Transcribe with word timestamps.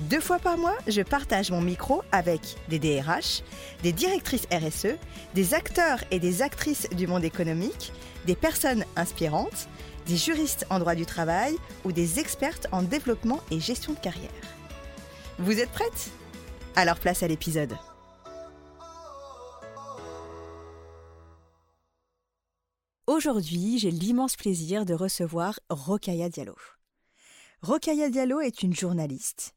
Deux 0.00 0.20
fois 0.20 0.38
par 0.38 0.58
mois, 0.58 0.76
je 0.86 1.00
partage 1.00 1.50
mon 1.50 1.62
micro 1.62 2.02
avec 2.12 2.40
des 2.68 2.78
DRH, 2.78 3.42
des 3.82 3.92
directrices 3.92 4.46
RSE, 4.52 4.98
des 5.34 5.54
acteurs 5.54 6.04
et 6.10 6.20
des 6.20 6.42
actrices 6.42 6.86
du 6.90 7.06
monde 7.06 7.24
économique, 7.24 7.92
des 8.26 8.36
personnes 8.36 8.84
inspirantes, 8.94 9.68
des 10.06 10.18
juristes 10.18 10.66
en 10.68 10.80
droit 10.80 10.94
du 10.94 11.06
travail 11.06 11.56
ou 11.84 11.92
des 11.92 12.20
expertes 12.20 12.66
en 12.72 12.82
développement 12.82 13.40
et 13.50 13.58
gestion 13.58 13.94
de 13.94 13.98
carrière. 13.98 14.30
Vous 15.38 15.58
êtes 15.60 15.70
prêtes? 15.70 16.10
Alors 16.76 16.98
place 16.98 17.22
à 17.22 17.28
l'épisode. 17.28 17.74
Aujourd'hui, 23.06 23.78
j'ai 23.78 23.90
l'immense 23.90 24.36
plaisir 24.36 24.84
de 24.84 24.92
recevoir 24.92 25.58
Rokaya 25.70 26.28
Diallo. 26.28 26.56
Rokaya 27.62 28.10
Diallo 28.10 28.40
est 28.40 28.62
une 28.62 28.74
journaliste, 28.74 29.55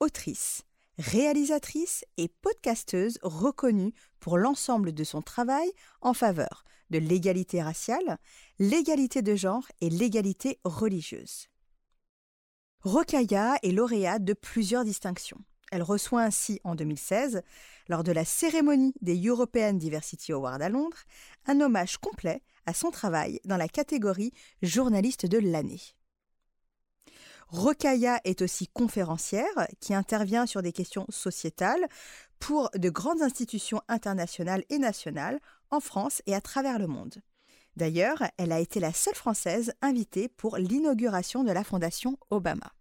autrice, 0.00 0.62
réalisatrice 0.98 2.04
et 2.16 2.28
podcasteuse 2.28 3.18
reconnue 3.22 3.92
pour 4.20 4.38
l'ensemble 4.38 4.92
de 4.92 5.04
son 5.04 5.22
travail 5.22 5.70
en 6.00 6.14
faveur 6.14 6.64
de 6.90 6.98
l'égalité 6.98 7.62
raciale, 7.62 8.18
l'égalité 8.58 9.22
de 9.22 9.34
genre 9.34 9.66
et 9.80 9.90
l'égalité 9.90 10.60
religieuse. 10.64 11.48
Rokaya 12.80 13.56
est 13.62 13.72
lauréate 13.72 14.24
de 14.24 14.34
plusieurs 14.34 14.84
distinctions. 14.84 15.40
Elle 15.72 15.82
reçoit 15.82 16.22
ainsi 16.22 16.60
en 16.62 16.74
2016, 16.74 17.42
lors 17.88 18.04
de 18.04 18.12
la 18.12 18.24
cérémonie 18.24 18.94
des 19.00 19.20
European 19.26 19.72
Diversity 19.72 20.32
Awards 20.32 20.60
à 20.60 20.68
Londres, 20.68 21.04
un 21.46 21.60
hommage 21.60 21.96
complet 21.96 22.42
à 22.66 22.74
son 22.74 22.90
travail 22.90 23.40
dans 23.44 23.56
la 23.56 23.68
catégorie 23.68 24.32
journaliste 24.62 25.26
de 25.26 25.38
l'année. 25.38 25.80
Rokaya 27.48 28.20
est 28.24 28.42
aussi 28.42 28.68
conférencière 28.68 29.68
qui 29.80 29.94
intervient 29.94 30.46
sur 30.46 30.62
des 30.62 30.72
questions 30.72 31.06
sociétales 31.08 31.86
pour 32.38 32.70
de 32.74 32.90
grandes 32.90 33.22
institutions 33.22 33.80
internationales 33.88 34.64
et 34.70 34.78
nationales 34.78 35.40
en 35.70 35.80
France 35.80 36.22
et 36.26 36.34
à 36.34 36.40
travers 36.40 36.78
le 36.78 36.86
monde. 36.86 37.16
D'ailleurs, 37.76 38.22
elle 38.36 38.52
a 38.52 38.60
été 38.60 38.80
la 38.80 38.92
seule 38.92 39.14
Française 39.14 39.72
invitée 39.82 40.28
pour 40.28 40.56
l'inauguration 40.56 41.42
de 41.42 41.52
la 41.52 41.64
Fondation 41.64 42.18
Obama. 42.30 42.72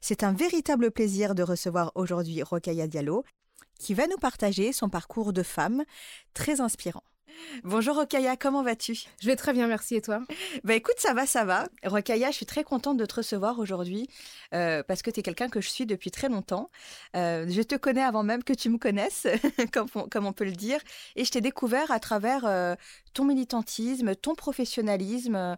C'est 0.00 0.22
un 0.22 0.32
véritable 0.32 0.90
plaisir 0.90 1.34
de 1.34 1.42
recevoir 1.42 1.92
aujourd'hui 1.94 2.42
Rokaya 2.42 2.86
Diallo, 2.86 3.24
qui 3.78 3.94
va 3.94 4.06
nous 4.06 4.16
partager 4.16 4.72
son 4.72 4.88
parcours 4.88 5.32
de 5.32 5.42
femme 5.42 5.84
très 6.34 6.60
inspirant. 6.60 7.02
Bonjour 7.64 7.96
Rokaya, 7.96 8.36
comment 8.36 8.62
vas-tu? 8.62 9.04
Je 9.20 9.26
vais 9.26 9.36
très 9.36 9.52
bien, 9.52 9.66
merci. 9.66 9.96
Et 9.96 10.00
toi? 10.00 10.22
Bah 10.64 10.74
écoute, 10.74 10.96
ça 10.98 11.14
va, 11.14 11.26
ça 11.26 11.44
va. 11.44 11.68
Rokaya, 11.84 12.30
je 12.30 12.36
suis 12.36 12.46
très 12.46 12.64
contente 12.64 12.96
de 12.96 13.04
te 13.06 13.16
recevoir 13.16 13.58
aujourd'hui 13.58 14.08
euh, 14.54 14.82
parce 14.82 15.02
que 15.02 15.10
tu 15.10 15.20
es 15.20 15.22
quelqu'un 15.22 15.48
que 15.48 15.60
je 15.60 15.68
suis 15.68 15.86
depuis 15.86 16.10
très 16.10 16.28
longtemps. 16.28 16.70
Euh, 17.16 17.46
je 17.48 17.62
te 17.62 17.74
connais 17.74 18.02
avant 18.02 18.22
même 18.22 18.42
que 18.42 18.52
tu 18.52 18.70
me 18.70 18.78
connaisses, 18.78 19.26
comme, 19.72 19.88
on, 19.94 20.32
peut 20.32 20.44
le 20.44 20.52
dire. 20.52 20.80
Et 21.16 21.24
je 21.24 21.30
t'ai 21.30 21.40
découvert 21.40 21.90
à 21.90 22.00
travers 22.00 22.44
euh, 22.46 22.74
ton 23.14 23.24
militantisme, 23.24 24.14
ton 24.14 24.34
professionnalisme, 24.34 25.56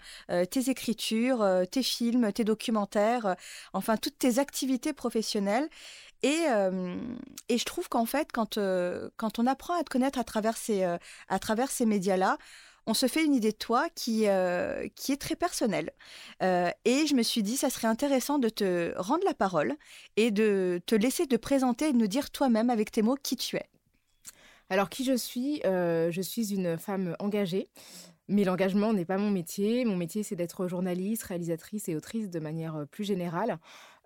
tes 0.51 0.71
écritures, 0.71 1.47
tes 1.71 1.83
films, 1.83 2.33
tes 2.33 2.45
documentaires, 2.45 3.37
enfin 3.73 3.97
toutes 3.97 4.19
tes 4.19 4.39
activités 4.41 4.93
professionnelles. 4.93 5.69
Et, 6.25 6.47
et, 7.51 7.59
je 7.59 7.65
trouve 7.67 7.91
qu'en 7.91 8.07
fait, 8.07 8.33
quand, 8.33 8.59
quand 9.17 9.39
on 9.39 9.47
apprend 9.47 9.79
à 9.79 9.85
te 9.85 9.91
connaître 9.91 10.19
à 10.19 10.25
travers 10.25 10.57
ces, 10.57 10.83
à 10.83 11.39
travers 11.39 11.71
ces 11.71 11.85
médias-là, 11.85 12.39
on 12.87 12.95
se 12.95 13.07
fait 13.07 13.25
une 13.25 13.35
idée 13.35 13.53
de 13.53 13.57
toi 13.59 13.89
qui, 13.95 14.27
qui 14.97 15.13
est 15.13 15.21
très 15.21 15.37
personnelle. 15.37 15.91
et 16.41 17.07
je 17.07 17.15
me 17.15 17.23
suis 17.23 17.43
dit, 17.43 17.59
ça 17.59 17.69
serait 17.69 17.89
intéressant 17.89 18.39
de 18.39 18.49
te 18.49 18.95
rendre 18.97 19.25
la 19.27 19.35
parole 19.35 19.75
et 20.17 20.31
de 20.31 20.81
te 20.87 20.95
laisser 20.95 21.27
te 21.27 21.37
présenter 21.37 21.89
et 21.89 21.93
de 21.93 21.99
nous 21.99 22.07
dire 22.07 22.31
toi-même 22.31 22.71
avec 22.71 22.91
tes 22.91 23.03
mots 23.03 23.19
qui 23.23 23.37
tu 23.37 23.57
es. 23.57 23.69
Alors, 24.71 24.89
qui 24.89 25.05
je 25.05 25.17
suis? 25.19 25.61
Je 25.63 26.21
suis 26.23 26.55
une 26.55 26.79
femme 26.79 27.17
engagée. 27.19 27.69
Mais 28.27 28.45
l'engagement 28.45 28.95
n'est 28.95 29.05
pas 29.05 29.19
mon 29.19 29.31
métier. 29.31 29.85
Mon 29.85 29.97
métier, 29.97 30.23
c'est 30.23 30.37
d'être 30.37 30.67
journaliste, 30.67 31.25
réalisatrice 31.25 31.91
et 31.91 31.97
autrice 31.97 32.31
de 32.31 32.41
manière 32.41 32.87
plus 32.91 33.05
générale 33.05 33.59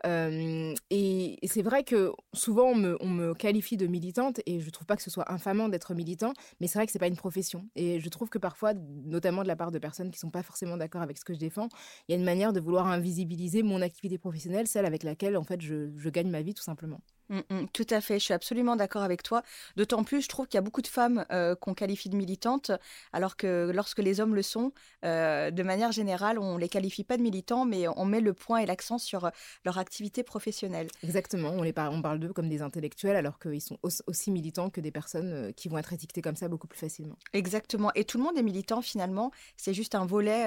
et 0.04 1.36
c'est 1.46 1.62
vrai 1.62 1.84
que 1.84 2.12
souvent 2.32 2.68
on 2.70 2.74
me, 2.74 3.34
qualifie 3.34 3.76
de 3.76 3.86
militante 3.86 4.40
et 4.46 4.60
je 4.60 4.70
trouve 4.70 4.86
pas 4.86 4.96
que 4.96 5.02
ce 5.02 5.10
soit 5.10 5.30
infamant 5.32 5.68
d'être 5.68 5.94
militant, 5.94 6.32
mais 6.60 6.66
c'est 6.66 6.78
vrai 6.78 6.86
que 6.86 6.92
c'est 6.92 6.98
pas 6.98 7.08
une 7.08 7.16
profession. 7.16 7.68
Et 7.76 8.00
je 8.00 8.08
trouve 8.08 8.28
que 8.28 8.38
parfois, 8.38 8.74
notamment 8.74 9.42
de 9.42 9.48
la 9.48 9.56
part 9.56 9.70
de 9.70 9.78
personnes 9.78 10.10
qui 10.10 10.18
sont 10.18 10.30
pas 10.30 10.42
forcément 10.42 10.76
d'accord 10.76 11.02
avec 11.02 11.18
ce 11.18 11.24
que 11.24 11.34
je 11.34 11.38
défends, 11.38 11.68
il 12.08 12.12
y 12.12 12.14
a 12.14 12.18
une 12.18 12.24
manière 12.24 12.52
de 12.52 12.60
vouloir 12.60 12.86
invisibiliser 12.86 13.62
mon 13.62 13.82
activité 13.82 14.18
professionnelle, 14.18 14.66
celle 14.66 14.86
avec 14.86 15.02
laquelle 15.02 15.36
en 15.36 15.44
fait 15.44 15.60
je 15.60 16.08
gagne 16.10 16.30
ma 16.30 16.42
vie 16.42 16.54
tout 16.54 16.62
simplement. 16.62 17.00
Mmh, 17.28 17.40
mmh, 17.50 17.66
tout 17.72 17.86
à 17.90 18.00
fait, 18.00 18.18
je 18.18 18.24
suis 18.24 18.34
absolument 18.34 18.76
d'accord 18.76 19.02
avec 19.02 19.22
toi. 19.22 19.42
D'autant 19.76 20.02
plus, 20.02 20.22
je 20.22 20.28
trouve 20.28 20.46
qu'il 20.46 20.56
y 20.56 20.58
a 20.58 20.62
beaucoup 20.62 20.80
de 20.80 20.86
femmes 20.86 21.26
euh, 21.30 21.54
qu'on 21.54 21.74
qualifie 21.74 22.08
de 22.08 22.16
militantes, 22.16 22.70
alors 23.12 23.36
que 23.36 23.70
lorsque 23.74 23.98
les 23.98 24.20
hommes 24.20 24.34
le 24.34 24.42
sont, 24.42 24.72
euh, 25.04 25.50
de 25.50 25.62
manière 25.62 25.92
générale, 25.92 26.38
on 26.38 26.54
ne 26.54 26.60
les 26.60 26.68
qualifie 26.68 27.04
pas 27.04 27.16
de 27.18 27.22
militants, 27.22 27.66
mais 27.66 27.86
on 27.88 28.06
met 28.06 28.20
le 28.20 28.32
point 28.32 28.58
et 28.58 28.66
l'accent 28.66 28.98
sur 28.98 29.26
euh, 29.26 29.30
leur 29.64 29.78
activité 29.78 30.22
professionnelle. 30.22 30.88
Exactement, 31.02 31.50
on, 31.50 31.62
les 31.62 31.74
on 31.76 32.02
parle 32.02 32.18
d'eux 32.18 32.32
comme 32.32 32.48
des 32.48 32.62
intellectuels, 32.62 33.16
alors 33.16 33.38
qu'ils 33.38 33.60
sont 33.60 33.78
aussi 33.82 34.30
militants 34.30 34.70
que 34.70 34.80
des 34.80 34.90
personnes 34.90 35.52
qui 35.54 35.68
vont 35.68 35.78
être 35.78 35.92
étiquetées 35.92 36.22
comme 36.22 36.36
ça 36.36 36.48
beaucoup 36.48 36.66
plus 36.66 36.78
facilement. 36.78 37.16
Exactement, 37.34 37.92
et 37.94 38.04
tout 38.04 38.18
le 38.18 38.24
monde 38.24 38.38
est 38.38 38.42
militant 38.42 38.80
finalement, 38.82 39.30
c'est 39.56 39.74
juste 39.74 39.94
un 39.94 40.06
volet, 40.06 40.46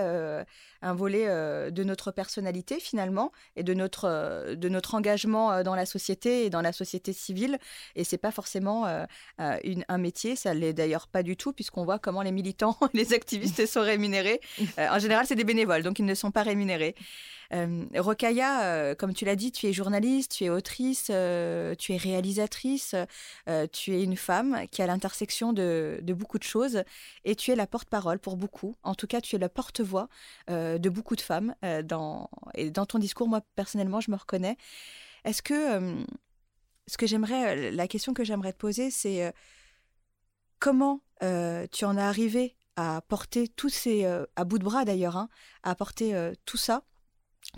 un 0.82 0.94
volet 0.94 1.26
de 1.72 1.84
notre 1.84 2.12
personnalité 2.12 2.80
finalement, 2.80 3.32
et 3.56 3.64
de 3.64 3.74
notre, 3.74 4.56
de 4.56 4.70
notre 4.70 4.96
engagement 4.96 5.64
dans 5.64 5.76
la 5.76 5.86
société 5.86 6.46
et 6.46 6.50
dans 6.50 6.62
la 6.62 6.71
société 6.72 7.14
civile 7.14 7.58
et 7.96 8.04
c'est 8.04 8.18
pas 8.18 8.32
forcément 8.32 8.86
euh, 8.86 9.06
euh, 9.40 9.58
une, 9.64 9.86
un 9.88 9.98
métier, 9.98 10.36
ça 10.36 10.54
l'est 10.54 10.74
d'ailleurs 10.74 11.08
pas 11.08 11.24
du 11.24 11.36
tout 11.38 11.54
puisqu'on 11.54 11.84
voit 11.84 12.00
comment 12.00 12.22
les 12.22 12.32
militants, 12.32 12.78
les 12.94 13.14
activistes 13.14 13.66
sont 13.68 13.82
rémunérés. 13.82 14.42
Euh, 14.78 14.88
en 14.90 15.00
général, 15.00 15.26
c'est 15.28 15.36
des 15.36 15.44
bénévoles, 15.44 15.84
donc 15.84 16.00
ils 16.00 16.06
ne 16.06 16.16
sont 16.16 16.32
pas 16.32 16.44
rémunérés. 16.44 16.96
Euh, 17.54 17.84
Rokaya, 17.98 18.96
comme 18.96 19.14
tu 19.14 19.26
l'as 19.26 19.36
dit, 19.36 19.52
tu 19.52 19.68
es 19.68 19.74
journaliste, 19.74 20.32
tu 20.32 20.46
es 20.46 20.50
autrice, 20.50 21.08
tu 21.08 21.12
es 21.94 21.98
réalisatrice, 21.98 22.96
tu 23.74 23.94
es 23.94 24.04
une 24.04 24.16
femme 24.16 24.68
qui 24.72 24.80
est 24.80 24.86
à 24.86 24.88
l'intersection 24.88 25.52
de, 25.52 26.00
de, 26.02 26.14
beaucoup 26.14 26.38
de 26.38 26.44
choses 26.44 26.84
et 27.26 27.36
tu 27.36 27.52
es 27.52 27.58
la 27.58 27.68
porte-parole 27.68 28.20
pour 28.20 28.38
beaucoup. 28.38 28.76
En 28.84 28.96
tout 28.96 29.06
cas, 29.06 29.20
tu 29.20 29.36
es 29.36 29.40
la 29.40 29.50
porte-voix 29.50 30.08
de 30.48 30.90
beaucoup 30.90 31.18
de 31.18 31.22
femmes. 31.22 31.54
dans, 31.84 32.30
et 32.56 32.72
dans 32.72 32.86
ton 32.86 33.00
discours, 33.00 33.28
moi, 33.28 33.42
personnellement, 33.58 34.00
je 34.00 34.12
me 34.12 34.16
reconnais. 34.16 34.56
Est-ce 35.26 35.42
que 35.42 36.06
ce 36.92 36.98
que 36.98 37.08
j'aimerais, 37.08 37.56
euh, 37.56 37.72
la 37.72 37.88
question 37.88 38.14
que 38.14 38.26
j'aimerais 38.26 38.52
te 38.52 38.58
poser, 38.58 38.92
c'est 38.92 39.24
euh, 39.24 39.32
comment 40.60 41.02
euh, 41.24 41.66
tu 41.72 41.86
en 41.86 41.98
es 41.98 42.02
arrivé 42.02 42.58
à 42.76 43.02
porter 43.08 43.48
tous 43.48 43.70
ces, 43.70 44.06
à 44.06 44.44
bout 44.44 44.58
de 44.58 44.64
bras 44.64 44.86
d'ailleurs, 44.86 45.16
hein, 45.16 45.30
à 45.64 45.76
porter 45.76 46.14
tout 46.46 46.58
ça 46.58 46.84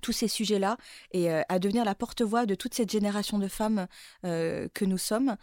tous 0.01 0.11
ces 0.11 0.27
sujets-là 0.27 0.77
et 1.11 1.29
à 1.29 1.59
devenir 1.59 1.85
la 1.85 1.93
porte-voix 1.93 2.47
de 2.47 2.55
toute 2.55 2.73
cette 2.73 2.91
génération 2.91 3.37
de 3.37 3.47
femmes 3.47 3.87
que 4.23 4.85
nous 4.85 4.97
sommes. 4.97 5.37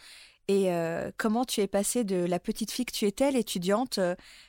Et 0.48 0.70
comment 1.18 1.44
tu 1.44 1.60
es 1.60 1.68
passée 1.68 2.02
de 2.02 2.16
la 2.16 2.40
petite 2.40 2.72
fille 2.72 2.84
que 2.84 2.92
tu 2.92 3.06
étais, 3.06 3.30
l'étudiante, 3.30 4.00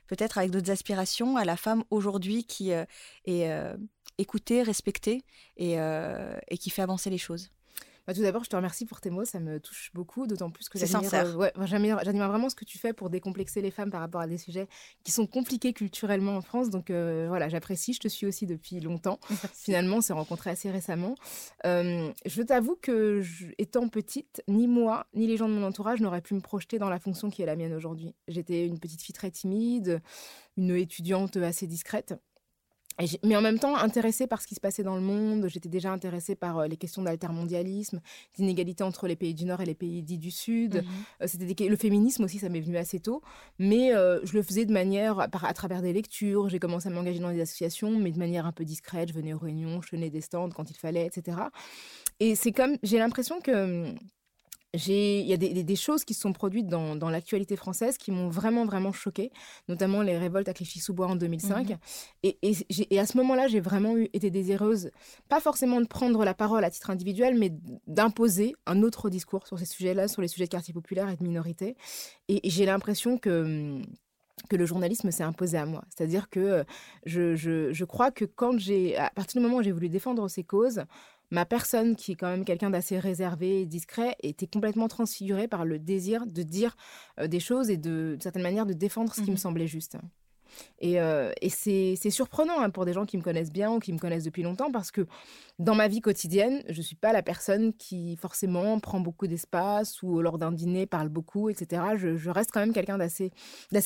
peut-être 0.08 0.40
avec 0.40 0.50
d'autres 0.50 0.72
aspirations, 0.72 1.38
à 1.38 1.46
la 1.46 1.56
femme 1.56 1.84
aujourd'hui 1.92 2.46
qui 2.46 2.72
est 2.72 3.76
écoutée, 4.18 4.64
respectée 4.64 5.24
et 5.58 5.78
qui 6.60 6.72
fait 6.72 6.82
avancer 6.82 7.12
les 7.12 7.20
choses? 7.20 7.52
Bah, 8.08 8.14
tout 8.14 8.22
d'abord, 8.22 8.44
je 8.44 8.50
te 8.50 8.56
remercie 8.56 8.86
pour 8.86 9.00
tes 9.00 9.10
mots, 9.10 9.26
ça 9.26 9.40
me 9.40 9.60
touche 9.60 9.92
beaucoup, 9.94 10.26
d'autant 10.26 10.50
plus 10.50 10.70
que 10.70 10.80
j'admire 10.80 11.14
euh, 11.14 11.36
ouais, 11.36 11.52
vraiment 11.56 12.50
ce 12.50 12.56
que 12.56 12.66
tu 12.66 12.78
fais 12.78 12.94
pour 12.94 13.10
décomplexer 13.10 13.62
les 13.62 13.72
femmes 13.72 13.92
par 13.92 14.02
rapport 14.02 14.22
à 14.22 14.28
des 14.28 14.38
sujets 14.38 14.68
qui 15.04 15.12
sont 15.12 15.28
compliqués 15.28 15.74
culturellement 15.74 16.36
en 16.36 16.42
France. 16.42 16.70
Donc 16.70 16.90
euh, 16.90 17.26
voilà, 17.28 17.48
j'apprécie, 17.50 17.94
je 17.94 18.00
te 18.00 18.08
suis 18.08 18.26
aussi 18.26 18.48
depuis 18.48 18.80
longtemps. 18.80 19.20
Finalement, 19.54 19.98
on 19.98 20.02
s'est 20.02 20.14
rencontrés 20.14 20.50
assez 20.50 20.72
récemment. 20.72 21.16
Euh, 21.66 22.12
je 22.26 22.42
t'avoue 22.42 22.76
que, 22.76 23.22
étant 23.58 23.88
petite, 23.88 24.44
ni 24.48 24.68
moi, 24.68 25.06
ni 25.14 25.28
les 25.28 25.38
gens 25.38 25.48
de 25.48 25.54
mon 25.54 25.64
entourage 25.64 26.02
n'auraient 26.02 26.22
pu 26.22 26.34
me 26.34 26.42
projeter 26.42 26.80
dans 26.80 26.90
la 26.90 27.00
fonction 27.00 27.30
qui 27.30 27.44
est 27.44 27.46
la 27.46 27.56
mienne 27.56 27.74
aujourd'hui. 27.74 28.16
J'étais 28.28 28.66
une 28.66 28.80
petite 28.80 29.02
fille 29.02 29.14
très 29.14 29.32
timide, 29.32 30.02
une 30.58 30.76
étudiante 30.76 31.38
assez 31.38 31.68
discrète 31.68 32.16
mais 33.24 33.36
en 33.36 33.42
même 33.42 33.60
temps, 33.60 33.76
intéressée 33.76 34.28
par 34.28 34.42
ce 34.42 34.48
qui 34.48 34.56
se 34.56 34.60
passait 34.60 34.84
dans 34.84 34.96
le 34.96 35.02
monde, 35.02 35.48
j'étais 35.48 35.70
déjà 35.70 35.92
intéressée 35.92 36.36
par 36.36 36.60
euh, 36.60 36.68
les 36.68 36.78
questions 36.78 37.02
d'altermondialisme, 37.02 38.02
d'inégalité 38.36 38.84
entre 38.84 39.08
les 39.08 39.16
pays 39.16 39.34
du 39.34 39.46
Nord 39.46 39.62
et 39.62 39.66
les 39.66 39.76
pays 39.76 40.02
dits 40.02 40.18
du 40.18 40.32
Sud. 40.32 40.76
Mhm. 40.76 40.84
Euh, 41.22 41.28
c'était 41.28 41.68
le 41.68 41.76
féminisme 41.76 42.24
aussi, 42.24 42.40
ça 42.40 42.50
m'est 42.50 42.62
venu 42.62 42.78
assez 42.78 43.00
tôt, 43.00 43.22
mais 43.60 43.94
euh, 43.94 44.20
je 44.24 44.34
le 44.34 44.44
faisais 44.44 44.66
de 44.66 44.74
manière, 44.74 45.20
à 45.20 45.54
travers 45.54 45.82
des 45.82 45.94
lectures. 45.94 46.50
J'ai 46.50 46.60
commencé 46.60 46.88
à 46.88 46.92
m'engager 46.92 47.20
dans 47.20 47.32
des 47.32 47.42
associations, 47.42 47.92
mais 47.92 48.12
de 48.12 48.20
manière 48.20 48.46
un 48.46 48.52
peu 48.52 48.66
discrète. 48.66 49.10
Je 49.10 49.14
venais 49.14 49.34
aux 49.34 49.40
réunions, 49.40 49.82
je 49.82 49.90
tenais 49.90 50.10
des 50.10 50.22
stands 50.22 50.50
quand 50.50 50.70
il 50.70 50.78
fallait, 50.78 51.06
etc. 51.06 51.38
Et 52.20 52.36
c'est 52.36 52.52
comme, 52.52 52.78
j'ai 52.84 52.98
l'impression 52.98 53.42
que 53.42 53.52
hum, 53.90 53.96
il 54.74 55.28
y 55.28 55.34
a 55.34 55.38
des, 55.38 55.76
choses 55.76 56.06
qui 56.06 56.14
se 56.14 56.22
sont 56.22 56.32
produites 56.32 56.68
dans, 56.68 57.10
l'actualité 57.10 57.56
française 57.56 57.98
qui 57.98 58.12
m'ont 58.12 58.30
vraiment, 58.30 58.66
vraiment 58.66 58.94
choquée, 58.94 59.32
notamment 59.68 60.02
les 60.02 60.18
révoltes 60.18 60.48
à 60.48 60.54
Clichy-sous-Bois 60.54 61.08
en 61.08 61.16
2005. 61.16 61.70
Mhm. 61.70 61.78
Et, 62.24 62.38
et, 62.90 63.00
à 63.00 63.06
ce 63.06 63.18
moment-là, 63.18 63.48
j'ai 63.48 63.60
vraiment 63.60 63.98
eu, 63.98 64.10
été 64.14 64.30
désireuse, 64.30 64.92
pas 65.28 65.42
forcément 65.42 65.82
de 65.82 65.88
prendre 65.88 66.24
la 66.24 66.34
parole 66.34 66.64
à 66.64 66.72
titre 66.72 66.90
individuel, 66.90 67.38
mais 67.38 67.52
d'imposer 67.88 68.56
un 68.66 68.82
autre 68.82 69.10
discours 69.10 69.46
sur 69.46 69.60
ces 69.60 69.66
sujets-là, 69.66 70.08
sur 70.08 70.22
les 70.22 70.28
sujets 70.28 70.46
de 70.46 70.52
quartier 70.52 70.74
populaire 70.74 71.10
et 71.10 71.18
de 71.18 71.24
minorité. 71.24 71.76
Et, 72.30 72.40
j'ai 72.44 72.66
l'impression 72.66 73.18
que 73.18 73.82
que 74.50 74.56
le 74.56 74.66
journalisme 74.66 75.12
s'est 75.12 75.24
imposé 75.24 75.58
à 75.58 75.68
moi. 75.68 75.84
C'est-à-dire 75.90 76.30
que 76.30 76.66
je, 77.06 77.36
je, 77.36 77.72
je, 77.72 77.86
crois 77.86 78.10
que 78.10 78.26
quand 78.26 78.58
j'ai, 78.58 78.98
à 78.98 79.12
partir 79.12 79.40
du 79.40 79.46
moment 79.46 79.60
où 79.60 79.64
j'ai 79.64 79.72
voulu 79.72 79.88
défendre 79.88 80.28
ces 80.30 80.44
causes, 80.44 80.84
ma 81.32 81.46
personne, 81.46 81.96
qui 81.96 82.12
est 82.12 82.16
quand 82.16 82.30
même 82.30 82.46
quelqu'un 82.46 82.70
d'assez 82.70 83.00
réservé 83.00 83.62
et 83.62 83.66
discret, 83.66 84.16
était 84.22 84.48
complètement 84.48 84.88
transfigurée 84.88 85.48
par 85.48 85.66
le 85.66 85.80
désir 85.80 86.28
de 86.28 86.44
dire 86.44 86.76
euh, 87.20 87.28
des 87.28 87.40
choses 87.40 87.70
et 87.70 87.78
de, 87.78 88.16
de 88.18 88.22
certaine 88.22 88.44
manière 88.44 88.66
de 88.66 88.74
défendre 88.74 89.14
ce 89.14 89.22
qui 89.22 89.32
me 89.32 89.36
mmh 89.36 89.38
semblait 89.38 89.68
juste. 89.68 89.98
Et, 90.80 91.00
euh, 91.00 91.32
et 91.42 91.50
c'est 91.50 91.96
surprenant 92.10 92.60
hein, 92.60 92.70
pour 92.70 92.86
des 92.86 92.94
gens 92.94 93.06
qui 93.06 93.18
me 93.18 93.22
connaissent 93.22 93.52
bien 93.52 93.72
ou 93.72 93.80
qui 93.80 93.94
me 93.94 93.98
connaissent 93.98 94.24
depuis 94.24 94.44
longtemps 94.44 94.72
parce 94.72 94.92
que 94.92 95.08
dans 95.60 95.76
ma 95.76 95.88
vie 95.88 96.02
quotidienne, 96.02 96.64
je 96.70 96.78
ne 96.78 96.84
suis 96.84 96.96
pas 96.96 97.14
la 97.14 97.24
personne 97.24 97.74
qui 97.74 98.18
forcément 98.18 98.80
prend 98.80 99.00
beaucoup 99.00 99.28
d'espace 99.28 100.02
ou 100.04 100.22
lors 100.22 100.38
d'un 100.38 100.52
dîner 100.52 100.86
parle 100.86 101.10
beaucoup, 101.10 101.50
etc. 101.50 101.84
Je, 101.96 102.18
je 102.18 102.30
reste 102.30 102.52
quand 102.52 102.60
même 102.60 102.74
quelqu'un 102.74 102.98
d'assez 102.98 103.32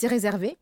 réservé. 0.08 0.58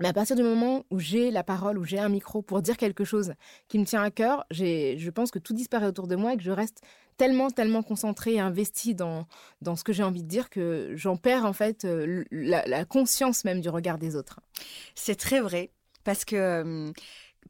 Mais 0.00 0.08
à 0.08 0.12
partir 0.12 0.36
du 0.36 0.42
moment 0.42 0.84
où 0.90 0.98
j'ai 0.98 1.30
la 1.30 1.42
parole, 1.42 1.78
où 1.78 1.84
j'ai 1.84 1.98
un 1.98 2.08
micro 2.08 2.42
pour 2.42 2.62
dire 2.62 2.76
quelque 2.76 3.04
chose 3.04 3.34
qui 3.68 3.78
me 3.78 3.84
tient 3.84 4.02
à 4.02 4.10
cœur, 4.10 4.44
je 4.50 5.10
pense 5.10 5.30
que 5.30 5.38
tout 5.38 5.54
disparaît 5.54 5.86
autour 5.86 6.06
de 6.06 6.16
moi 6.16 6.34
et 6.34 6.36
que 6.36 6.42
je 6.42 6.50
reste 6.50 6.82
tellement, 7.16 7.50
tellement 7.50 7.82
concentrée 7.82 8.34
et 8.34 8.40
investie 8.40 8.94
dans, 8.94 9.26
dans 9.62 9.76
ce 9.76 9.84
que 9.84 9.92
j'ai 9.92 10.02
envie 10.02 10.22
de 10.22 10.28
dire 10.28 10.50
que 10.50 10.92
j'en 10.96 11.16
perds 11.16 11.46
en 11.46 11.52
fait 11.52 11.84
euh, 11.84 12.24
la, 12.30 12.66
la, 12.66 12.84
conscience 12.84 13.44
même 13.44 13.60
du 13.60 13.70
regard 13.70 13.98
des 13.98 14.16
autres. 14.16 14.40
C'est 14.94 15.16
très 15.16 15.40
vrai 15.40 15.70
parce 16.04 16.26
que 16.26 16.92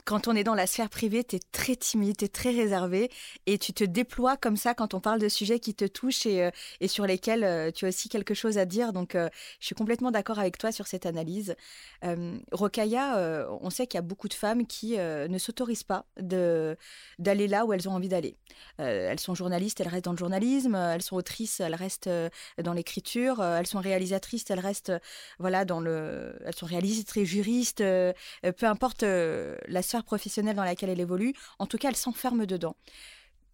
quand 0.05 0.29
on 0.29 0.37
est 0.37 0.45
dans 0.45 0.55
la 0.55 0.67
sphère 0.67 0.89
privée, 0.89 1.25
tu 1.25 1.37
es 1.37 1.41
très 1.53 1.77
timide, 1.77 2.17
tu 2.17 2.25
es 2.25 2.29
très 2.29 2.51
réservé 2.51 3.11
et 3.47 3.59
tu 3.59 3.73
te 3.73 3.85
déploies 3.85 4.37
comme 4.37 4.57
ça 4.57 4.75
quand 4.75 4.95
on 4.95 5.01
parle 5.01 5.21
de 5.21 5.29
sujets 5.29 5.59
qui 5.61 5.75
te 5.75 5.85
touchent 5.85 6.27
et, 6.27 6.43
euh, 6.43 6.51
sur 6.87 7.07
lesquels 7.07 7.45
euh, 7.45 7.71
tu 7.71 7.87
as 7.87 7.89
aussi 7.89 8.09
quelque 8.09 8.35
chose 8.35 8.59
à 8.59 8.65
dire. 8.65 8.93
Donc, 8.93 9.15
euh, 9.15 9.29
je 9.61 9.67
suis 9.67 9.75
complètement 9.75 10.11
d'accord 10.11 10.39
avec 10.39 10.59
toi 10.59 10.73
sur 10.73 10.87
cette 10.87 11.07
analyse. 11.07 11.57
Euh, 12.05 12.39
on 12.51 13.71
sait 13.71 13.87
qu'il 13.87 13.99
y 13.99 13.99
a 13.99 14.03
beaucoup 14.03 14.29
de 14.29 14.35
femmes 14.35 14.67
qui 14.67 14.97
ne 14.97 15.39
s'autorisent 15.39 15.83
pas 15.83 16.07
d'aller 16.19 17.49
là 17.49 17.65
où 17.65 17.73
elles 17.73 17.89
ont 17.89 17.93
envie 17.93 18.09
d'aller. 18.09 18.37
elles 18.79 19.21
sont 19.21 19.35
journalistes, 19.35 19.81
elles 19.81 19.89
restent 19.89 20.05
dans 20.05 20.13
le 20.13 20.19
journalisme. 20.19 20.75
Elles 20.75 21.03
sont 21.03 21.17
autrices, 21.17 21.61
elles 21.61 21.75
restent 21.75 22.11
dans 22.63 22.73
l'écriture. 22.73 23.43
elles 23.43 23.67
sont 23.67 23.81
réalisatrices, 23.81 24.51
elles 24.51 24.61
restent 24.61 24.93
voilà, 25.39 25.65
dans 25.65 25.81
le... 25.81 26.37
Elles 26.45 26.55
sont 26.55 26.67
réalisatrices, 26.67 27.29
juristes, 27.29 27.79
peu 27.79 28.67
importe 28.67 29.03
la 29.03 29.83
sphère 29.87 30.05
professionnelle 30.05 30.57
dans 30.57 30.65
laquelle 30.65 30.91
elle 30.91 31.01
évolue, 31.01 31.33
en 31.59 31.67
tout 31.67 31.79
cas, 31.79 31.89
elle 31.89 31.97
s'enferme 31.97 32.47
dedans. 32.47 32.77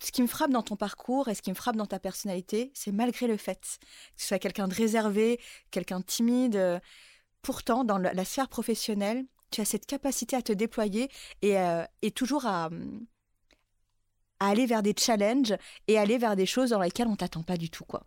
Ce 0.03 0.11
qui 0.11 0.23
me 0.23 0.27
frappe 0.27 0.51
dans 0.51 0.63
ton 0.63 0.75
parcours 0.75 1.29
et 1.29 1.35
ce 1.35 1.43
qui 1.43 1.51
me 1.51 1.55
frappe 1.55 1.77
dans 1.77 1.87
ta 1.87 2.01
personnalité, 2.01 2.73
c'est 2.75 2.91
malgré 2.91 3.29
le 3.29 3.37
fait 3.37 3.61
que 3.61 3.87
tu 4.17 4.27
sois 4.27 4.41
quelqu'un 4.41 4.67
de 4.67 4.75
réservé, 4.75 5.41
quelqu'un 5.71 6.01
de 6.01 6.05
timide, 6.05 6.57
euh, 6.57 6.81
pourtant, 7.41 7.85
dans 7.85 7.99
la 7.99 8.25
sphère 8.25 8.49
professionnelle, 8.49 9.25
tu 9.53 9.61
as 9.61 9.65
cette 9.65 9.87
capacité 9.87 10.35
à 10.35 10.43
te 10.43 10.53
déployer 10.53 11.09
et, 11.43 11.59
euh, 11.59 11.85
toujours 12.17 12.47
à, 12.47 12.71
aller 14.41 14.67
vers 14.67 14.83
des 14.83 14.95
challenges 14.99 15.55
et 15.87 15.99
aller 15.99 16.19
vers 16.19 16.35
des 16.35 16.47
choses 16.47 16.71
dans 16.71 16.81
lesquelles 16.81 17.07
on 17.07 17.15
t'attend 17.15 17.45
pas 17.45 17.57
du 17.57 17.71
tout, 17.71 17.85
quoi. 17.85 18.05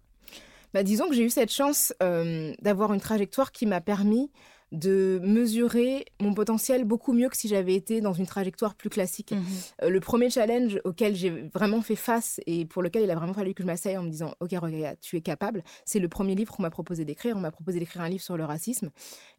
Bah, 0.73 0.83
disons 0.83 1.07
que 1.07 1.15
j'ai 1.15 1.23
eu 1.23 1.29
cette 1.29 1.53
chance 1.53 1.93
euh, 2.03 2.53
d'avoir 2.61 2.91
une 2.93 2.99
trajectoire 2.99 3.53
qui 3.53 3.65
m'a 3.65 3.79
permis 3.79 4.29
de 4.71 5.19
mesurer 5.23 6.05
mon 6.19 6.33
potentiel 6.33 6.83
beaucoup 6.85 7.13
mieux 7.13 7.29
que 7.29 7.37
si 7.37 7.47
j'avais 7.47 7.75
été 7.75 8.01
dans 8.01 8.13
une 8.13 8.25
trajectoire 8.25 8.75
plus 8.75 8.89
classique. 8.89 9.31
Mhm. 9.31 9.43
Euh, 9.83 9.89
le 9.89 9.99
premier 9.99 10.29
challenge 10.29 10.79
auquel 10.83 11.15
j'ai 11.15 11.29
vraiment 11.29 11.81
fait 11.81 11.95
face 11.95 12.39
et 12.45 12.65
pour 12.65 12.81
lequel 12.81 13.03
il 13.03 13.11
a 13.11 13.15
vraiment 13.15 13.33
fallu 13.33 13.53
que 13.53 13.63
je 13.63 13.67
m'asseye 13.67 13.97
en 13.97 14.03
me 14.03 14.09
disant 14.09 14.33
Ok, 14.39 14.51
Rogaya, 14.53 14.95
tu 14.97 15.17
es 15.17 15.21
capable, 15.21 15.63
c'est 15.85 15.99
le 15.99 16.09
premier 16.09 16.35
livre 16.35 16.53
qu'on 16.53 16.63
m'a 16.63 16.69
proposé 16.69 17.05
d'écrire. 17.05 17.37
On 17.37 17.41
m'a 17.41 17.51
proposé 17.51 17.79
d'écrire 17.79 18.01
un 18.01 18.09
livre 18.09 18.23
sur 18.23 18.37
le 18.37 18.45
racisme. 18.45 18.89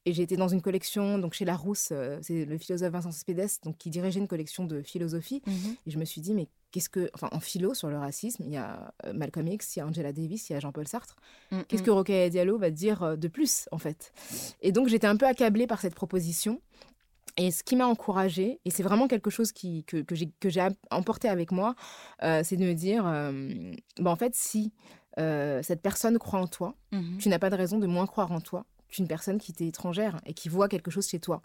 Et 0.05 0.13
j'ai 0.13 0.23
été 0.23 0.37
dans 0.37 0.49
une 0.49 0.63
collection, 0.63 1.19
donc 1.19 1.35
chez 1.35 1.45
Larousse, 1.45 1.89
euh, 1.91 2.19
c'est 2.23 2.45
le 2.45 2.59
philosophe 2.59 2.93
Vincent 2.93 3.11
Spédès, 3.11 3.59
donc 3.65 3.77
qui 3.77 3.91
dirigeait 3.91 4.21
une 4.21 4.29
collection 4.29 4.65
de 4.65 4.81
philosophie. 4.83 5.43
Mhm. 5.47 5.77
Et 5.87 5.91
je 5.91 5.99
me 5.99 6.05
suis 6.05 6.21
dit 6.21 6.33
Mais 6.33 6.49
qu'est-ce 6.71 6.89
que, 6.89 7.11
enfin, 7.15 7.29
en 7.33 7.41
philo 7.41 7.75
sur 7.75 7.89
le 7.89 7.99
racisme, 7.99 8.45
il 8.47 8.53
y 8.53 8.57
a 8.57 8.93
euh, 9.05 9.13
Malcolm 9.13 9.47
X, 9.49 9.77
il 9.77 9.79
y 9.79 9.83
a 9.83 9.87
Angela 9.87 10.13
Davis, 10.13 10.51
il 10.51 10.55
y 10.55 10.57
a 10.57 10.61
Jean-Paul 10.61 10.87
Sartre. 10.87 11.17
Mm, 11.51 11.61
qu'est-ce 11.69 11.83
mm. 11.83 11.87
que 11.87 11.91
Rokhaya 11.91 12.29
Diallo 12.29 12.59
va 12.59 12.71
dire 12.71 13.03
euh, 13.03 13.17
de 13.17 13.29
plus, 13.29 13.69
en 13.73 13.79
fait? 13.79 14.13
Et 14.61 14.73
donc, 14.73 14.89
j'étais 14.89 15.07
un 15.07 15.17
peu 15.17 15.27
accablée 15.27 15.67
par 15.67 15.81
cette 15.81 15.95
proposition. 15.95 16.61
Et 17.39 17.51
ce 17.51 17.63
qui 17.63 17.77
m'a 17.77 17.87
encouragée, 17.87 18.61
et 18.65 18.71
c'est 18.71 18.83
vraiment 18.83 19.09
quelque 19.09 19.29
chose 19.29 19.53
qui, 19.53 19.85
que, 19.85 19.99
que 19.99 20.49
j'ai 20.49 20.69
emporté 20.91 21.29
avec 21.29 21.53
moi, 21.53 21.75
euh, 22.23 22.41
c'est 22.43 22.57
de 22.57 22.65
me 22.65 22.73
dire, 22.73 23.05
bah, 23.99 24.11
en 24.11 24.17
fait, 24.17 24.35
si 24.35 24.73
cette 25.19 25.83
personne 25.83 26.19
croit 26.19 26.41
en 26.41 26.47
toi, 26.47 26.77
mm-hmm. 26.93 27.19
tu 27.19 27.29
n'as 27.29 27.39
pas 27.39 27.51
de 27.51 27.57
raison 27.57 27.79
de 27.79 27.87
moins 27.87 28.07
croire 28.07 28.33
en 28.33 28.41
toi 28.41 28.65
qu'une 28.89 29.07
personne 29.07 29.39
qui 29.39 29.53
t'est 29.53 29.67
étrangère 29.67 30.19
et 30.25 30.33
qui 30.33 30.49
voit 30.49 30.69
quelque 30.69 30.91
chose 30.91 31.09
chez 31.09 31.21
toi, 31.21 31.43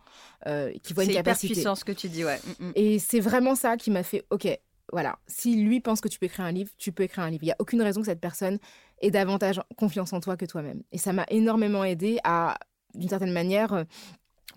qui 0.81 0.93
voit 0.93 1.03
une 1.03 1.11
capacité. 1.11 1.55
C'est 1.55 1.59
puissant 1.59 1.75
ce 1.75 1.83
que 1.83 1.91
tu 1.91 2.07
dis, 2.07 2.23
ouais. 2.23 2.39
Mm, 2.59 2.71
et 2.75 2.99
c'est 2.99 3.19
vraiment 3.19 3.55
ça 3.55 3.75
qui 3.75 3.91
m'a 3.91 4.03
fait, 4.03 4.25
ok, 4.29 4.47
voilà, 4.91 5.19
si 5.27 5.55
lui 5.55 5.79
pense 5.79 6.01
que 6.01 6.07
tu 6.07 6.19
peux 6.19 6.25
écrire 6.25 6.45
un 6.45 6.51
livre, 6.51 6.71
tu 6.77 6.91
peux 6.91 7.03
écrire 7.03 7.23
un 7.23 7.29
livre. 7.29 7.43
Il 7.43 7.47
n'y 7.47 7.51
a 7.51 7.57
aucune 7.59 7.81
raison 7.81 8.01
que 8.01 8.07
cette 8.07 8.19
personne 8.19 8.59
ait 9.01 9.11
davantage 9.11 9.61
confiance 9.77 10.13
en 10.13 10.19
toi 10.19 10.37
que 10.37 10.45
toi-même. 10.45 10.83
Et 10.91 10.97
ça 10.97 11.13
m'a 11.13 11.25
énormément 11.29 11.83
aidé 11.83 12.19
à, 12.23 12.57
d'une 12.93 13.09
certaine 13.09 13.31
manière, 13.31 13.73
euh, 13.73 13.83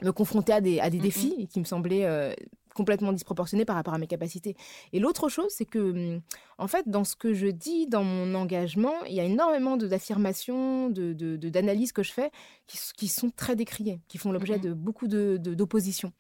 me 0.03 0.11
confronter 0.11 0.53
à 0.53 0.61
des, 0.61 0.81
à 0.81 0.91
des 0.91 0.99
défis 0.99 1.49
qui 1.53 1.61
me 1.61 1.65
semblaient 1.65 2.05
euh, 2.05 2.35
complètement 2.75 3.13
disproportionné 3.13 3.65
par 3.65 3.77
rapport 3.77 3.95
à 3.95 3.99
mes 3.99 4.07
capacités. 4.07 4.57
Et 4.93 4.99
l'autre 4.99 5.29
chose, 5.29 5.51
c'est 5.51 5.65
que, 5.65 5.79
hum, 5.79 6.21
en 6.59 6.67
fait, 6.67 6.89
dans 6.89 7.05
ce 7.05 7.17
que 7.17 7.33
je 7.33 7.47
dis, 7.47 7.87
dans 7.87 8.05
mon 8.05 8.35
engagement, 8.35 8.95
il 9.09 9.15
y 9.15 9.21
a 9.21 9.25
énormément 9.25 9.77
d'affirmations, 9.77 10.91
d'analyses 10.91 11.19
de, 11.19 11.91
de, 11.91 11.93
que 11.93 12.03
je 12.03 12.13
fais 12.13 12.31
qui, 12.67 12.79
qui, 12.97 13.09
sont 13.09 13.31
très 13.31 13.57
décriées, 13.57 14.01
qui 14.09 14.19
font 14.19 14.33
l'objet 14.33 14.59
de 14.59 14.73
beaucoup 14.73 15.09
d'opposition. 15.09 16.13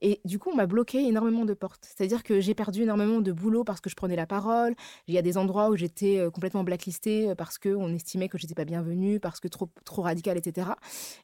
Et 0.00 0.20
du 0.24 0.38
coup, 0.38 0.50
on 0.50 0.56
m'a 0.56 0.66
bloqué 0.66 1.06
énormément 1.06 1.44
de 1.44 1.54
portes. 1.54 1.86
C'est-à-dire 1.94 2.22
que 2.22 2.40
j'ai 2.40 2.54
perdu 2.54 2.82
énormément 2.82 3.20
de 3.20 3.32
boulot 3.32 3.64
parce 3.64 3.80
que 3.80 3.90
je 3.90 3.96
prenais 3.96 4.16
la 4.16 4.26
parole. 4.26 4.74
Il 5.08 5.14
y 5.14 5.18
a 5.18 5.22
des 5.22 5.36
endroits 5.36 5.70
où 5.70 5.76
j'étais 5.76 6.18
euh, 6.18 6.30
complètement 6.30 6.64
blacklistée 6.64 7.30
euh, 7.30 7.34
parce 7.34 7.58
qu'on 7.58 7.92
estimait 7.92 8.28
que 8.28 8.38
j'étais 8.38 8.54
pas 8.54 8.64
bienvenue, 8.64 9.20
parce 9.20 9.40
que 9.40 9.48
trop, 9.48 9.68
trop 9.84 10.02
radicale, 10.02 10.38
etc. 10.38 10.70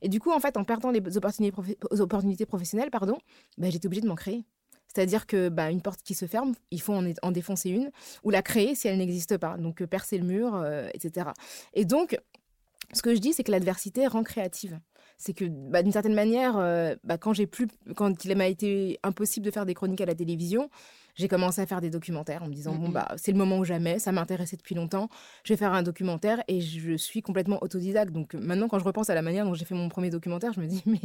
Et 0.02 0.08
du 0.08 0.20
coup, 0.20 0.30
en 0.30 0.40
fait, 0.40 0.56
en 0.56 0.64
perdant 0.64 0.90
les 0.90 1.16
opportunités, 1.16 1.56
opportunités 1.98 2.46
professionnelles, 2.46 2.90
pardon, 2.90 3.18
ben, 3.58 3.70
j'étais 3.70 3.86
obligée 3.86 4.02
de 4.02 4.08
m'en 4.08 4.14
créer. 4.14 4.44
C'est-à-dire 4.92 5.26
que 5.26 5.48
bah, 5.48 5.70
une 5.70 5.82
porte 5.82 6.02
qui 6.02 6.14
se 6.14 6.26
ferme, 6.26 6.54
il 6.70 6.80
faut 6.80 6.94
en, 6.94 7.32
défoncer 7.32 7.70
une 7.70 7.90
ou 8.24 8.30
la 8.30 8.42
créer 8.42 8.74
si 8.74 8.88
elle 8.88 8.98
n'existe 8.98 9.36
pas. 9.36 9.56
Donc 9.56 9.82
euh, 9.82 9.86
percer 9.86 10.18
le 10.18 10.24
mur, 10.24 10.54
euh, 10.54 10.88
etc. 10.94 11.28
Et 11.74 11.84
donc, 11.84 12.18
ce 12.92 13.02
que 13.02 13.14
je 13.14 13.20
dis, 13.20 13.32
c'est 13.32 13.44
que 13.44 13.50
l'adversité 13.50 14.06
rend 14.06 14.22
créative. 14.22 14.78
c'est 15.18 15.34
que 15.34 15.44
bah, 15.44 15.82
d'une 15.82 15.92
certaine 15.92 16.14
manière, 16.14 16.54
bah, 17.04 17.18
quand 17.18 17.32
j'ai 17.32 17.46
plus, 17.46 17.66
quand 17.94 18.24
il 18.24 18.36
m'a 18.36 18.46
été 18.46 18.98
impossible 19.02 19.44
de 19.44 19.50
faire 19.50 19.66
des 19.66 19.74
chroniques 19.74 20.00
à 20.00 20.06
la 20.06 20.14
télévision, 20.14 20.70
j'ai 21.16 21.28
commencé 21.28 21.60
à 21.60 21.66
faire 21.66 21.80
des 21.80 21.90
documentaires 21.90 22.42
en 22.42 22.46
me 22.46 22.54
disant, 22.54 22.74
bon, 22.74 22.90
bah, 22.90 23.08
c'est 23.16 23.32
le 23.32 23.38
moment 23.38 23.58
ou 23.58 23.64
jamais, 23.64 23.98
ça 23.98 24.12
m'intéressait 24.12 24.56
depuis 24.56 24.74
longtemps, 24.74 25.08
je 25.44 25.52
vais 25.52 25.56
faire 25.56 25.72
un 25.72 25.82
documentaire 25.82 26.42
et 26.46 26.60
je 26.60 26.96
suis 26.96 27.22
complètement 27.22 27.58
autodidacte. 27.62 28.12
Donc 28.12 28.34
maintenant, 28.34 28.68
quand 28.68 28.78
je 28.78 28.84
repense 28.84 29.10
à 29.10 29.14
la 29.14 29.22
manière 29.22 29.44
dont 29.44 29.54
j'ai 29.54 29.64
fait 29.64 29.74
mon 29.74 29.88
premier 29.88 30.10
documentaire, 30.10 30.52
je 30.52 30.60
me 30.60 30.66
dis, 30.66 30.82
mais 30.86 31.00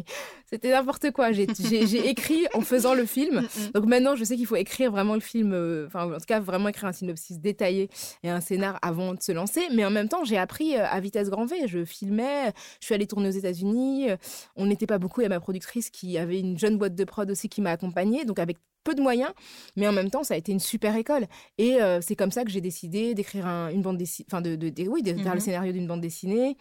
c'était 0.45 0.71
n'importe 0.71 1.11
quoi. 1.11 1.31
J'ai 1.31 1.47
écrit 2.09 2.45
en 2.53 2.61
faisant 2.61 2.93
le 2.93 3.05
film. 3.05 3.47
Donc 3.73 3.85
maintenant, 3.85 4.15
je 4.15 4.23
sais 4.23 4.35
qu'il 4.35 4.45
faut 4.45 4.57
écrire 4.57 4.91
vraiment 4.91 5.13
le 5.13 5.21
film, 5.21 5.53
euh, 5.53 5.87
enfin, 5.87 6.11
en 6.13 6.17
tout 6.17 6.25
cas, 6.27 6.39
vraiment 6.39 6.69
écrire 6.69 6.89
un 6.89 6.93
synopsis 6.93 7.39
détaillé 7.39 7.89
et 8.23 8.29
un 8.29 8.41
scénar 8.41 8.77
avant 8.81 9.13
de 9.13 9.21
se 9.21 9.31
lancer. 9.31 9.61
Mais 9.73 9.85
en 9.85 9.91
même 9.91 10.09
temps, 10.09 10.25
j'ai 10.25 10.37
appris 10.37 10.75
euh, 10.75 10.85
à 10.85 10.99
vitesse 10.99 11.29
grand 11.29 11.45
V. 11.45 11.67
Je 11.67 11.85
filmais, 11.85 12.51
je 12.79 12.85
suis 12.85 12.95
allée 12.95 13.07
tourner 13.07 13.29
aux 13.29 13.31
États-Unis. 13.31 14.09
On 14.57 14.65
n'était 14.65 14.87
pas 14.87 14.97
beaucoup. 14.97 15.21
Il 15.21 15.23
y 15.23 15.27
a 15.27 15.29
ma 15.29 15.39
productrice 15.39 15.89
qui 15.89 16.17
avait 16.17 16.39
une 16.39 16.57
jeune 16.57 16.77
boîte 16.77 16.95
de 16.95 17.03
prod 17.03 17.29
aussi 17.29 17.47
qui 17.47 17.61
m'a 17.61 17.71
accompagnée. 17.71 18.25
Donc 18.25 18.39
avec 18.39 18.57
peu 18.83 18.95
de 18.95 19.01
moyens, 19.01 19.31
mais 19.75 19.87
en 19.87 19.91
même 19.91 20.09
temps, 20.09 20.23
ça 20.23 20.33
a 20.33 20.37
été 20.37 20.51
une 20.51 20.59
super 20.59 20.95
école. 20.95 21.27
Et 21.57 21.81
euh, 21.81 22.01
c'est 22.01 22.15
comme 22.15 22.31
ça 22.31 22.43
que 22.43 22.49
j'ai 22.49 22.61
décidé 22.61 23.13
d'écrire 23.13 23.45
une 23.45 23.81
bande 23.81 23.97
dessinée, 23.97 24.27
enfin, 24.31 24.41
de, 24.41 24.55
de, 24.55 24.87
oui, 24.87 25.03
de 25.03 25.13
faire 25.15 25.33
le 25.33 25.37
mmh 25.37 25.41
scénario 25.41 25.71
d'une 25.71 25.87
bande 25.87 26.01
dessinée 26.01 26.57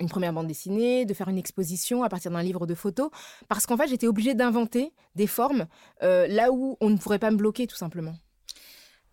une 0.00 0.08
première 0.08 0.32
bande 0.32 0.46
dessinée, 0.46 1.04
de 1.04 1.14
faire 1.14 1.28
une 1.28 1.38
exposition 1.38 2.02
à 2.02 2.08
partir 2.08 2.30
d'un 2.30 2.42
livre 2.42 2.66
de 2.66 2.74
photos, 2.74 3.10
parce 3.48 3.66
qu'en 3.66 3.76
fait 3.76 3.88
j'étais 3.88 4.06
obligée 4.06 4.34
d'inventer 4.34 4.92
des 5.14 5.26
formes 5.26 5.66
euh, 6.02 6.26
là 6.26 6.52
où 6.52 6.76
on 6.80 6.90
ne 6.90 6.96
pourrait 6.96 7.18
pas 7.18 7.30
me 7.30 7.36
bloquer 7.36 7.66
tout 7.66 7.76
simplement. 7.76 8.14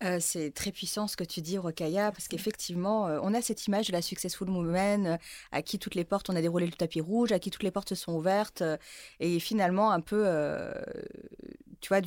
Euh, 0.02 0.18
c'est 0.20 0.50
très 0.50 0.72
puissant 0.72 1.06
ce 1.06 1.16
que 1.16 1.24
tu 1.24 1.40
dis, 1.40 1.58
Rokaya, 1.58 2.10
parce 2.12 2.28
qu'effectivement, 2.28 3.04
on 3.22 3.34
a 3.34 3.42
cette 3.42 3.66
image 3.66 3.86
de 3.86 3.92
la 3.92 4.02
successful 4.02 4.50
woman 4.50 5.18
à 5.52 5.62
qui 5.62 5.78
toutes 5.78 5.94
les 5.94 6.04
portes, 6.04 6.28
on 6.30 6.36
a 6.36 6.40
déroulé 6.40 6.66
le 6.66 6.72
tapis 6.72 7.00
rouge, 7.00 7.32
à 7.32 7.38
qui 7.38 7.50
toutes 7.50 7.62
les 7.62 7.70
portes 7.70 7.90
se 7.90 7.94
sont 7.94 8.12
ouvertes, 8.12 8.62
et 9.20 9.38
finalement 9.38 9.92
un 9.92 10.00
peu 10.00 10.24
tu 11.82 11.88
vois, 11.88 12.00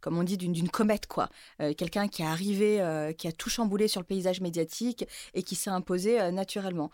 comme 0.00 0.16
on 0.16 0.22
dit, 0.22 0.38
d'une 0.38 0.70
comète, 0.70 1.06
quoi. 1.06 1.28
Euh, 1.60 1.74
quelqu'un 1.74 2.08
qui 2.08 2.22
est 2.22 2.26
arrivé, 2.26 2.80
euh, 2.80 3.12
qui 3.12 3.26
a 3.26 3.32
tout 3.32 3.50
chamboulé 3.50 3.88
sur 3.88 4.00
le 4.00 4.06
paysage 4.06 4.40
médiatique 4.40 5.06
et 5.34 5.42
qui 5.42 5.56
s'est 5.56 5.70
imposé 5.70 6.20
euh, 6.20 6.30
naturellement. 6.30 6.90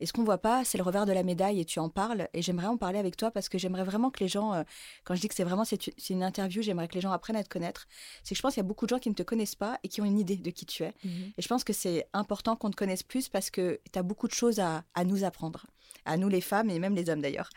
Et 0.00 0.06
ce 0.06 0.12
qu'on 0.12 0.24
voit 0.24 0.38
pas, 0.38 0.64
c'est 0.64 0.78
le 0.78 0.84
revers 0.84 1.06
de 1.06 1.12
la 1.12 1.22
médaille 1.22 1.60
et 1.60 1.64
tu 1.64 1.78
en 1.78 1.88
parles. 1.88 2.28
Et 2.34 2.42
j'aimerais 2.42 2.66
en 2.66 2.76
parler 2.76 2.98
avec 2.98 3.16
toi 3.16 3.30
parce 3.30 3.48
que 3.48 3.58
j'aimerais 3.58 3.84
vraiment 3.84 4.10
que 4.10 4.20
les 4.20 4.28
gens, 4.28 4.62
quand 5.04 5.14
je 5.14 5.20
dis 5.20 5.28
que 5.28 5.34
c'est 5.34 5.44
vraiment 5.44 5.64
c'est 5.64 6.10
une 6.10 6.22
interview, 6.22 6.62
j'aimerais 6.62 6.88
que 6.88 6.94
les 6.94 7.00
gens 7.00 7.12
apprennent 7.12 7.36
à 7.36 7.42
te 7.42 7.48
connaître. 7.48 7.86
C'est 8.22 8.34
que 8.34 8.36
je 8.36 8.42
pense 8.42 8.54
qu'il 8.54 8.62
y 8.62 8.66
a 8.66 8.68
beaucoup 8.68 8.86
de 8.86 8.90
gens 8.90 8.98
qui 8.98 9.08
ne 9.08 9.14
te 9.14 9.22
connaissent 9.22 9.54
pas 9.54 9.78
et 9.82 9.88
qui 9.88 10.00
ont 10.02 10.04
une 10.04 10.18
idée 10.18 10.36
de 10.36 10.50
qui 10.50 10.66
tu 10.66 10.82
es. 10.82 10.92
Mmh 11.04 11.08
et 11.38 11.42
je 11.42 11.48
pense 11.48 11.64
que 11.64 11.72
c'est 11.72 12.08
important 12.12 12.56
qu'on 12.56 12.70
te 12.70 12.76
connaisse 12.76 13.02
plus 13.02 13.28
parce 13.28 13.50
que 13.50 13.80
tu 13.92 13.98
as 13.98 14.02
beaucoup 14.02 14.28
de 14.28 14.32
choses 14.32 14.60
à, 14.60 14.84
à 14.94 15.04
nous 15.04 15.24
apprendre, 15.24 15.66
à 16.04 16.16
nous 16.16 16.28
les 16.28 16.40
femmes 16.40 16.70
et 16.70 16.78
même 16.78 16.94
les 16.94 17.08
hommes 17.10 17.20
d'ailleurs. 17.20 17.50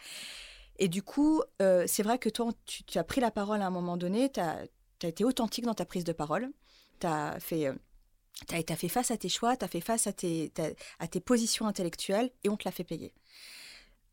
Et 0.79 0.87
du 0.87 1.03
coup, 1.03 1.43
euh, 1.61 1.83
c'est 1.87 2.03
vrai 2.03 2.17
que 2.17 2.29
toi, 2.29 2.49
tu, 2.65 2.97
as 2.97 3.03
pris 3.03 3.19
la 3.21 3.31
parole 3.31 3.61
à 3.61 3.67
un 3.67 3.69
moment 3.69 3.97
donné, 3.97 4.31
tu 4.31 4.39
as, 4.39 4.63
été 5.03 5.23
authentique 5.25 5.65
dans 5.65 5.73
ta 5.73 5.85
prise 5.85 6.05
de 6.05 6.13
parole, 6.13 6.49
tu 6.99 7.07
as 7.07 7.37
fait... 7.39 7.71
Euh, 8.53 8.61
as, 8.67 8.75
fait 8.75 8.89
face 8.89 9.11
à 9.11 9.17
tes 9.17 9.29
choix, 9.29 9.55
tu 9.55 9.65
as 9.65 9.67
fait 9.67 9.81
face 9.81 10.07
à 10.07 10.13
tes, 10.13 10.51
à 10.99 11.07
tes 11.07 11.19
positions 11.19 11.67
intellectuelles 11.67 12.31
et 12.43 12.49
on 12.49 12.57
te 12.57 12.65
l'a 12.65 12.71
fait 12.71 12.83
payer. 12.83 13.13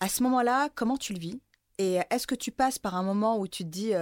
À 0.00 0.08
ce 0.08 0.22
moment-là, 0.22 0.68
comment 0.74 0.96
tu 0.96 1.12
le 1.12 1.18
vis? 1.18 1.40
Et 1.78 1.98
est-ce 2.08 2.26
que 2.26 2.34
tu 2.34 2.52
passes 2.52 2.78
par 2.78 2.94
un 2.94 3.02
moment 3.02 3.38
où 3.38 3.46
tu 3.46 3.62
te 3.62 3.68
dis 3.68 3.92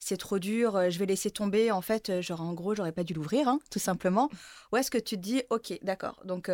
c'est 0.00 0.16
trop 0.16 0.40
dur, 0.40 0.90
je 0.90 0.98
vais 0.98 1.06
laisser 1.06 1.30
tomber, 1.30 1.70
en 1.70 1.80
fait, 1.80 2.20
genre 2.20 2.40
en 2.40 2.54
gros, 2.54 2.74
j'aurais 2.74 2.90
pas 2.90 3.04
dû 3.04 3.14
l'ouvrir, 3.14 3.46
hein, 3.46 3.60
tout 3.70 3.78
simplement? 3.78 4.28
Ou 4.72 4.78
est-ce 4.78 4.90
que 4.90 4.98
tu 4.98 5.14
te 5.14 5.20
dis 5.20 5.42
ok, 5.48 5.78
d'accord, 5.82 6.20
donc 6.24 6.50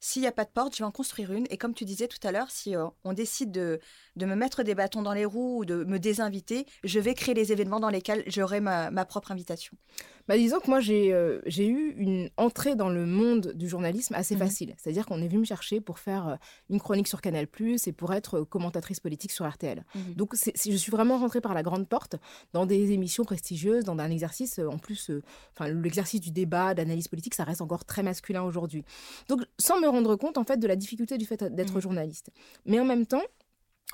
s'il 0.00 0.22
n'y 0.22 0.28
a 0.28 0.32
pas 0.32 0.46
de 0.46 0.50
porte, 0.50 0.74
je 0.74 0.78
vais 0.78 0.86
en 0.86 0.90
construire 0.90 1.30
une. 1.30 1.46
Et 1.50 1.58
comme 1.58 1.74
tu 1.74 1.84
disais 1.84 2.08
tout 2.08 2.26
à 2.26 2.32
l'heure, 2.32 2.50
si 2.50 2.74
on 3.04 3.12
décide 3.12 3.52
de, 3.52 3.80
de, 4.16 4.24
me 4.24 4.34
mettre 4.34 4.62
des 4.62 4.74
bâtons 4.74 5.02
dans 5.02 5.12
les 5.12 5.26
roues 5.26 5.58
ou 5.58 5.64
de 5.66 5.84
me 5.84 5.98
désinviter, 5.98 6.64
je 6.84 7.00
vais 7.00 7.12
créer 7.12 7.34
les 7.34 7.52
événements 7.52 7.80
dans 7.80 7.90
lesquels 7.90 8.24
j'aurai 8.28 8.60
ma, 8.60 8.90
ma 8.90 9.04
propre 9.04 9.30
invitation. 9.30 9.76
Bah, 10.28 10.36
disons 10.36 10.60
que 10.60 10.68
moi, 10.68 10.78
j'ai 10.78 11.14
euh, 11.14 11.40
j'ai 11.46 11.66
eu 11.66 11.94
une 11.96 12.28
entrée 12.36 12.76
dans 12.76 12.90
le 12.90 13.06
monde 13.06 13.52
du 13.54 13.66
journalisme 13.66 14.14
assez 14.14 14.36
mmh 14.36 14.38
facile. 14.38 14.74
C'est-à-dire 14.76 15.06
qu'on 15.06 15.22
est 15.22 15.28
venu 15.28 15.38
me 15.38 15.44
chercher 15.44 15.80
pour 15.80 15.98
faire 15.98 16.28
euh, 16.28 16.36
une 16.68 16.80
chronique 16.80 17.08
sur 17.08 17.22
Canal+, 17.22 17.46
et 17.86 17.92
pour 17.92 18.12
être 18.12 18.40
euh, 18.40 18.44
commentatrice 18.44 19.00
politique 19.00 19.32
sur 19.32 19.48
RTL. 19.48 19.84
Mmh 19.94 20.00
Donc, 20.16 20.34
je 20.34 20.76
suis 20.76 20.92
vraiment 20.92 21.16
rentrée 21.18 21.40
par 21.40 21.54
la 21.54 21.62
grande 21.62 21.88
porte 21.88 22.16
dans 22.52 22.66
des 22.66 22.92
émissions 22.92 23.24
prestigieuses, 23.24 23.84
dans 23.84 23.98
un 23.98 24.10
exercice, 24.10 24.58
en 24.58 24.78
plus, 24.78 25.10
enfin, 25.54 25.68
l'exercice 25.70 26.20
du 26.20 26.30
débat, 26.30 26.74
d'analyse 26.74 27.08
politique, 27.08 27.34
ça 27.34 27.44
reste 27.44 27.62
encore 27.62 27.86
très 27.86 28.02
masculin 28.02 28.42
aujourd'hui. 28.42 28.84
Donc, 29.28 29.40
sans 29.58 29.80
me 29.80 29.88
rendre 29.88 30.14
compte, 30.16 30.36
en 30.36 30.44
fait, 30.44 30.58
de 30.58 30.66
la 30.66 30.76
difficulté 30.76 31.16
du 31.16 31.24
fait 31.24 31.42
d'être 31.42 31.74
mmh 31.74 31.80
journaliste. 31.80 32.30
Mais 32.66 32.78
en 32.80 32.84
même 32.84 33.06
temps, 33.06 33.22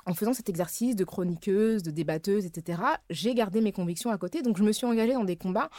en 0.05 0.13
faisant 0.13 0.33
cet 0.33 0.49
exercice 0.49 0.95
de 0.95 1.03
chroniqueuse, 1.03 1.83
de 1.83 1.91
débatteuse, 1.91 2.45
etc., 2.45 2.81
j'ai 3.09 3.33
gardé 3.33 3.61
mes 3.61 3.71
convictions 3.71 4.11
à 4.11 4.17
côté. 4.17 4.41
Donc, 4.41 4.57
je 4.57 4.63
me 4.63 4.71
suis 4.71 4.85
engagée 4.85 5.13
dans 5.13 5.23
des 5.23 5.35
combats 5.35 5.69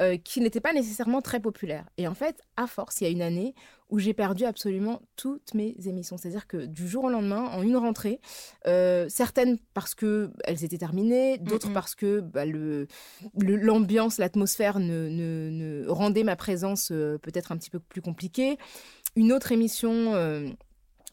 euh, 0.00 0.16
qui 0.16 0.40
n'étaient 0.40 0.60
pas 0.60 0.72
nécessairement 0.72 1.20
très 1.20 1.40
populaires. 1.40 1.86
Et 1.98 2.08
en 2.08 2.14
fait, 2.14 2.40
à 2.56 2.66
force, 2.66 3.00
il 3.00 3.04
y 3.04 3.06
a 3.06 3.10
une 3.10 3.22
année 3.22 3.54
où 3.90 3.98
j'ai 3.98 4.14
perdu 4.14 4.44
absolument 4.44 5.02
toutes 5.16 5.52
mes 5.52 5.76
émissions. 5.84 6.16
C'est-à-dire 6.16 6.46
que 6.46 6.64
du 6.64 6.88
jour 6.88 7.04
au 7.04 7.10
lendemain, 7.10 7.44
en 7.52 7.62
une 7.62 7.76
rentrée, 7.76 8.20
euh, 8.66 9.06
certaines 9.10 9.58
parce 9.74 9.94
qu'elles 9.94 10.64
étaient 10.64 10.78
terminées, 10.78 11.38
d'autres 11.38 11.72
parce 11.72 11.94
que 11.94 12.20
bah, 12.20 12.44
l'ambiance, 13.36 14.18
l'atmosphère 14.18 14.80
ne, 14.80 15.84
rendait 15.88 16.24
ma 16.24 16.36
présence 16.36 16.90
euh, 16.90 17.18
peut-être 17.18 17.52
un 17.52 17.58
petit 17.58 17.70
peu 17.70 17.78
plus 17.78 18.00
compliquée. 18.00 18.58
Une 19.16 19.32
autre 19.32 19.52
émission 19.52 20.14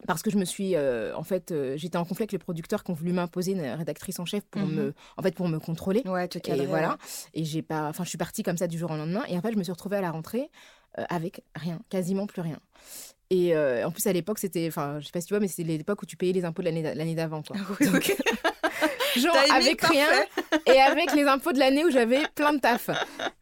parce 0.08 0.22
que 0.22 0.30
je 0.30 0.38
me 0.38 0.46
suis 0.46 0.76
euh, 0.76 1.16
en 1.16 1.24
fait 1.24 1.52
euh, 1.52 1.78
j'étais 1.78 1.98
en 1.98 2.06
conflit 2.06 2.24
avec 2.24 2.32
les 2.32 2.38
producteurs 2.38 2.84
qui 2.84 2.92
ont 2.92 2.94
voulu 2.94 3.14
m'imposer 3.14 3.54
une 3.54 3.62
rédactrice 3.62 4.20
en 4.20 4.26
chef 4.26 4.44
pour 4.46 4.62
me 4.62 4.88
mhm. 4.88 4.94
en 5.18 5.22
fait 5.22 5.36
pour 5.36 5.48
me 5.48 5.60
contrôler. 5.60 6.02
Ouais 6.06 6.28
te 6.28 6.40
cadrer, 6.40 6.64
et 6.64 6.68
voilà. 6.68 6.98
Et 7.34 7.44
j'ai 7.44 7.62
pas 7.62 7.88
enfin 7.88 8.04
je 8.04 8.10
suis 8.10 8.18
partie 8.18 8.44
comme 8.44 8.58
ça 8.58 8.68
du 8.68 8.78
jour 8.78 8.92
au 8.92 8.96
lendemain. 8.96 9.24
Et 9.28 9.38
en 9.38 9.42
fait 9.42 9.52
je 9.52 9.58
me 9.58 9.64
suis 9.64 9.72
retrouvée 9.72 9.98
à 9.98 10.02
la 10.02 10.12
rentrée 10.12 10.50
euh, 10.98 11.04
avec 11.10 11.44
rien 11.56 11.80
quasiment 11.90 12.28
plus 12.28 12.42
rien. 12.42 12.60
Et 13.30 13.56
en 13.56 13.92
plus 13.92 14.06
à 14.08 14.14
l'époque 14.14 14.40
c'était 14.40 14.68
enfin 14.68 15.00
je 15.00 15.06
sais 15.06 15.12
pas 15.12 15.22
si 15.22 15.28
tu 15.28 15.34
vois 15.34 15.40
mais 15.40 15.48
c'était 15.48 15.64
l'époque 15.64 16.02
où 16.02 16.06
tu 16.06 16.18
payais 16.18 16.34
les 16.34 16.44
impôts 16.44 16.62
de 16.62 16.70
l'année 16.70 17.16
d'avant 17.16 17.42
quoi. 17.42 17.56
Ah 17.58 17.86
Donc, 17.86 18.14
genre 19.18 19.36
avec 19.54 19.82
rien 19.82 20.08
et 20.66 20.80
avec 20.80 21.14
les 21.14 21.24
impôts 21.24 21.52
de 21.52 21.60
l'année 21.60 21.86
où 21.86 21.92
j'avais 21.92 22.22
plein 22.36 22.54
de 22.54 22.60
taf. 22.60 22.90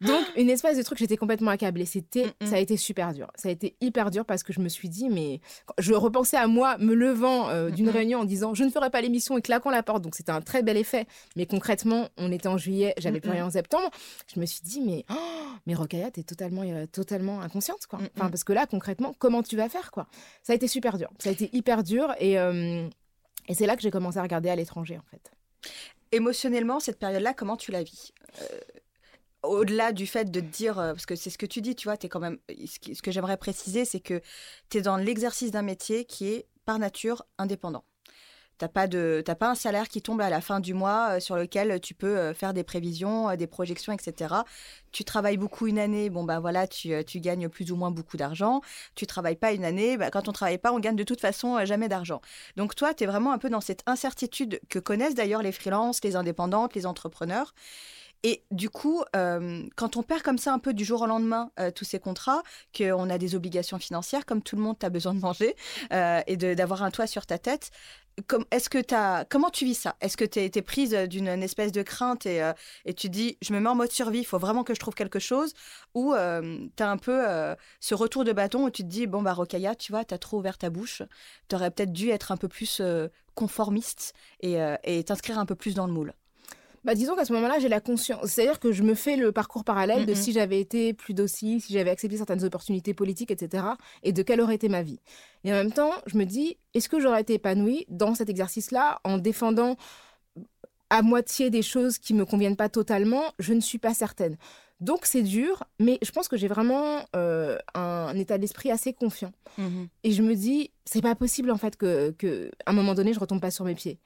Donc 0.00 0.24
une 0.36 0.50
espèce 0.50 0.76
de 0.76 0.82
truc, 0.82 0.98
j'étais 0.98 1.16
complètement 1.16 1.50
accablée. 1.50 1.86
C'était, 1.86 2.26
mm, 2.26 2.44
mm. 2.44 2.46
ça 2.46 2.56
a 2.56 2.58
été 2.58 2.76
super 2.76 3.12
dur. 3.12 3.28
Ça 3.34 3.48
a 3.48 3.52
été 3.52 3.76
hyper 3.80 4.10
dur 4.10 4.24
parce 4.24 4.42
que 4.42 4.52
je 4.52 4.60
me 4.60 4.68
suis 4.68 4.88
dit, 4.88 5.08
mais 5.08 5.40
je 5.78 5.94
repensais 5.94 6.36
à 6.36 6.46
moi 6.46 6.76
me 6.78 6.94
levant 6.94 7.48
euh, 7.48 7.70
d'une 7.70 7.88
réunion 7.88 8.20
en 8.20 8.24
disant, 8.24 8.54
je 8.54 8.64
ne 8.64 8.70
ferai 8.70 8.90
pas 8.90 9.00
l'émission 9.00 9.38
et 9.38 9.42
claquant 9.42 9.70
la 9.70 9.82
porte. 9.82 10.02
Donc 10.02 10.14
c'était 10.14 10.32
un 10.32 10.40
très 10.40 10.62
bel 10.62 10.76
effet. 10.76 11.06
Mais 11.36 11.46
concrètement, 11.46 12.08
on 12.16 12.32
était 12.32 12.48
en 12.48 12.58
juillet, 12.58 12.94
j'avais 12.98 13.20
plus 13.20 13.30
rien 13.30 13.46
en 13.46 13.50
septembre. 13.50 13.90
Je 14.32 14.40
me 14.40 14.46
suis 14.46 14.62
dit, 14.62 14.80
mais 14.80 15.04
oh, 15.10 15.14
mais 15.66 15.74
Rokaya, 15.74 16.10
t'es 16.10 16.22
totalement, 16.22 16.62
euh, 16.62 16.86
totalement 16.86 17.40
inconsciente 17.40 17.86
quoi. 17.88 18.00
Enfin 18.16 18.30
parce 18.30 18.44
que 18.44 18.52
là 18.52 18.66
concrètement, 18.66 19.14
comment 19.18 19.42
tu 19.42 19.56
vas 19.56 19.68
faire 19.68 19.90
quoi? 19.90 20.06
Ça 20.42 20.52
a 20.52 20.56
été 20.56 20.68
super 20.68 20.98
dur. 20.98 21.10
Ça 21.18 21.28
a 21.28 21.32
été 21.32 21.50
hyper 21.52 21.82
dur 21.82 22.12
et 22.18 22.38
euh, 22.38 22.88
et 23.48 23.54
c'est 23.54 23.66
là 23.66 23.76
que 23.76 23.82
j'ai 23.82 23.90
commencé 23.90 24.18
à 24.18 24.22
regarder 24.22 24.48
à 24.48 24.56
l'étranger 24.56 24.98
en 24.98 25.10
fait. 25.10 25.32
Émotionnellement, 26.12 26.80
cette 26.80 26.98
période-là, 26.98 27.34
comment 27.34 27.56
tu 27.56 27.70
la 27.70 27.82
vis? 27.82 28.12
Euh, 28.40 28.60
Au-delà 29.42 29.92
du 29.92 30.06
fait 30.06 30.30
de 30.30 30.40
te 30.40 30.44
dire, 30.46 30.78
euh, 30.78 30.92
parce 30.92 31.06
que 31.06 31.16
c'est 31.16 31.30
ce 31.30 31.38
que 31.38 31.46
tu 31.46 31.62
dis, 31.62 31.74
tu 31.74 31.88
vois, 31.88 31.94
es 32.00 32.08
quand 32.08 32.20
même. 32.20 32.38
Ce 32.48 33.00
que 33.02 33.10
j'aimerais 33.10 33.38
préciser, 33.38 33.84
c'est 33.84 34.00
que 34.00 34.20
tu 34.68 34.78
es 34.78 34.82
dans 34.82 34.96
l'exercice 34.96 35.50
d'un 35.50 35.62
métier 35.62 36.04
qui 36.04 36.28
est 36.28 36.46
par 36.66 36.78
nature 36.78 37.24
indépendant. 37.38 37.84
T'as 38.60 38.68
pas 38.68 38.86
de, 38.86 39.24
pas 39.38 39.48
un 39.48 39.54
salaire 39.54 39.88
qui 39.88 40.02
tombe 40.02 40.20
à 40.20 40.28
la 40.28 40.42
fin 40.42 40.60
du 40.60 40.74
mois 40.74 41.12
euh, 41.12 41.20
sur 41.20 41.34
lequel 41.34 41.80
tu 41.80 41.94
peux 41.94 42.18
euh, 42.18 42.34
faire 42.34 42.52
des 42.52 42.62
prévisions, 42.62 43.30
euh, 43.30 43.36
des 43.36 43.46
projections, 43.46 43.90
etc. 43.90 44.34
Tu 44.92 45.02
travailles 45.02 45.38
beaucoup 45.38 45.66
une 45.66 45.78
année, 45.78 46.10
bon 46.10 46.24
bah 46.24 46.40
voilà, 46.40 46.66
tu, 46.66 46.92
tu 47.06 47.20
gagnes 47.20 47.48
plus 47.48 47.72
ou 47.72 47.76
moins 47.76 47.90
beaucoup 47.90 48.18
d'argent. 48.18 48.60
Tu 48.96 49.06
travailles 49.06 49.36
pas 49.36 49.52
une 49.52 49.64
année, 49.64 49.96
bah, 49.96 50.10
quand 50.10 50.28
on 50.28 50.32
travaille 50.32 50.58
pas, 50.58 50.72
on 50.72 50.78
gagne 50.78 50.96
de 50.96 51.04
toute 51.04 51.22
façon 51.22 51.64
jamais 51.64 51.88
d'argent. 51.88 52.20
Donc 52.56 52.74
toi, 52.74 52.92
tu 52.92 53.04
es 53.04 53.06
vraiment 53.06 53.32
un 53.32 53.38
peu 53.38 53.48
dans 53.48 53.62
cette 53.62 53.82
incertitude 53.86 54.60
que 54.68 54.78
connaissent 54.78 55.14
d'ailleurs 55.14 55.42
les 55.42 55.52
freelances, 55.52 56.04
les 56.04 56.14
indépendantes, 56.14 56.74
les 56.74 56.84
entrepreneurs. 56.84 57.54
Et 58.22 58.44
du 58.50 58.68
coup, 58.68 59.02
quand 59.12 59.96
on 59.96 60.02
perd 60.02 60.22
comme 60.22 60.38
ça 60.38 60.52
un 60.52 60.58
peu 60.58 60.74
du 60.74 60.84
jour 60.84 61.02
au 61.02 61.06
lendemain 61.06 61.50
tous 61.74 61.84
ces 61.84 61.98
contrats, 61.98 62.42
qu'on 62.76 63.08
a 63.08 63.18
des 63.18 63.34
obligations 63.34 63.78
financières, 63.78 64.26
comme 64.26 64.42
tout 64.42 64.56
le 64.56 64.62
monde, 64.62 64.78
tu 64.78 64.86
as 64.86 64.90
besoin 64.90 65.14
de 65.14 65.20
manger 65.20 65.56
et 65.90 66.36
d'avoir 66.36 66.82
un 66.82 66.90
toit 66.90 67.06
sur 67.06 67.26
ta 67.26 67.38
tête, 67.38 67.70
est-ce 68.50 68.68
que 68.68 68.94
as, 68.94 69.24
comment 69.24 69.50
tu 69.50 69.64
vis 69.64 69.74
ça? 69.74 69.96
Est-ce 70.00 70.16
que 70.16 70.24
tu 70.24 70.40
es, 70.40 70.62
prise 70.62 70.94
d'une 71.08 71.28
espèce 71.28 71.72
de 71.72 71.82
crainte 71.82 72.26
et, 72.26 72.42
euh, 72.42 72.52
tu 72.96 73.08
dis 73.08 73.38
je 73.42 73.52
me 73.52 73.60
mets 73.60 73.68
en 73.68 73.74
mode 73.74 73.90
survie, 73.92 74.20
il 74.20 74.24
faut 74.24 74.38
vraiment 74.38 74.64
que 74.64 74.74
je 74.74 74.80
trouve 74.80 74.94
quelque 74.94 75.18
chose? 75.18 75.54
Ou 75.94 76.14
euh, 76.14 76.58
tu 76.76 76.82
as 76.82 76.90
un 76.90 76.96
peu 76.96 77.28
euh, 77.28 77.54
ce 77.80 77.94
retour 77.94 78.24
de 78.24 78.32
bâton 78.32 78.64
où 78.64 78.70
tu 78.70 78.82
te 78.82 78.88
dis 78.88 79.06
bon 79.06 79.22
bah 79.22 79.32
Rokaya, 79.32 79.74
tu 79.74 79.92
vois, 79.92 80.04
tu 80.04 80.14
as 80.14 80.18
trop 80.18 80.38
ouvert 80.38 80.58
ta 80.58 80.70
bouche, 80.70 81.02
tu 81.48 81.56
aurais 81.56 81.70
peut-être 81.70 81.92
dû 81.92 82.10
être 82.10 82.32
un 82.32 82.36
peu 82.36 82.48
plus 82.48 82.82
conformiste 83.34 84.14
et 84.40 85.04
t'inscrire 85.04 85.38
un 85.38 85.46
peu 85.46 85.54
plus 85.54 85.74
dans 85.74 85.86
le 85.86 85.92
moule 85.92 86.14
bah, 86.84 86.94
disons 86.94 87.14
qu'à 87.14 87.24
ce 87.24 87.32
moment-là, 87.34 87.58
j'ai 87.58 87.68
la 87.68 87.80
conscience. 87.80 88.26
C'est-à-dire 88.26 88.58
que 88.58 88.72
je 88.72 88.82
me 88.82 88.94
fais 88.94 89.16
le 89.16 89.32
parcours 89.32 89.64
parallèle 89.64 90.06
de 90.06 90.14
si 90.14 90.32
j'avais 90.32 90.60
été 90.60 90.94
plus 90.94 91.12
docile, 91.12 91.60
si 91.60 91.72
j'avais 91.72 91.90
accepté 91.90 92.16
certaines 92.16 92.44
opportunités 92.44 92.94
politiques, 92.94 93.30
etc. 93.30 93.64
Et 94.02 94.12
de 94.12 94.22
quelle 94.22 94.40
aurait 94.40 94.54
été 94.54 94.68
ma 94.68 94.82
vie. 94.82 95.00
Et 95.44 95.52
en 95.52 95.56
même 95.56 95.72
temps, 95.72 95.92
je 96.06 96.16
me 96.16 96.24
dis, 96.24 96.56
est-ce 96.74 96.88
que 96.88 97.00
j'aurais 97.00 97.20
été 97.20 97.34
épanouie 97.34 97.84
dans 97.88 98.14
cet 98.14 98.30
exercice-là 98.30 99.00
en 99.04 99.18
défendant 99.18 99.76
à 100.88 101.02
moitié 101.02 101.50
des 101.50 101.62
choses 101.62 101.98
qui 101.98 102.14
me 102.14 102.24
conviennent 102.24 102.56
pas 102.56 102.68
totalement? 102.68 103.24
Je 103.38 103.52
ne 103.52 103.60
suis 103.60 103.78
pas 103.78 103.92
certaine. 103.94 104.36
Donc 104.80 105.04
c'est 105.04 105.22
dur, 105.22 105.64
mais 105.78 105.98
je 106.00 106.10
pense 106.10 106.26
que 106.28 106.38
j'ai 106.38 106.48
vraiment 106.48 107.04
euh, 107.14 107.58
un 107.74 108.16
état 108.16 108.38
d'esprit 108.38 108.70
assez 108.70 108.94
confiant. 108.94 109.32
Mhm. 109.58 109.88
Et 110.04 110.12
je 110.12 110.22
me 110.22 110.34
dis, 110.34 110.70
c'est 110.86 111.02
pas 111.02 111.14
possible 111.14 111.50
en 111.50 111.58
fait 111.58 111.76
que, 111.76 112.12
que 112.12 112.50
à 112.64 112.70
un 112.70 112.72
moment 112.72 112.94
donné, 112.94 113.12
je 113.12 113.20
retombe 113.20 113.42
pas 113.42 113.50
sur 113.50 113.66
mes 113.66 113.74
pieds. 113.74 113.98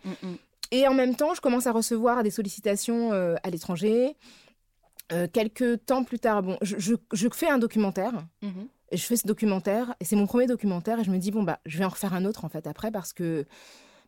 Et 0.70 0.86
en 0.88 0.94
même 0.94 1.14
temps, 1.14 1.34
je 1.34 1.40
commence 1.40 1.66
à 1.66 1.72
recevoir 1.72 2.22
des 2.22 2.30
sollicitations 2.30 3.12
euh, 3.12 3.36
à 3.42 3.50
l'étranger. 3.50 4.16
Euh, 5.12 5.26
quelques 5.32 5.84
temps 5.84 6.02
plus 6.04 6.18
tard, 6.18 6.42
bon, 6.42 6.56
je, 6.62 6.76
je- 6.78 6.94
je 7.12 7.28
fais 7.32 7.48
un 7.48 7.58
documentaire. 7.58 8.12
Mhm. 8.42 8.68
Et 8.90 8.96
je 8.96 9.04
fais 9.06 9.16
ce 9.16 9.26
documentaire, 9.26 9.94
et 9.98 10.04
c'est 10.04 10.14
mon 10.14 10.26
premier 10.26 10.46
documentaire, 10.46 11.00
et 11.00 11.04
je 11.04 11.10
me 11.10 11.18
dis, 11.18 11.30
bon, 11.30 11.42
bah, 11.42 11.58
je 11.66 11.78
vais 11.78 11.84
en 11.84 11.88
refaire 11.88 12.14
un 12.14 12.24
autre, 12.24 12.44
en 12.44 12.48
fait, 12.48 12.66
après, 12.66 12.90
parce 12.92 13.12
que 13.12 13.44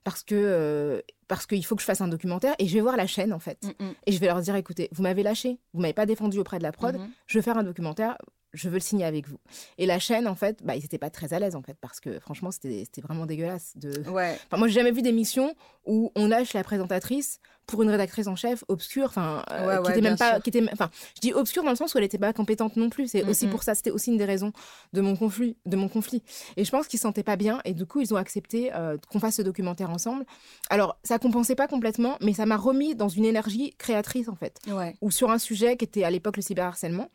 parce 0.05 0.23
que 0.23 0.35
euh, 0.37 1.01
parce 1.27 1.47
qu'il 1.47 1.65
faut 1.67 1.75
que 1.75 1.81
je 1.81 1.87
fasse 1.87 2.01
un 2.01 2.07
documentaire, 2.09 2.55
et 2.61 2.69
je 2.69 2.75
vais 2.75 2.81
voir 2.81 2.97
la 2.97 3.07
chaîne, 3.09 3.33
en 3.33 3.41
fait. 3.41 3.67
Et 4.07 4.13
je 4.13 4.21
vais 4.21 4.27
leur 4.27 4.41
dire, 4.41 4.55
écoutez, 4.55 4.89
vous 4.93 5.03
m'avez 5.03 5.25
lâché, 5.25 5.59
vous 5.75 5.81
m'avez 5.81 5.93
pas 5.95 6.07
défendu 6.07 6.39
auprès 6.39 6.59
de 6.59 6.63
la 6.63 6.71
prod, 6.73 6.95
Mhm. 6.97 7.09
je 7.27 7.39
veux 7.39 7.43
faire 7.43 7.59
un 7.59 7.65
documentaire, 7.65 8.17
je 8.57 8.69
veux 8.69 8.75
le 8.75 8.81
signer 8.81 9.05
avec 9.05 9.29
vous. 9.29 9.39
Et 9.79 9.87
la 9.87 9.99
chaîne, 9.99 10.27
en 10.27 10.35
fait, 10.35 10.63
bah, 10.65 10.75
ils 10.75 10.83
n'étaient 10.83 10.99
pas 10.99 11.11
très 11.11 11.33
à 11.33 11.39
l'aise, 11.39 11.55
en 11.55 11.63
fait, 11.63 11.77
parce 11.81 12.01
que 12.01 12.19
franchement, 12.19 12.51
c'était 12.51 13.01
vraiment 13.03 13.27
dégueulasse. 13.27 13.73
De... 13.77 14.09
Ouais. 14.11 14.37
Enfin, 14.47 14.57
moi, 14.57 14.69
j'ai 14.69 14.75
jamais 14.75 14.93
vu 14.93 15.03
d'émission 15.03 15.55
où 15.85 16.11
on 16.17 16.27
lâche 16.27 16.53
la 16.55 16.65
présentatrice 16.65 17.39
pour 17.67 17.83
une 17.83 17.91
rédactrice 17.91 18.29
en 18.29 18.37
chef 18.37 18.65
obscure, 18.69 19.07
enfin, 19.07 19.43
euh, 19.51 19.67
Ouais, 19.67 19.77
qui 19.77 19.83
ouais, 19.83 19.91
était 19.91 20.01
même 20.01 20.17
pas, 20.17 20.41
qui 20.41 20.51
était, 20.51 20.63
enfin, 20.73 20.89
je 21.17 21.21
dis 21.21 21.33
obscure 21.33 21.65
dans 21.65 21.71
le 21.71 21.77
sens 21.77 21.95
où 21.95 21.99
elle 21.99 22.05
n'était 22.05 22.19
pas 22.19 22.33
compétente 22.33 22.77
non 22.77 22.91
plus. 22.91 23.09
C'est 23.09 23.25
Mm, 23.25 23.29
aussi 23.29 23.47
mm. 23.47 23.51
pour 23.51 23.63
ça, 23.63 23.75
c'était 23.75 23.91
aussi 23.91 24.11
une 24.11 24.17
des 24.17 24.25
raisons 24.25 24.53
de 24.93 25.01
mon 25.01 25.17
conflit, 25.17 25.57
de 25.67 25.77
mon 25.77 25.89
conflit. 25.89 26.23
Et 26.57 26.65
je 26.65 26.71
pense 26.71 26.87
qu'ils 26.87 26.99
se 26.99 27.03
sentaient 27.03 27.23
pas 27.23 27.37
bien, 27.37 27.61
et 27.65 27.75
du 27.75 27.85
coup, 27.87 28.01
ils 28.01 28.15
ont 28.15 28.17
accepté 28.17 28.73
euh, 28.75 28.97
qu'on 29.11 29.19
fasse 29.21 29.37
ce 29.37 29.43
documentaire 29.43 29.91
ensemble. 29.91 30.25
Alors, 30.71 30.99
ça 31.03 31.19
compensait 31.19 31.55
pas 31.57 31.67
complètement, 31.69 32.17
mais 32.21 32.33
ça 32.33 32.47
m'a 32.47 32.57
remis 32.57 32.95
dans 32.95 33.09
une 33.09 33.25
énergie 33.25 33.75
créatrice 33.79 34.29
en 34.29 34.37
fait, 34.37 34.61
ou 35.01 35.11
sur 35.11 35.31
un 35.31 35.39
sujet 35.39 35.77
qui 35.77 35.85
était 35.85 36.05
à 36.05 36.11
l'époque 36.11 36.37
le 36.37 36.43
cyberharcèlement 36.43 37.11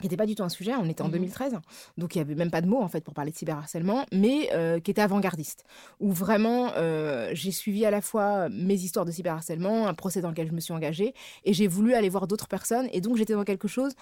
qui 0.00 0.04
n'était 0.04 0.16
pas 0.16 0.26
du 0.26 0.34
tout 0.34 0.42
un 0.42 0.48
sujet, 0.48 0.72
on 0.74 0.88
était 0.88 1.02
en 1.02 1.06
Mhm. 1.06 1.12
2013, 1.12 1.54
donc 1.98 2.14
il 2.14 2.18
n'y 2.18 2.22
avait 2.22 2.34
même 2.34 2.50
pas 2.50 2.60
de 2.60 2.66
mots 2.66 2.82
en 2.82 2.88
fait 2.88 3.02
pour 3.02 3.14
parler 3.14 3.30
de 3.30 3.36
cyberharcèlement, 3.36 4.04
mais 4.12 4.50
euh, 4.52 4.78
qui 4.80 4.90
était 4.90 5.00
avant-gardiste, 5.02 5.64
où 6.00 6.12
vraiment 6.12 6.72
euh, 6.76 7.30
j'ai 7.32 7.50
suivi 7.52 7.84
à 7.86 7.90
la 7.90 8.00
fois 8.00 8.48
mes 8.50 8.74
histoires 8.74 9.04
de 9.04 9.10
cyberharcèlement, 9.12 9.86
un 9.86 9.94
procès 9.94 10.20
dans 10.20 10.30
lequel 10.30 10.48
je 10.48 10.52
me 10.52 10.60
suis 10.60 10.72
engagée, 10.74 11.14
et 11.44 11.52
j'ai 11.52 11.66
voulu 11.66 11.94
aller 11.94 12.08
voir 12.08 12.26
d'autres 12.26 12.48
personnes, 12.48 12.88
et 12.92 13.00
donc 13.00 13.16
j'étais 13.16 13.32
dans 13.34 13.44
quelque 13.44 13.68
chose 13.68 13.92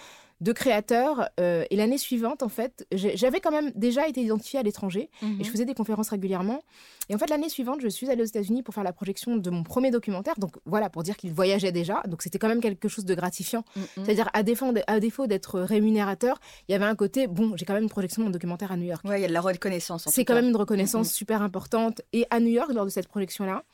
de 0.41 0.53
créateur, 0.53 1.29
euh, 1.41 1.65
et 1.71 1.77
l'année 1.77 1.99
suivante 1.99 2.43
en 2.43 2.49
fait, 2.49 2.87
j'avais 2.93 3.41
quand 3.41 3.51
même 3.53 3.71
déjà 3.75 4.09
été 4.09 4.21
identifiée 4.23 4.59
à 4.59 4.63
l'étranger, 4.63 5.09
Mhm. 5.23 5.41
et 5.41 5.45
je 5.45 5.51
faisais 5.51 5.65
des 5.65 5.75
conférences 5.75 6.09
régulièrement. 6.11 6.63
Et 7.09 7.15
en 7.15 7.19
fait, 7.19 7.29
l'année 7.31 7.49
suivante, 7.49 7.81
je 7.83 7.89
suis 7.89 8.11
allée 8.11 8.23
aux 8.23 8.27
États-Unis 8.27 8.63
pour 8.63 8.75
faire 8.75 8.83
la 8.85 8.93
projection 8.93 9.37
de 9.37 9.51
mon 9.51 9.63
premier 9.63 9.91
documentaire. 9.91 10.35
Donc 10.39 10.57
voilà, 10.65 10.91
pour 10.91 11.03
dire 11.03 11.17
qu'il 11.17 11.33
voyageait 11.33 11.73
déjà. 11.73 12.03
Donc 12.09 12.23
c'était 12.23 12.39
quand 12.39 12.49
même 12.49 12.61
quelque 12.61 12.89
chose 12.89 13.05
de 13.05 13.15
gratifiant. 13.15 13.65
Mhm. 13.77 13.85
C'est-à-dire, 14.05 14.29
à 14.33 14.43
défaut, 14.43 14.73
à 14.87 15.01
défaut 15.01 15.27
d'être 15.27 15.61
rémunérateur, 15.61 16.39
il 16.69 16.73
y 16.73 16.75
avait 16.75 16.85
un 16.87 16.95
côté, 16.97 17.27
bon, 17.27 17.57
j'ai 17.57 17.65
quand 17.65 17.75
même 17.75 17.83
une 17.85 17.89
projection 17.91 18.23
de 18.23 18.27
mon 18.27 18.31
documentaire 18.33 18.73
à 18.73 18.77
New 18.77 18.87
York. 18.87 19.05
Ouais, 19.05 19.19
il 19.19 19.23
y 19.23 19.27
a 19.27 19.29
de 19.29 19.33
la 19.33 19.41
reconnaissance. 19.41 20.07
en 20.07 20.11
C'est 20.11 20.25
quand 20.25 20.35
même 20.35 20.49
une 20.49 20.57
reconnaissance 20.57 21.09
Mhm. 21.09 21.13
super 21.13 21.43
importante. 21.43 22.01
Et 22.13 22.27
à 22.31 22.41
New 22.41 22.49
York, 22.51 22.71
lors 22.73 22.85
de 22.85 22.91
cette 22.91 23.09
projection-là, 23.09 23.65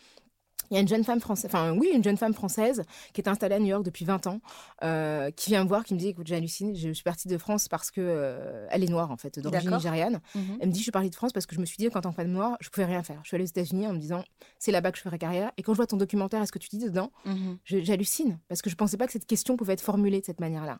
il 0.71 0.75
y 0.75 0.77
a 0.77 0.81
une 0.81 0.89
jeune 0.89 1.05
femme 1.05 1.21
française, 1.21 1.51
enfin 1.53 1.73
oui, 1.73 1.91
une 1.93 2.05
jeune 2.05 2.17
femme 2.17 2.35
française 2.35 2.85
qui 3.13 3.21
est 3.21 3.29
installée 3.29 3.57
à 3.57 3.59
New 3.59 3.67
York 3.67 3.85
depuis 3.85 4.05
20 4.05 4.27
ans, 4.29 4.41
euh, 4.85 5.31
qui 5.33 5.51
vient 5.51 5.65
me 5.65 5.69
voir, 5.69 5.85
qui 5.85 5.95
me 5.95 5.99
dit, 5.99 6.09
écoute, 6.09 6.27
j'hallucine, 6.27 6.77
je 6.77 6.93
suis 6.93 7.03
partie 7.03 7.29
de 7.29 7.39
France 7.39 7.69
parce 7.69 7.91
que 7.91 8.01
euh, 8.01 8.67
elle 8.71 8.85
est 8.85 8.89
noire 8.89 9.11
en 9.11 9.17
fait, 9.17 9.39
d'origine 9.39 9.71
nigériane. 9.71 10.21
Mhm. 10.35 10.59
Elle 10.61 10.69
me 10.69 10.73
dit, 10.73 10.79
je 10.79 10.85
suis 10.85 10.93
partie 10.93 11.11
de 11.11 11.15
France 11.15 11.33
parce 11.33 11.47
que 11.47 11.55
je 11.55 11.61
me 11.61 11.67
suis 11.67 11.77
dit 11.77 11.89
qu'en 11.91 12.01
tant 12.01 12.11
que 12.11 12.17
femme 12.17 12.31
noire, 12.31 12.57
je 12.61 12.69
pouvais 12.71 12.87
rien 12.87 13.03
faire. 13.03 13.21
Je 13.23 13.29
suis 13.29 13.35
allée 13.35 13.45
aux 13.45 13.49
États-Unis 13.49 13.87
en 13.87 13.93
me 13.93 13.99
disant, 13.99 14.25
c'est 14.59 14.73
là-bas 14.73 14.93
que 14.93 14.99
je 14.99 15.03
ferai 15.03 15.19
carrière. 15.19 15.51
Et 15.57 15.63
quand 15.63 15.73
je 15.73 15.77
vois 15.77 15.87
ton 15.87 15.97
documentaire, 15.97 16.43
est-ce 16.43 16.53
que 16.53 16.59
tu 16.59 16.69
dis 16.69 16.79
dedans 16.79 17.11
Mhm. 17.25 17.59
J'hallucine 17.65 18.39
parce 18.49 18.63
que 18.63 18.71
je 18.71 18.77
pensais 18.77 18.97
pas 18.97 19.07
que 19.07 19.13
cette 19.13 19.27
question 19.27 19.57
pouvait 19.57 19.75
être 19.75 19.81
formulée 19.81 20.21
de 20.21 20.27
cette 20.27 20.41
manière-là. 20.41 20.79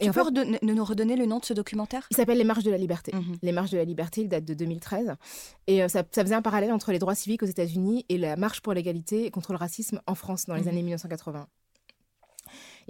Et 0.00 0.04
Tu 0.04 0.10
peux 0.10 0.20
fait, 0.20 0.26
redonner- 0.28 0.58
nous 0.62 0.84
redonner 0.84 1.16
le 1.16 1.26
nom 1.26 1.38
de 1.38 1.44
ce 1.44 1.52
documentaire? 1.54 2.06
Il 2.10 2.16
s'appelle 2.16 2.38
Les 2.38 2.44
Marches 2.44 2.64
de 2.64 2.70
la 2.70 2.78
Liberté. 2.78 3.12
Mhm. 3.14 3.36
Les 3.42 3.52
Marches 3.52 3.70
de 3.70 3.78
la 3.78 3.84
Liberté, 3.84 4.20
il 4.22 4.28
date 4.28 4.44
de 4.44 4.54
2013. 4.54 5.14
Et 5.66 5.82
euh, 5.82 5.88
ça, 5.88 6.04
ça 6.10 6.22
faisait 6.22 6.34
un 6.34 6.42
parallèle 6.42 6.72
entre 6.72 6.92
les 6.92 6.98
droits 6.98 7.14
civiques 7.14 7.42
aux 7.42 7.46
États-Unis 7.46 8.04
et 8.08 8.18
la 8.18 8.36
marche 8.36 8.60
pour 8.60 8.72
l'égalité 8.74 9.26
et 9.26 9.30
contre 9.30 9.52
le 9.52 9.58
racisme 9.58 10.00
en 10.06 10.14
France 10.14 10.46
dans 10.46 10.54
les 10.54 10.62
Mhm. 10.62 10.68
années 10.68 10.82
1980. 10.82 11.48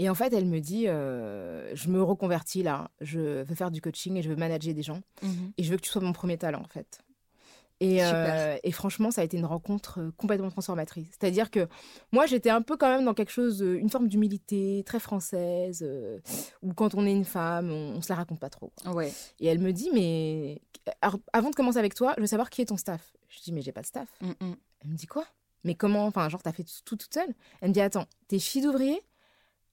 Et 0.01 0.09
en 0.09 0.15
fait, 0.15 0.33
elle 0.33 0.47
me 0.47 0.61
dit, 0.61 0.85
euh, 0.87 1.75
je 1.75 1.89
me 1.89 2.01
reconvertis 2.03 2.63
là, 2.63 2.91
je 3.01 3.43
veux 3.43 3.55
faire 3.57 3.71
du 3.73 3.81
coaching 3.81 4.17
et 4.17 4.23
je 4.23 4.29
veux 4.29 4.37
manager 4.37 4.73
des 4.75 4.83
gens. 4.85 5.01
Mhm. 5.23 5.53
Et 5.57 5.63
je 5.65 5.71
veux 5.71 5.77
que 5.77 5.83
tu 5.83 5.91
sois 5.91 6.01
mon 6.03 6.13
premier 6.13 6.39
talent, 6.39 6.61
en 6.65 6.69
fait. 6.69 7.01
Et, 7.81 8.05
euh, 8.05 8.57
et 8.65 8.73
franchement, 8.73 9.11
ça 9.13 9.21
a 9.21 9.25
été 9.25 9.37
une 9.37 9.45
rencontre 9.45 10.01
euh, 10.01 10.11
complètement 10.17 10.51
transformatrice. 10.51 11.07
C'est-à-dire 11.11 11.51
que 11.51 11.69
moi, 12.11 12.27
j'étais 12.27 12.51
un 12.51 12.61
peu 12.61 12.77
quand 12.77 12.89
même 12.89 13.05
dans 13.05 13.15
quelque 13.15 13.31
chose, 13.31 13.63
euh, 13.63 13.79
une 13.79 13.89
forme 13.89 14.09
d'humilité 14.09 14.83
très 14.85 14.99
française, 14.99 15.85
euh, 15.87 16.19
où 16.63 16.73
quand 16.73 16.95
on 16.95 17.07
est 17.07 17.13
une 17.13 17.25
femme, 17.25 17.71
on, 17.71 17.97
on 17.97 18.03
se 18.03 18.09
la 18.09 18.17
raconte 18.17 18.41
pas 18.41 18.51
trop. 18.51 18.73
Ouais. 18.87 19.13
Et 19.39 19.47
elle 19.47 19.61
me 19.61 19.73
dit, 19.73 19.91
mais 19.95 20.61
alors, 21.01 21.19
avant 21.33 21.51
de 21.51 21.55
commencer 21.55 21.79
avec 21.79 21.95
toi, 21.95 22.15
je 22.17 22.23
veux 22.23 22.27
savoir 22.27 22.51
qui 22.51 22.63
est 22.63 22.67
ton 22.67 22.77
staff? 22.77 23.13
Je 23.29 23.41
dis, 23.43 23.53
mais 23.53 23.63
j'ai 23.63 23.73
pas 23.73 23.83
de 23.83 23.87
staff. 23.87 24.09
Mhm. 24.23 24.57
Elle 24.83 24.91
me 24.91 24.97
dit 24.97 25.07
quoi? 25.07 25.25
Mais 25.65 25.75
comment 25.77 26.07
Enfin, 26.07 26.29
genre, 26.29 26.43
t'as 26.43 26.53
fait 26.53 26.65
tout 26.65 26.97
toute 26.97 27.15
seule? 27.15 27.33
Elle 27.61 27.69
me 27.69 27.75
dit, 27.75 27.81
attends, 27.81 28.07
t'es 28.27 28.39
fille 28.41 28.63
d'ouvrier? 28.63 29.01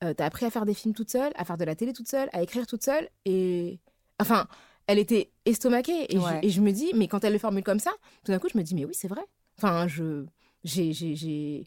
Euh, 0.03 0.13
T'as 0.13 0.25
appris 0.25 0.45
à 0.45 0.51
faire 0.51 0.65
des 0.65 0.73
films 0.73 0.93
toute 0.93 1.09
seule, 1.09 1.31
à 1.35 1.45
faire 1.45 1.57
de 1.57 1.63
la 1.63 1.73
télé 1.73 1.93
toute 1.93 2.09
seule, 2.09 2.29
à 2.33 2.41
écrire 2.43 2.67
toute 2.67 2.83
seule 2.83 3.09
Et. 3.25 3.79
Enfin, 4.19 4.45
elle 4.87 4.99
était 4.99 5.31
estomaquée. 5.45 6.13
Et, 6.13 6.17
Ouais. 6.17 6.39
je, 6.43 6.47
et 6.47 6.49
je 6.51 6.61
me 6.61 6.71
dis, 6.71 6.91
mais 6.95 7.07
quand 7.07 7.23
elle 7.23 7.33
le 7.33 7.39
formule 7.39 7.63
comme 7.63 7.79
ça, 7.79 7.91
tout 8.23 8.31
d'un 8.31 8.39
coup, 8.39 8.47
je 8.51 8.57
me 8.57 8.63
dis, 8.63 8.75
mais 8.75 8.85
oui, 8.85 8.93
c'est 8.93 9.07
vrai. 9.07 9.21
Enfin, 9.57 9.87
je. 9.87 10.25
J'ai. 10.63 10.93
j'ai- 10.93 11.15
j'ai- 11.15 11.63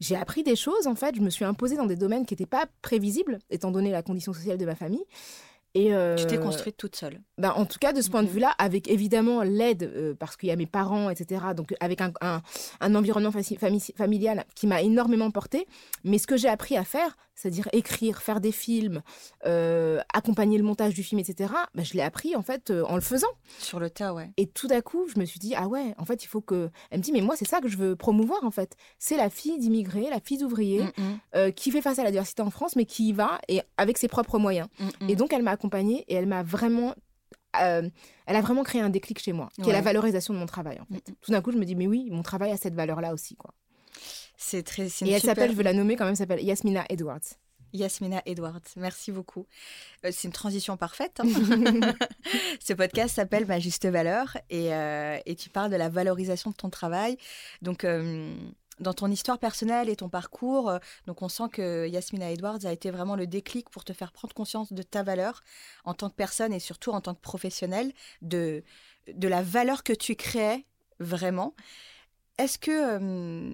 J'ai 0.00 0.16
appris 0.16 0.42
des 0.42 0.56
choses, 0.56 0.88
en 0.88 0.96
fait. 0.96 1.14
Je 1.14 1.20
me 1.20 1.30
suis 1.30 1.44
imposée 1.44 1.76
dans 1.76 1.86
des 1.86 1.94
domaines 1.94 2.26
qui 2.26 2.34
n'étaient 2.34 2.44
pas 2.44 2.66
prévisibles, 2.82 3.38
étant 3.50 3.70
donné 3.70 3.92
la 3.92 4.02
condition 4.02 4.32
sociale 4.32 4.58
de 4.58 4.66
ma 4.66 4.74
famille. 4.74 5.04
Et 5.74 5.84
Tu 6.16 6.26
t'es 6.26 6.38
euh, 6.38 6.42
construite 6.42 6.76
toute 6.76 6.96
seule. 6.96 7.20
bah, 7.38 7.54
en 7.56 7.64
tout 7.66 7.78
cas, 7.78 7.92
de 7.92 8.02
ce 8.02 8.10
point 8.10 8.22
de 8.24 8.26
Mhm. 8.26 8.32
vue-là, 8.34 8.50
avec 8.58 8.88
évidemment 8.88 9.42
l'aide, 9.42 9.84
euh, 9.84 10.12
parce 10.14 10.36
qu'il 10.36 10.48
y 10.48 10.52
a 10.52 10.56
mes 10.56 10.66
parents, 10.66 11.08
etc. 11.08 11.40
Donc, 11.56 11.72
avec 11.80 12.00
un, 12.00 12.12
un- 12.20 12.42
un 12.80 12.94
environnement 12.96 13.30
fami- 13.30 13.94
familial 13.96 14.44
qui 14.56 14.66
m'a 14.66 14.82
énormément 14.82 15.30
porté. 15.30 15.66
Mais 16.04 16.18
ce 16.18 16.26
que 16.26 16.36
j'ai 16.36 16.48
appris 16.48 16.76
à 16.76 16.82
faire, 16.84 17.16
c'est-à-dire 17.34 17.68
écrire, 17.72 18.22
faire 18.22 18.40
des 18.40 18.52
films, 18.52 19.02
euh, 19.46 20.00
accompagner 20.12 20.58
le 20.58 20.64
montage 20.64 20.94
du 20.94 21.02
film, 21.02 21.18
etc., 21.18 21.52
bah, 21.74 21.82
je 21.82 21.94
l'ai 21.94 22.02
appris 22.02 22.36
en 22.36 22.42
fait 22.42 22.70
euh, 22.70 22.84
en 22.84 22.94
le 22.94 23.00
faisant. 23.00 23.26
Sur 23.58 23.80
le 23.80 23.90
tas, 23.90 24.12
ouais. 24.14 24.30
Et 24.36 24.46
tout 24.46 24.68
d'un 24.68 24.80
coup, 24.80 25.06
je 25.12 25.18
me 25.18 25.24
suis 25.24 25.38
dit, 25.40 25.54
ah 25.56 25.66
ouais, 25.68 25.94
en 25.98 26.04
fait, 26.04 26.22
il 26.24 26.26
faut 26.28 26.40
que. 26.40 26.70
Elle 26.90 26.98
me 26.98 27.02
dit, 27.02 27.12
mais 27.12 27.20
moi, 27.20 27.34
c'est 27.36 27.46
ça 27.48 27.60
que 27.60 27.68
je 27.68 27.76
veux 27.76 27.96
promouvoir 27.96 28.44
en 28.44 28.50
fait. 28.50 28.76
C'est 28.98 29.16
la 29.16 29.30
fille 29.30 29.58
d'immigrés, 29.58 30.08
la 30.10 30.20
fille 30.20 30.38
d'ouvrier, 30.38 30.82
Mhm. 30.82 31.18
euh, 31.36 31.50
qui 31.50 31.70
fait 31.70 31.82
face 31.82 31.98
à 31.98 32.04
la 32.04 32.10
diversité 32.10 32.42
en 32.42 32.50
France, 32.50 32.76
mais 32.76 32.84
qui 32.84 33.08
y 33.08 33.12
va 33.12 33.40
et 33.48 33.62
avec 33.76 33.98
ses 33.98 34.08
propres 34.08 34.38
moyens. 34.38 34.68
Mhm. 34.78 35.08
Et 35.10 35.16
donc, 35.16 35.32
elle 35.32 35.42
m'a 35.42 35.52
accompagnée 35.52 36.04
et 36.08 36.14
elle 36.14 36.26
m'a 36.26 36.42
vraiment. 36.42 36.94
euh, 37.60 37.88
elle 38.26 38.36
a 38.36 38.40
vraiment 38.40 38.62
créé 38.62 38.80
un 38.80 38.88
déclic 38.88 39.18
chez 39.18 39.32
moi, 39.32 39.48
qui 39.62 39.68
est 39.68 39.72
la 39.74 39.80
valorisation 39.82 40.32
de 40.32 40.38
mon 40.38 40.46
travail. 40.46 40.78
En 40.80 40.86
fait. 40.94 41.12
Tout 41.20 41.32
d'un 41.32 41.42
coup, 41.42 41.52
je 41.52 41.58
me 41.58 41.64
dis, 41.66 41.74
mais 41.74 41.86
oui, 41.86 42.08
mon 42.10 42.22
travail 42.22 42.50
a 42.52 42.56
cette 42.56 42.74
valeur-là 42.74 43.12
aussi. 43.12 43.36
Quoi. 43.36 43.52
C'est 44.36 44.62
très. 44.62 44.82
Et 44.84 44.86
elle 44.86 44.90
super- 44.90 45.20
s'appelle, 45.20 45.50
je 45.52 45.56
veux 45.56 45.62
la 45.62 45.72
nommer 45.72 45.96
quand 45.96 46.04
même, 46.04 46.12
elle 46.12 46.16
s'appelle 46.16 46.42
Yasmina 46.42 46.84
Edwards. 46.88 47.20
Yasmina 47.74 48.20
Edwards, 48.26 48.60
merci 48.76 49.12
beaucoup. 49.12 49.46
Euh, 50.04 50.10
c'est 50.12 50.28
une 50.28 50.32
transition 50.34 50.76
parfaite. 50.76 51.20
hein. 51.20 51.24
Ce 52.60 52.72
podcast 52.74 53.14
s'appelle 53.14 53.46
Ma 53.46 53.58
Juste 53.60 53.86
Valeur 53.86 54.36
et, 54.50 54.74
euh, 54.74 55.18
et 55.24 55.36
tu 55.36 55.48
parles 55.48 55.70
de 55.70 55.76
la 55.76 55.88
valorisation 55.88 56.50
de 56.50 56.56
ton 56.56 56.68
travail. 56.68 57.16
Donc, 57.62 57.84
euh, 57.84 58.34
dans 58.80 58.92
ton 58.92 59.10
histoire 59.10 59.38
personnelle 59.38 59.88
et 59.88 59.96
ton 59.96 60.08
parcours, 60.10 60.72
donc 61.06 61.22
on 61.22 61.28
sent 61.30 61.48
que 61.52 61.88
Yasmina 61.88 62.30
Edwards 62.30 62.58
a 62.64 62.72
été 62.72 62.90
vraiment 62.90 63.16
le 63.16 63.26
déclic 63.26 63.70
pour 63.70 63.84
te 63.84 63.92
faire 63.94 64.12
prendre 64.12 64.34
conscience 64.34 64.72
de 64.72 64.82
ta 64.82 65.02
valeur 65.02 65.42
en 65.84 65.94
tant 65.94 66.10
que 66.10 66.14
personne 66.14 66.52
et 66.52 66.58
surtout 66.60 66.90
en 66.90 67.00
tant 67.00 67.14
que 67.14 67.20
professionnelle, 67.20 67.92
de, 68.22 68.64
de 69.14 69.28
la 69.28 69.42
valeur 69.42 69.82
que 69.82 69.92
tu 69.94 70.14
créais 70.14 70.66
vraiment. 70.98 71.54
Est-ce 72.38 72.58
que, 72.58 72.70
euh, 72.70 73.52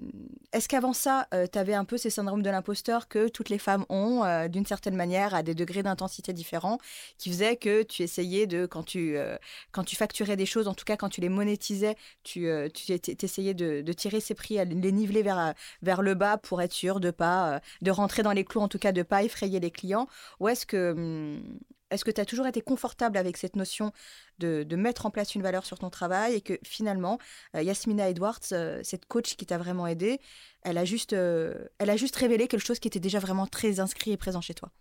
est-ce 0.53 0.67
qu'avant 0.69 0.93
ça, 0.93 1.27
tu 1.51 1.59
avais 1.59 1.73
un 1.73 1.85
peu 1.85 1.97
ces 1.97 2.09
syndromes 2.09 2.41
de 2.41 2.49
l'imposteur 2.49 3.07
que 3.07 3.27
toutes 3.27 3.49
les 3.49 3.59
femmes 3.59 3.85
ont, 3.89 4.23
euh, 4.23 4.47
d'une 4.47 4.65
certaine 4.65 4.95
manière, 4.95 5.35
à 5.35 5.43
des 5.43 5.53
degrés 5.53 5.83
d'intensité 5.83 6.33
différents, 6.33 6.79
qui 7.17 7.29
faisaient 7.29 7.57
que 7.57 7.83
tu 7.83 8.03
essayais 8.03 8.47
de, 8.47 8.65
quand 8.65 8.83
tu, 8.83 9.17
euh, 9.17 9.37
quand 9.71 9.83
tu 9.83 9.95
facturais 9.95 10.37
des 10.37 10.45
choses, 10.45 10.67
en 10.67 10.73
tout 10.73 10.85
cas 10.85 10.95
quand 10.97 11.09
tu 11.09 11.21
les 11.21 11.29
monétisais, 11.29 11.95
tu, 12.23 12.47
euh, 12.47 12.69
tu 12.69 12.93
essayais 12.93 13.53
de, 13.53 13.93
tirer 13.93 14.21
ces 14.21 14.33
prix, 14.33 14.57
à 14.59 14.63
les 14.65 14.91
niveler 14.91 15.23
vers, 15.23 15.53
vers 15.81 16.01
le 16.01 16.15
bas 16.15 16.37
pour 16.37 16.61
être 16.61 16.73
sûr 16.73 16.99
de 16.99 17.11
pas, 17.11 17.55
euh, 17.55 17.59
de 17.81 17.91
rentrer 17.91 18.23
dans 18.23 18.31
les 18.31 18.45
clous, 18.45 18.61
en 18.61 18.67
tout 18.69 18.79
cas 18.79 18.91
de 18.93 19.03
pas 19.03 19.23
effrayer 19.23 19.59
les 19.59 19.71
clients? 19.71 20.07
Ou 20.39 20.47
est-ce 20.47 20.65
que, 20.65 20.91
hum, 20.93 21.59
est-ce 21.91 22.05
que 22.05 22.11
tu 22.11 22.21
as 22.21 22.25
toujours 22.25 22.47
été 22.47 22.61
confortable 22.61 23.17
avec 23.17 23.37
cette 23.37 23.55
notion 23.55 23.91
de, 24.39 24.75
mettre 24.75 25.05
en 25.05 25.11
place 25.11 25.35
une 25.35 25.41
valeur 25.41 25.65
sur 25.65 25.79
ton 25.79 25.89
travail 25.89 26.35
et 26.35 26.41
que 26.41 26.57
finalement, 26.63 27.19
euh, 27.55 27.61
Yasmina 27.61 28.09
Edwards, 28.09 28.39
euh, 28.51 28.79
cette 28.83 29.05
coach 29.05 29.35
qui 29.35 29.45
t'a 29.45 29.57
vraiment 29.57 29.87
aidé, 29.87 30.19
elle 30.63 30.77
a, 30.77 30.85
juste, 30.85 31.13
elle 31.13 31.89
a 31.89 31.95
juste 31.95 32.15
révélé 32.15 32.47
quelque 32.47 32.65
chose 32.65 32.79
qui 32.79 32.87
était 32.87 32.99
déjà 32.99 33.19
vraiment 33.19 33.47
très 33.47 33.79
inscrit 33.79 34.11
et 34.11 34.17
présent 34.17 34.41
chez 34.41 34.53
toi 34.53 34.71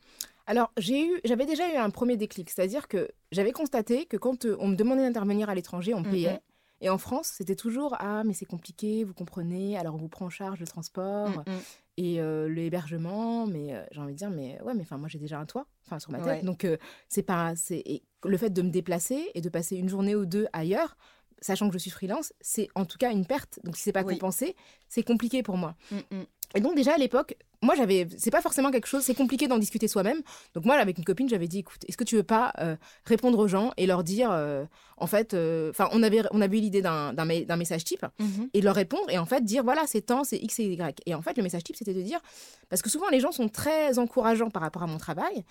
alors, 0.50 0.72
j'ai 0.78 1.04
eu, 1.04 1.20
j'avais 1.24 1.44
déjà 1.44 1.70
eu 1.70 1.76
un 1.76 1.90
premier 1.90 2.16
déclic, 2.16 2.48
c'est-à-dire 2.48 2.88
que 2.88 3.10
j'avais 3.32 3.52
constaté 3.52 4.06
que 4.06 4.16
quand 4.16 4.46
on 4.58 4.68
me 4.68 4.76
demandait 4.76 5.02
d'intervenir 5.02 5.50
à 5.50 5.54
l'étranger, 5.54 5.92
on 5.92 6.00
me 6.00 6.10
payait. 6.10 6.32
Mhm. 6.32 6.38
Et 6.80 6.88
en 6.88 6.96
France, 6.96 7.32
c'était 7.36 7.54
toujours 7.54 7.96
Ah, 7.98 8.22
mais 8.24 8.32
c'est 8.32 8.46
compliqué, 8.46 9.04
vous 9.04 9.12
comprenez, 9.12 9.76
alors 9.76 9.94
on 9.94 9.98
vous 9.98 10.08
prend 10.08 10.24
en 10.24 10.30
charge 10.30 10.58
le 10.60 10.66
transport 10.66 11.28
mm, 11.28 11.44
mm. 11.46 11.60
Et 11.98 12.20
euh, 12.20 12.48
l'hébergement. 12.48 13.46
Mais 13.46 13.74
euh, 13.74 13.84
j'ai 13.90 14.00
envie 14.00 14.14
de 14.14 14.18
dire 14.18 14.30
Mais 14.30 14.58
ouais, 14.62 14.72
mais 14.74 14.82
enfin, 14.82 14.96
moi 14.96 15.08
j'ai 15.08 15.18
déjà 15.18 15.38
un 15.38 15.44
toit 15.44 15.66
enfin, 15.86 15.98
sur 15.98 16.12
ma 16.12 16.20
tête. 16.20 16.44
Donc, 16.44 16.64
euh, 16.64 16.78
c'est 17.08 17.22
pas. 17.22 17.54
c'est 17.56 18.02
Le 18.24 18.36
fait 18.38 18.50
de 18.50 18.62
me 18.62 18.70
déplacer 18.70 19.30
et 19.34 19.40
de 19.42 19.48
passer 19.48 19.76
une 19.76 19.88
journée 19.88 20.14
ou 20.14 20.24
deux 20.24 20.46
ailleurs, 20.52 20.96
sachant 21.40 21.66
que 21.68 21.74
je 21.74 21.78
suis 21.78 21.90
freelance, 21.90 22.32
c'est 22.40 22.68
en 22.74 22.86
tout 22.86 22.98
cas 22.98 23.10
une 23.10 23.26
perte. 23.26 23.58
Donc, 23.64 23.76
si 23.76 23.82
c'est 23.82 23.92
pas 23.92 24.04
compensé, 24.04 24.56
c'est 24.88 25.02
compliqué 25.02 25.42
pour 25.42 25.56
moi. 25.56 25.74
Mm, 25.90 26.22
et 26.54 26.60
donc, 26.60 26.74
déjà 26.74 26.94
à 26.94 26.98
l'époque, 26.98 27.36
moi, 27.60 27.74
j'avais, 27.74 28.06
c'est 28.16 28.30
pas 28.30 28.40
forcément 28.40 28.70
quelque 28.70 28.86
chose, 28.86 29.02
c'est 29.02 29.14
compliqué 29.14 29.48
d'en 29.48 29.58
discuter 29.58 29.88
soi-même. 29.88 30.22
Donc 30.54 30.64
moi, 30.64 30.76
avec 30.76 30.96
une 30.96 31.04
copine, 31.04 31.28
j'avais 31.28 31.48
dit, 31.48 31.58
écoute, 31.58 31.82
est-ce 31.88 31.96
que 31.96 32.04
tu 32.04 32.14
veux 32.16 32.22
pas 32.22 32.52
euh, 32.60 32.76
répondre 33.04 33.38
aux 33.38 33.48
gens 33.48 33.72
et 33.76 33.86
leur 33.86 34.04
dire, 34.04 34.30
euh, 34.30 34.64
en 34.96 35.08
fait, 35.08 35.34
euh, 35.34 35.70
enfin, 35.70 35.88
on 35.92 36.02
avait, 36.02 36.22
on 36.30 36.40
avait 36.40 36.58
eu 36.58 36.60
l'idée 36.60 36.82
d'un, 36.82 37.12
d'un, 37.12 37.56
message 37.56 37.84
type 37.84 38.06
mhm. 38.20 38.48
et 38.54 38.60
de 38.60 38.64
leur 38.64 38.76
répondre 38.76 39.10
et 39.10 39.18
en 39.18 39.26
fait 39.26 39.44
dire, 39.44 39.64
voilà, 39.64 39.82
c'est 39.86 40.02
temps, 40.02 40.22
c'est 40.22 40.38
X 40.38 40.60
et 40.60 40.64
Y. 40.66 41.00
Et 41.06 41.14
en 41.14 41.22
fait, 41.22 41.36
le 41.36 41.42
message 41.42 41.64
type, 41.64 41.74
c'était 41.74 41.94
de 41.94 42.02
dire, 42.02 42.20
parce 42.68 42.80
que 42.80 42.90
souvent 42.90 43.08
les 43.08 43.18
gens 43.18 43.32
sont 43.32 43.48
très 43.48 43.98
encourageants 43.98 44.50
par 44.50 44.62
rapport 44.62 44.84
à 44.84 44.86
mon 44.86 44.98
travail 44.98 45.44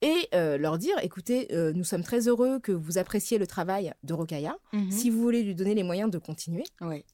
et 0.00 0.28
leur 0.32 0.78
dire, 0.78 0.96
écoutez, 1.02 1.46
nous 1.74 1.84
sommes 1.84 2.02
très 2.02 2.26
heureux 2.26 2.58
que 2.58 2.72
vous 2.72 2.98
appréciez 2.98 3.38
le 3.38 3.46
travail 3.46 3.92
de 4.02 4.14
Rokaya. 4.14 4.56
Mhm. 4.72 4.90
Si 4.90 5.10
vous 5.10 5.20
voulez 5.20 5.44
lui 5.44 5.54
donner 5.54 5.74
les 5.74 5.84
moyens 5.84 6.10
de 6.10 6.18
continuer, 6.18 6.64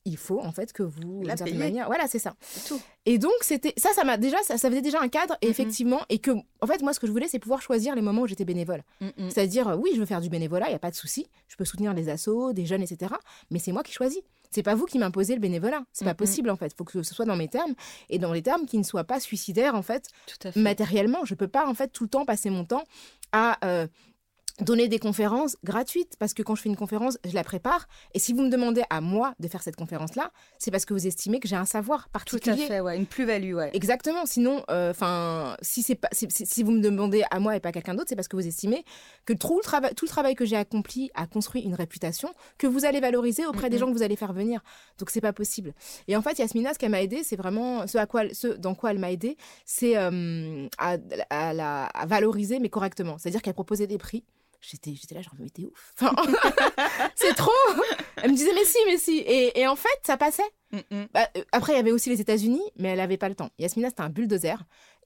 il 0.06 0.16
faut 0.16 0.40
en 0.40 0.52
fait 0.52 0.72
que 0.72 0.82
vous, 0.82 1.22
la 1.22 1.36
manière, 1.52 1.86
voilà, 1.86 2.06
c'est 2.08 2.18
ça. 2.18 2.34
Tout. 2.66 2.80
Et 3.04 3.18
donc 3.18 3.27
c'était 3.40 3.74
ça, 3.76 3.90
ça 3.94 4.04
m'a 4.04 4.16
déjà 4.16 4.36
ça, 4.42 4.56
faisait 4.56 4.82
déjà 4.82 5.00
un 5.00 5.08
cadre, 5.08 5.36
et 5.42 5.48
effectivement, 5.48 6.00
et 6.08 6.18
que, 6.18 6.30
en 6.30 6.66
fait, 6.66 6.82
moi, 6.82 6.92
ce 6.92 7.00
que 7.00 7.06
je 7.06 7.12
voulais, 7.12 7.28
c'est 7.28 7.38
pouvoir 7.38 7.62
choisir 7.62 7.94
les 7.94 8.02
moments 8.02 8.22
où 8.22 8.26
j'étais 8.26 8.44
bénévole. 8.44 8.82
C'est-à-dire, 9.28 9.78
oui, 9.80 9.90
je 9.94 10.00
veux 10.00 10.06
faire 10.06 10.20
du 10.20 10.28
bénévolat, 10.28 10.66
il 10.66 10.70
n'y 10.70 10.76
a 10.76 10.80
pas 10.80 10.90
de 10.90 10.96
souci, 10.96 11.26
je 11.48 11.56
peux 11.56 11.64
soutenir 11.64 11.94
les 11.94 12.08
assos, 12.08 12.52
des 12.52 12.66
jeunes, 12.66 12.82
etc. 12.82 13.14
Mais 13.50 13.58
c'est 13.58 13.72
moi 13.72 13.82
qui 13.82 13.92
choisis. 13.92 14.20
C'est 14.50 14.62
pas 14.62 14.74
vous 14.74 14.86
qui 14.86 14.98
m'imposez 14.98 15.34
le 15.34 15.40
bénévolat. 15.40 15.82
C'est 15.92 16.06
pas 16.06 16.14
possible, 16.14 16.48
en 16.48 16.56
fait. 16.56 16.72
Il 16.72 16.76
faut 16.76 16.84
que 16.84 17.02
ce 17.02 17.14
soit 17.14 17.26
dans 17.26 17.36
mes 17.36 17.48
termes, 17.48 17.74
et 18.08 18.18
dans 18.18 18.32
les 18.32 18.42
termes 18.42 18.66
qui 18.66 18.78
ne 18.78 18.82
soient 18.82 19.04
pas 19.04 19.20
suicidaires, 19.20 19.74
en 19.74 19.82
fait, 19.82 20.08
matériellement. 20.56 21.24
Je 21.24 21.34
peux 21.34 21.48
pas, 21.48 21.66
en 21.66 21.74
fait, 21.74 21.88
tout 21.88 22.04
le 22.04 22.10
temps 22.10 22.24
passer 22.24 22.50
mon 22.50 22.64
temps 22.64 22.84
à 23.32 23.58
euh, 23.66 23.86
donner 24.60 24.88
des 24.88 24.98
conférences 24.98 25.56
gratuites 25.64 26.14
parce 26.18 26.34
que 26.34 26.42
quand 26.42 26.54
je 26.54 26.62
fais 26.62 26.68
une 26.68 26.76
conférence, 26.76 27.18
je 27.24 27.34
la 27.34 27.44
prépare 27.44 27.86
et 28.14 28.18
si 28.18 28.32
vous 28.32 28.42
me 28.42 28.50
demandez 28.50 28.82
à 28.90 29.00
moi 29.00 29.34
de 29.38 29.48
faire 29.48 29.62
cette 29.62 29.76
conférence 29.76 30.16
là, 30.16 30.30
c'est 30.58 30.70
parce 30.70 30.84
que 30.84 30.94
vous 30.94 31.06
estimez 31.06 31.40
que 31.40 31.48
j'ai 31.48 31.56
un 31.56 31.64
savoir 31.64 32.08
particulier. 32.08 32.56
Tout 32.56 32.62
à 32.62 32.66
fait, 32.66 32.80
ouais, 32.80 32.96
une 32.96 33.06
plus-value, 33.06 33.54
ouais. 33.54 33.70
Exactement. 33.72 34.26
Sinon, 34.26 34.64
euh, 34.70 34.90
enfin, 34.90 35.56
si 35.62 35.82
c'est 35.82 35.94
pas, 35.94 36.08
si, 36.12 36.62
vous 36.62 36.72
me 36.72 36.80
demandez 36.80 37.24
à 37.30 37.38
moi 37.38 37.56
et 37.56 37.60
pas 37.60 37.68
à 37.68 37.72
quelqu'un 37.72 37.94
d'autre, 37.94 38.08
c'est 38.08 38.16
parce 38.16 38.28
que 38.28 38.36
vous 38.36 38.46
estimez 38.46 38.84
que 39.24 39.32
tout 39.32 39.56
le 39.56 39.62
travail, 39.62 39.94
tout 39.94 40.04
le 40.04 40.10
travail 40.10 40.34
que 40.34 40.44
j'ai 40.44 40.56
accompli 40.56 41.10
a 41.14 41.26
construit 41.26 41.62
une 41.62 41.74
réputation 41.74 42.32
que 42.58 42.66
vous 42.66 42.84
allez 42.84 43.00
valoriser 43.00 43.46
auprès 43.46 43.70
des 43.70 43.78
gens 43.78 43.86
que 43.86 43.92
vous 43.92 44.02
allez 44.02 44.16
faire 44.16 44.32
venir. 44.32 44.62
Donc 44.98 45.10
c'est 45.10 45.20
pas 45.20 45.32
possible. 45.32 45.74
Et 46.08 46.16
en 46.16 46.22
fait, 46.22 46.38
Yasmina, 46.38 46.74
ce 46.74 46.78
qu'elle 46.78 46.90
m'a 46.90 47.02
aidé, 47.02 47.22
c'est 47.22 47.36
vraiment 47.36 47.86
ce 47.86 47.98
à 47.98 48.06
quoi, 48.06 48.22
ce 48.32 48.48
dans 48.48 48.74
quoi 48.74 48.90
elle 48.90 48.98
m'a 48.98 49.12
aidé, 49.12 49.36
c'est 49.64 49.96
euh, 49.96 50.66
à, 50.78 50.96
à, 51.30 51.86
à 51.86 52.06
valoriser 52.06 52.58
mais 52.58 52.68
correctement. 52.68 53.18
C'est-à-dire 53.18 53.42
qu'elle 53.42 53.54
proposait 53.54 53.86
des 53.86 53.98
prix 53.98 54.24
J'étais, 54.60 54.94
j'étais 54.94 55.14
là, 55.14 55.22
genre, 55.22 55.34
mais 55.38 55.50
t'es 55.50 55.64
ouf. 55.64 55.94
c'est 57.14 57.34
trop. 57.34 57.50
Elle 58.16 58.32
me 58.32 58.36
disait, 58.36 58.52
mais 58.54 58.64
si, 58.64 58.78
mais 58.86 58.98
si. 58.98 59.18
Et, 59.18 59.60
et 59.60 59.66
en 59.66 59.76
fait, 59.76 59.88
ça 60.04 60.16
passait. 60.16 60.42
Mm, 60.72 60.78
mm. 60.90 61.04
Bah, 61.14 61.28
euh, 61.36 61.44
après, 61.52 61.72
il 61.72 61.76
y 61.76 61.78
avait 61.78 61.92
aussi 61.92 62.10
les 62.10 62.20
États-Unis, 62.20 62.62
mais 62.76 62.88
elle 62.88 62.98
n'avait 62.98 63.16
pas 63.16 63.28
le 63.28 63.34
temps. 63.34 63.50
Yasmina, 63.58 63.88
c'était 63.90 64.02
un 64.02 64.10
bulldozer. 64.10 64.58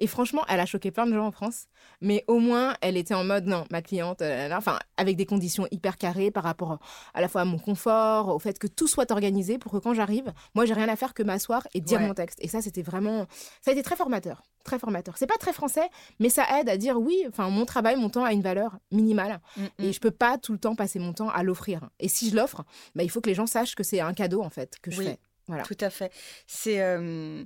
Et 0.03 0.09
franchement, 0.09 0.43
elle 0.49 0.59
a 0.59 0.67
choqué 0.67 0.91
plein 0.91 1.07
de 1.07 1.15
gens 1.15 1.29
en 1.29 1.31
France. 1.31 1.67
Mais 2.01 2.25
au 2.27 2.41
moins, 2.41 2.75
elle 2.81 2.97
était 2.97 3.15
en 3.15 3.23
mode, 3.23 3.47
non, 3.47 3.67
ma 3.71 3.83
cliente, 3.83 4.21
euh, 4.21 4.51
enfin, 4.53 4.81
avec 4.97 5.17
des 5.17 5.27
conditions 5.27 5.69
hyper 5.71 5.97
carrées 5.97 6.33
par 6.33 6.43
rapport 6.43 6.81
à 7.15 7.21
la 7.21 7.29
fois 7.29 7.43
à 7.43 7.45
mon 7.45 7.61
confort, 7.61 8.35
au 8.35 8.41
fait 8.41 8.59
que 8.59 8.67
tout 8.67 8.89
soit 8.89 9.13
organisé 9.13 9.59
pour 9.59 9.71
que 9.71 9.77
quand 9.77 9.95
j'arrive, 9.95 10.33
moi, 10.57 10.67
j'ai 10.67 10.75
rien 10.75 10.89
à 10.89 10.97
faire 10.97 11.15
que 11.15 11.23
m'asseoir 11.23 11.69
et 11.73 11.81
dire 11.81 12.01
mon 12.01 12.15
texte. 12.15 12.41
Et 12.43 12.49
ça, 12.49 12.61
c'était 12.61 12.83
vraiment. 12.83 13.27
Ça 13.61 13.71
a 13.71 13.75
été 13.75 13.85
très 13.85 13.95
formateur. 13.95 14.43
Très 14.65 14.81
formateur. 14.81 15.17
C'est 15.19 15.29
pas 15.29 15.39
très 15.39 15.53
français, 15.53 15.89
mais 16.19 16.31
ça 16.31 16.47
aide 16.59 16.69
à 16.69 16.77
dire 16.77 16.99
oui, 16.99 17.25
enfin, 17.29 17.49
mon 17.49 17.65
travail, 17.65 17.95
mon 17.95 18.11
temps 18.11 18.25
a 18.25 18.33
une 18.33 18.43
valeur 18.43 18.79
minimale. 18.91 19.41
Mm, 19.57 19.67
et 19.85 19.93
je 19.93 20.01
peux 20.01 20.11
pas 20.11 20.37
tout 20.37 20.51
le 20.51 20.59
temps 20.59 20.75
passer 20.75 20.99
mon 20.99 21.13
temps 21.13 21.29
à 21.29 21.45
l'offrir. 21.45 21.91
Et 22.01 22.09
si 22.09 22.29
je 22.29 22.35
l'offre, 22.35 22.65
bah, 22.97 23.05
il 23.05 23.11
faut 23.11 23.21
que 23.21 23.29
les 23.29 23.37
gens 23.37 23.47
sachent 23.47 23.77
que 23.77 23.85
c'est 23.85 24.01
un 24.01 24.15
cadeau, 24.15 24.43
en 24.43 24.51
fait, 24.51 24.81
que 24.83 24.91
je 24.91 25.01
fais. 25.01 25.19
Voilà. 25.47 25.63
Tout 25.63 25.79
à 25.81 25.91
fait. 25.91 26.11
C'est. 26.49 26.81
Euh, 26.81 27.45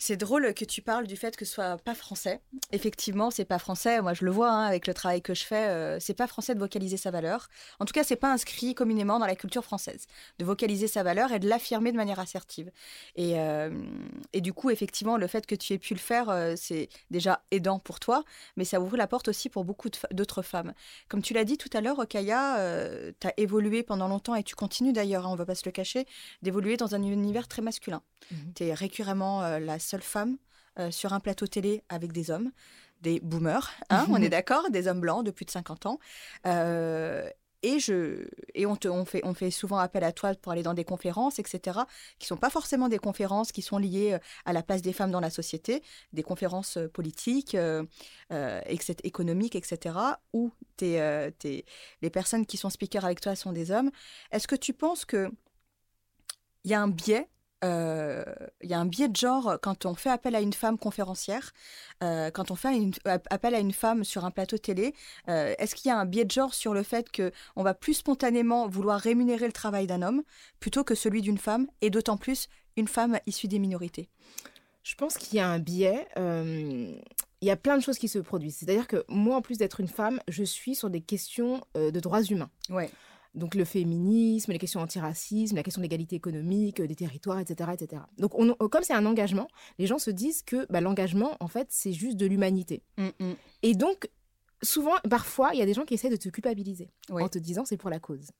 c'est 0.00 0.16
drôle 0.16 0.54
que 0.54 0.64
tu 0.64 0.80
parles 0.80 1.06
du 1.06 1.14
fait 1.14 1.36
que 1.36 1.44
ce 1.44 1.52
soit 1.52 1.76
pas 1.76 1.94
français. 1.94 2.40
Effectivement, 2.72 3.30
c'est 3.30 3.44
pas 3.44 3.58
français. 3.58 4.00
Moi, 4.00 4.14
je 4.14 4.24
le 4.24 4.30
vois 4.30 4.50
hein, 4.50 4.64
avec 4.64 4.86
le 4.86 4.94
travail 4.94 5.20
que 5.20 5.34
je 5.34 5.44
fais. 5.44 5.68
Euh, 5.68 6.00
c'est 6.00 6.14
pas 6.14 6.26
français 6.26 6.54
de 6.54 6.58
vocaliser 6.58 6.96
sa 6.96 7.10
valeur. 7.10 7.50
En 7.80 7.84
tout 7.84 7.92
cas, 7.92 8.02
c'est 8.02 8.16
pas 8.16 8.32
inscrit 8.32 8.74
communément 8.74 9.18
dans 9.18 9.26
la 9.26 9.36
culture 9.36 9.62
française 9.62 10.06
de 10.38 10.44
vocaliser 10.46 10.86
sa 10.86 11.02
valeur 11.02 11.32
et 11.32 11.38
de 11.38 11.46
l'affirmer 11.46 11.92
de 11.92 11.98
manière 11.98 12.18
assertive. 12.18 12.72
Et, 13.14 13.38
euh, 13.38 13.78
et 14.32 14.40
du 14.40 14.54
coup, 14.54 14.70
effectivement, 14.70 15.18
le 15.18 15.26
fait 15.26 15.44
que 15.44 15.54
tu 15.54 15.74
aies 15.74 15.78
pu 15.78 15.92
le 15.92 16.00
faire, 16.00 16.30
euh, 16.30 16.54
c'est 16.56 16.88
déjà 17.10 17.42
aidant 17.50 17.78
pour 17.78 18.00
toi, 18.00 18.24
mais 18.56 18.64
ça 18.64 18.80
ouvre 18.80 18.96
la 18.96 19.06
porte 19.06 19.28
aussi 19.28 19.50
pour 19.50 19.66
beaucoup 19.66 19.90
d'autres 20.12 20.40
femmes. 20.40 20.72
Comme 21.10 21.20
tu 21.20 21.34
l'as 21.34 21.44
dit 21.44 21.58
tout 21.58 21.70
à 21.74 21.82
l'heure, 21.82 22.08
Kaya, 22.08 22.56
tu 23.20 23.26
as 23.26 23.34
évolué 23.36 23.82
pendant 23.82 24.08
longtemps 24.08 24.34
et 24.34 24.44
tu 24.44 24.54
continues 24.54 24.94
d'ailleurs, 24.94 25.26
hein, 25.26 25.30
on 25.30 25.36
va 25.36 25.44
pas 25.44 25.54
se 25.54 25.66
le 25.66 25.72
cacher, 25.72 26.06
d'évoluer 26.40 26.78
dans 26.78 26.94
un 26.94 27.02
univers 27.02 27.48
très 27.48 27.60
masculin. 27.60 28.00
Mmh 28.30 28.36
tu 28.54 28.64
es 28.64 28.74
récurremment 28.74 29.58
la 29.58 29.78
seule 29.90 30.02
femme 30.02 30.36
euh, 30.78 30.90
sur 30.90 31.12
un 31.12 31.20
plateau 31.20 31.46
télé 31.46 31.82
avec 31.88 32.12
des 32.12 32.30
hommes, 32.30 32.52
des 33.02 33.20
boomers, 33.20 33.70
hein, 33.88 34.06
on 34.10 34.22
est 34.22 34.28
d'accord, 34.28 34.70
des 34.70 34.86
hommes 34.88 35.00
blancs 35.00 35.24
de 35.24 35.30
plus 35.30 35.44
de 35.44 35.50
50 35.50 35.86
ans. 35.86 35.98
Euh, 36.46 37.28
et, 37.62 37.78
je, 37.78 38.26
et 38.54 38.64
on, 38.64 38.76
te, 38.76 38.88
on, 38.88 39.04
fait, 39.04 39.20
on 39.24 39.34
fait 39.34 39.50
souvent 39.50 39.78
appel 39.78 40.02
à 40.04 40.12
toi 40.12 40.34
pour 40.34 40.52
aller 40.52 40.62
dans 40.62 40.72
des 40.72 40.84
conférences, 40.84 41.38
etc., 41.38 41.80
qui 42.18 42.26
sont 42.26 42.36
pas 42.36 42.48
forcément 42.48 42.88
des 42.88 42.98
conférences 42.98 43.52
qui 43.52 43.60
sont 43.62 43.76
liées 43.76 44.14
euh, 44.14 44.18
à 44.46 44.52
la 44.52 44.62
place 44.62 44.80
des 44.80 44.92
femmes 44.92 45.10
dans 45.10 45.20
la 45.20 45.28
société, 45.28 45.82
des 46.12 46.22
conférences 46.22 46.78
politiques, 46.94 47.54
euh, 47.54 47.84
économiques, 49.02 49.56
etc., 49.56 49.96
où 50.32 50.52
t'es, 50.76 51.34
les 52.00 52.10
personnes 52.10 52.46
qui 52.46 52.56
sont 52.56 52.70
speakers 52.70 53.04
avec 53.04 53.20
toi 53.20 53.34
sont 53.34 53.52
des 53.52 53.70
hommes. 53.70 53.90
Est-ce 54.30 54.48
que 54.48 54.56
tu 54.56 54.72
penses 54.72 55.04
qu'il 55.04 55.30
y 56.64 56.74
a 56.74 56.80
un 56.80 56.88
biais 56.88 57.28
il 57.62 57.68
euh, 57.68 58.24
y 58.62 58.72
a 58.72 58.78
un 58.78 58.86
biais 58.86 59.08
de 59.08 59.16
genre 59.16 59.58
quand 59.60 59.84
on 59.84 59.94
fait 59.94 60.08
appel 60.08 60.34
à 60.34 60.40
une 60.40 60.54
femme 60.54 60.78
conférencière, 60.78 61.52
euh, 62.02 62.30
quand 62.30 62.50
on 62.50 62.54
fait 62.54 62.70
appel 63.04 63.54
à 63.54 63.58
une 63.58 63.72
femme 63.72 64.02
sur 64.02 64.24
un 64.24 64.30
plateau 64.30 64.56
télé. 64.56 64.94
Euh, 65.28 65.54
est-ce 65.58 65.74
qu'il 65.74 65.90
y 65.90 65.92
a 65.92 65.98
un 65.98 66.06
biais 66.06 66.24
de 66.24 66.30
genre 66.30 66.54
sur 66.54 66.72
le 66.72 66.82
fait 66.82 67.10
que 67.10 67.32
on 67.56 67.62
va 67.62 67.74
plus 67.74 67.94
spontanément 67.94 68.66
vouloir 68.66 68.98
rémunérer 68.98 69.46
le 69.46 69.52
travail 69.52 69.86
d'un 69.86 70.00
homme 70.00 70.22
plutôt 70.58 70.84
que 70.84 70.94
celui 70.94 71.20
d'une 71.20 71.36
femme, 71.36 71.66
et 71.82 71.90
d'autant 71.90 72.16
plus 72.16 72.48
une 72.76 72.88
femme 72.88 73.18
issue 73.26 73.48
des 73.48 73.58
minorités? 73.58 74.08
Je 74.82 74.94
pense 74.94 75.18
qu'il 75.18 75.36
y 75.36 75.40
a 75.40 75.48
un 75.48 75.58
biais. 75.58 76.08
Il 76.16 77.46
y 77.46 77.50
a 77.50 77.56
plein 77.56 77.76
de 77.76 77.82
choses 77.82 77.98
qui 77.98 78.08
se 78.08 78.18
produisent. 78.18 78.56
C'est-à-dire 78.56 78.86
que 78.86 79.04
moi, 79.08 79.36
en 79.36 79.42
plus 79.42 79.58
d'être 79.58 79.80
une 79.80 79.88
femme, 79.88 80.20
je 80.28 80.44
suis 80.44 80.74
sur 80.74 80.88
des 80.88 81.02
questions 81.02 81.60
de 81.74 82.00
droits 82.00 82.22
humains. 82.22 82.50
Ouais. 82.70 82.90
Donc 83.34 83.54
le 83.54 83.64
féminisme, 83.64 84.52
les 84.52 84.58
questions 84.58 84.80
antiracisme, 84.80 85.56
la 85.56 85.62
question 85.62 85.80
de 85.80 85.84
l'égalité 85.84 86.16
économique, 86.16 86.82
des 86.82 86.96
territoires, 86.96 87.38
etc. 87.38 87.70
etc. 87.72 88.02
Donc 88.18 88.38
on, 88.38 88.54
comme 88.54 88.82
c'est 88.82 88.94
un 88.94 89.06
engagement, 89.06 89.48
les 89.78 89.86
gens 89.86 89.98
se 89.98 90.10
disent 90.10 90.42
que 90.42 90.66
bah, 90.70 90.80
l'engagement, 90.80 91.36
en 91.40 91.48
fait, 91.48 91.68
c'est 91.70 91.92
juste 91.92 92.16
de 92.16 92.26
l'humanité. 92.26 92.82
Mm, 92.98 93.08
mm. 93.20 93.34
Et 93.62 93.74
donc, 93.74 94.08
souvent, 94.62 94.94
parfois, 95.08 95.50
il 95.52 95.58
y 95.58 95.62
a 95.62 95.66
des 95.66 95.74
gens 95.74 95.84
qui 95.84 95.94
essaient 95.94 96.10
de 96.10 96.16
te 96.16 96.28
culpabiliser 96.28 96.90
en 97.08 97.28
te 97.28 97.38
disant 97.38 97.64
c'est 97.64 97.76
pour 97.76 97.90
la 97.90 98.00
cause. 98.00 98.30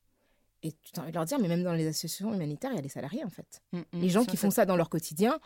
Et 0.62 0.72
tu 0.72 0.98
as 0.98 1.02
envie 1.02 1.10
de 1.10 1.16
leur 1.16 1.24
dire, 1.24 1.38
mais 1.38 1.48
même 1.48 1.62
dans 1.62 1.72
les 1.72 1.86
associations 1.86 2.34
humanitaires, 2.34 2.70
il 2.72 2.76
y 2.76 2.78
a 2.78 2.82
des 2.82 2.88
salariés 2.88 3.24
en 3.24 3.30
fait. 3.30 3.62
Mm, 3.72 3.80
les 3.94 4.08
gens 4.08 4.24
qui 4.24 4.36
font 4.36 4.50
ça 4.50 4.66
dans 4.66 4.76
leur 4.76 4.90
quotidien, 4.90 5.38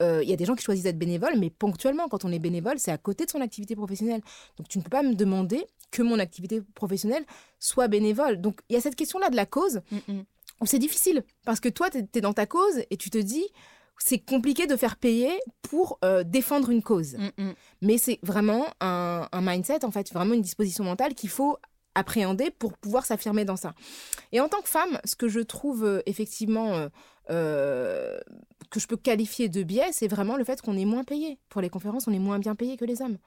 euh, 0.00 0.22
il 0.22 0.30
y 0.30 0.32
a 0.32 0.36
des 0.36 0.44
gens 0.44 0.54
qui 0.54 0.64
choisissent 0.64 0.84
d'être 0.84 0.98
bénévoles, 0.98 1.38
mais 1.38 1.50
ponctuellement, 1.50 2.08
quand 2.08 2.24
on 2.24 2.32
est 2.32 2.38
bénévole, 2.38 2.78
c'est 2.78 2.90
à 2.90 2.98
côté 2.98 3.26
de 3.26 3.30
son 3.30 3.40
activité 3.40 3.76
professionnelle. 3.76 4.22
Donc 4.56 4.68
tu 4.68 4.78
ne 4.78 4.82
peux 4.82 4.90
pas 4.90 5.02
me 5.02 5.14
demander 5.14 5.66
que 5.90 6.02
mon 6.02 6.18
activité 6.18 6.62
professionnelle 6.74 7.24
soit 7.58 7.88
bénévole. 7.88 8.40
Donc 8.40 8.60
il 8.68 8.74
y 8.74 8.76
a 8.76 8.80
cette 8.80 8.96
question-là 8.96 9.28
de 9.28 9.36
la 9.36 9.46
cause 9.46 9.82
mm, 9.90 10.12
mm. 10.12 10.24
où 10.62 10.66
c'est 10.66 10.78
difficile 10.78 11.22
parce 11.44 11.60
que 11.60 11.68
toi, 11.68 11.90
tu 11.90 11.98
es, 12.14 12.20
dans 12.20 12.32
ta 12.32 12.46
cause 12.46 12.82
et 12.90 12.96
tu 12.96 13.10
te 13.10 13.18
dis 13.18 13.44
c'est 13.98 14.18
compliqué 14.18 14.66
de 14.66 14.76
faire 14.76 14.96
payer 14.96 15.30
pour 15.62 15.98
euh, 16.04 16.24
défendre 16.24 16.70
une 16.70 16.82
cause. 16.82 17.16
Mm, 17.36 17.50
Mais 17.82 17.98
c'est 17.98 18.18
vraiment 18.22 18.66
un, 18.80 19.28
mindset, 19.32 19.84
en 19.84 19.90
fait, 19.90 20.12
vraiment 20.12 20.34
une 20.34 20.42
disposition 20.42 20.84
mentale 20.84 21.14
qu'il 21.14 21.30
faut 21.30 21.58
appréhender 21.94 22.50
pour 22.50 22.76
pouvoir 22.78 23.04
s'affirmer 23.04 23.44
dans 23.44 23.56
ça. 23.56 23.74
Et 24.32 24.40
en 24.40 24.48
tant 24.48 24.60
que 24.62 24.68
femme, 24.68 24.98
ce 25.04 25.16
que 25.16 25.28
je 25.28 25.40
trouve 25.40 25.84
euh, 25.84 26.02
effectivement 26.06 26.88
euh, 27.30 28.18
que 28.70 28.80
je 28.80 28.86
peux 28.86 28.96
qualifier 28.96 29.48
de 29.48 29.62
biais, 29.62 29.90
c'est 29.92 30.08
vraiment 30.08 30.36
le 30.36 30.44
fait 30.44 30.60
qu'on 30.62 30.76
est 30.76 30.84
moins 30.84 31.04
payé. 31.04 31.38
Pour 31.48 31.60
les 31.60 31.70
conférences, 31.70 32.08
on 32.08 32.12
est 32.12 32.18
moins 32.18 32.38
bien 32.38 32.54
payé 32.54 32.76
que 32.76 32.84
les 32.84 33.02
hommes. 33.02 33.18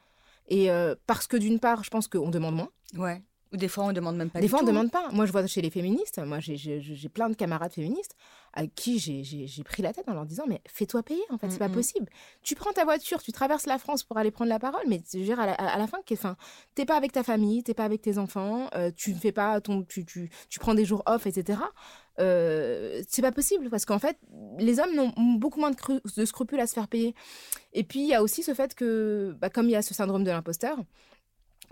Et 0.47 0.69
parce 1.07 1.25
que 1.25 1.37
d'une 1.37 1.59
part, 1.59 1.83
je 1.83 1.89
pense 1.89 2.07
qu'on 2.07 2.29
demande 2.29 2.55
moins. 2.55 2.69
Ouais. 2.95 3.23
Ou 3.53 3.57
des 3.57 3.67
fois, 3.67 3.85
on 3.85 3.93
demande 3.93 4.17
même 4.17 4.29
pas. 4.29 4.39
Des 4.39 4.47
fois, 4.47 4.59
on 4.59 4.63
ne 4.63 4.67
demande 4.67 4.91
pas. 4.91 5.09
Moi, 5.11 5.25
je 5.25 5.31
vois 5.31 5.45
chez 5.47 5.61
les 5.61 5.69
féministes, 5.69 6.19
moi, 6.19 6.39
j'ai 6.39 7.09
plein 7.09 7.29
de 7.29 7.35
camarades 7.35 7.71
féministes 7.71 8.15
à 8.53 8.67
qui 8.67 8.99
j'ai 8.99 9.63
pris 9.63 9.83
la 9.83 9.93
tête 9.93 10.07
en 10.07 10.13
leur 10.13 10.25
disant 10.25 10.45
Mais 10.47 10.61
fais-toi 10.67 11.03
payer, 11.03 11.23
en 11.29 11.37
fait, 11.37 11.49
c'est 11.49 11.59
pas 11.59 11.69
possible. 11.69 12.07
Tu 12.41 12.55
prends 12.55 12.71
ta 12.71 12.83
voiture, 12.83 13.21
tu 13.21 13.31
traverses 13.31 13.65
la 13.65 13.77
France 13.77 14.03
pour 14.03 14.17
aller 14.17 14.31
prendre 14.31 14.49
la 14.49 14.59
parole, 14.59 14.83
mais 14.87 15.01
je 15.11 15.19
veux 15.19 15.25
dire, 15.25 15.39
à 15.39 15.45
la, 15.45 15.53
à 15.53 15.77
la 15.77 15.87
fin, 15.87 15.99
t'es 16.73 16.85
pas 16.85 16.95
avec 16.95 17.11
ta 17.11 17.23
famille, 17.23 17.63
t'es 17.63 17.73
pas 17.73 17.85
avec 17.85 18.01
tes 18.01 18.17
enfants, 18.17 18.69
euh, 18.75 18.91
tu 18.95 19.13
ne 19.13 19.19
fais 19.19 19.31
pas 19.31 19.61
ton. 19.61 19.83
Tu, 19.83 20.05
tu, 20.05 20.29
tu, 20.49 20.59
prends 20.59 20.73
des 20.73 20.85
jours 20.85 21.03
off, 21.05 21.27
etc. 21.27 21.59
Euh, 22.19 23.01
c'est 23.09 23.21
pas 23.21 23.31
possible 23.31 23.69
parce 23.69 23.85
qu'en 23.85 23.99
fait, 23.99 24.17
les 24.57 24.79
hommes 24.79 24.97
ont 25.17 25.33
beaucoup 25.33 25.59
moins 25.59 25.71
de, 25.71 25.77
de, 26.15 26.25
scrupules 26.25 26.59
à 26.59 26.67
se 26.67 26.73
faire 26.73 26.87
payer. 26.87 27.13
Et 27.73 27.83
puis, 27.83 27.99
il 27.99 28.07
y 28.07 28.13
a 28.13 28.23
aussi 28.23 28.41
ce 28.41 28.53
fait 28.53 28.73
que, 28.73 29.35
bah, 29.39 29.49
comme 29.49 29.67
il 29.67 29.71
y 29.71 29.75
a 29.75 29.81
ce 29.81 29.93
syndrome 29.93 30.23
de 30.23 30.31
l'imposteur, 30.31 30.77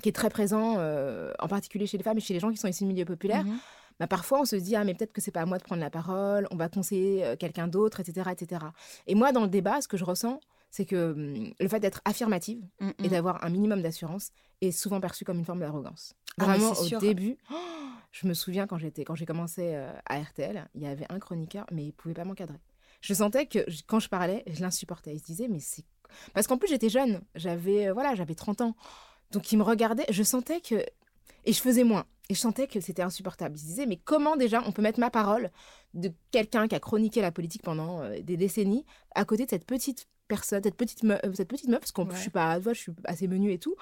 qui 0.02 0.10
est 0.10 0.14
très 0.14 0.30
présent, 0.30 0.76
euh, 0.80 1.32
en 1.40 1.48
particulier 1.48 1.86
chez 1.86 1.98
les 1.98 2.04
femmes 2.04 2.18
et 2.18 2.22
chez 2.22 2.34
les 2.34 2.40
gens 2.40 2.52
qui 2.52 2.58
sont 2.58 2.68
issus 2.68 2.84
du 2.84 2.90
milieu 2.90 3.06
populaire, 3.06 3.44
mmh 3.44 3.60
bah, 4.00 4.08
parfois 4.08 4.42
on 4.42 4.46
se 4.46 4.56
dit 4.56 4.76
ah 4.76 4.84
mais 4.84 4.94
peut-être 4.94 5.14
que 5.14 5.22
c'est 5.22 5.32
pas 5.32 5.42
à 5.42 5.46
moi 5.46 5.58
de 5.58 5.64
prendre 5.64 5.82
la 5.82 5.90
parole, 5.90 6.48
on 6.52 6.56
va 6.56 6.70
conseiller 6.70 7.24
euh, 7.24 7.36
quelqu'un 7.36 7.68
d'autre, 7.68 8.00
etc., 8.00 8.30
etc. 8.32 8.66
Et 9.08 9.16
moi 9.16 9.32
dans 9.32 9.44
le 9.44 9.48
débat, 9.48 9.82
ce 9.82 9.88
que 9.88 9.98
je 9.98 10.04
ressens, 10.04 10.40
c'est 10.72 10.86
que 10.86 11.14
mmh, 11.14 11.54
le 11.60 11.68
fait 11.68 11.80
d'être 11.80 12.02
affirmative 12.06 12.64
mmh 12.80 12.90
et 13.04 13.10
d'avoir 13.10 13.44
un 13.44 13.50
minimum 13.50 13.82
d'assurance 13.82 14.32
est 14.62 14.72
souvent 14.72 15.00
perçu 15.00 15.26
comme 15.26 15.38
une 15.38 15.46
forme 15.46 15.60
d'arrogance. 15.60 16.16
Ah, 16.40 16.46
Vraiment 16.46 16.72
au 16.72 17.00
début, 17.00 17.38
je 18.12 18.28
me 18.28 18.34
souviens 18.34 18.68
quand 18.68 18.78
j'étais 18.78 19.04
quand 19.04 19.16
j'ai 19.16 19.26
commencé 19.26 19.76
euh, 19.76 19.92
à 20.06 20.20
RTL, 20.20 20.68
il 20.76 20.82
y 20.82 20.88
avait 20.88 21.06
un 21.10 21.20
chroniqueur 21.20 21.66
mais 21.72 21.86
il 21.86 21.94
pouvait 21.94 22.16
pas 22.16 22.26
m'encadrer. 22.26 22.60
Je 23.02 23.14
sentais 23.14 23.46
que 23.46 23.60
quand 23.86 24.00
je 24.00 24.08
parlais, 24.08 24.44
je 24.48 24.62
l'insupportais. 24.62 25.14
Il 25.14 25.20
se 25.20 25.26
disait 25.26 25.48
mais 25.48 25.60
c'est 25.60 25.86
parce 26.34 26.48
qu'en 26.48 26.58
plus 26.58 26.70
j'étais 26.70 26.90
jeune, 26.90 27.22
j'avais 27.36 27.92
voilà, 27.92 28.16
j'avais 28.16 28.36
30 28.36 28.62
ans. 28.62 28.76
Donc 29.34 29.52
il 29.52 29.58
me 29.58 29.64
regardait, 29.64 30.06
je 30.10 30.24
sentais 30.24 30.62
que... 30.62 30.76
Et 31.46 31.52
je 31.52 31.60
faisais 31.60 31.84
moins. 31.84 32.06
Et 32.30 32.36
je 32.36 32.40
sentais 32.40 32.68
que 32.68 32.80
c'était 32.80 33.02
insupportable. 33.02 33.58
Il 33.58 33.60
se 33.60 33.66
disait, 33.66 33.86
mais 33.86 33.98
comment 33.98 34.38
déjà 34.38 34.64
on 34.66 34.72
peut 34.72 34.82
mettre 34.82 35.00
ma 35.00 35.10
parole 35.10 35.52
de 35.94 36.12
quelqu'un 36.32 36.70
qui 36.70 36.76
a 36.76 36.80
chroniqué 36.80 37.20
la 37.22 37.32
politique 37.32 37.64
pendant 37.64 38.02
euh, 38.02 38.22
des 38.22 38.38
décennies 38.38 38.86
à 39.14 39.26
côté 39.26 39.44
de 39.46 39.50
cette 39.50 39.66
petite 39.66 40.08
personne, 40.30 40.64
cette 40.64 40.78
petite 40.78 41.04
meuf, 41.04 41.20
cette 41.34 41.50
petite 41.50 41.68
meuf 41.68 41.82
parce 41.82 41.92
que 41.92 42.16
je 42.16 42.22
suis 42.22 42.30
pas, 42.30 42.62
je 42.62 42.74
suis 42.74 42.94
assez 43.04 43.28
menue 43.28 43.52
et 43.52 43.60
tout, 43.60 43.76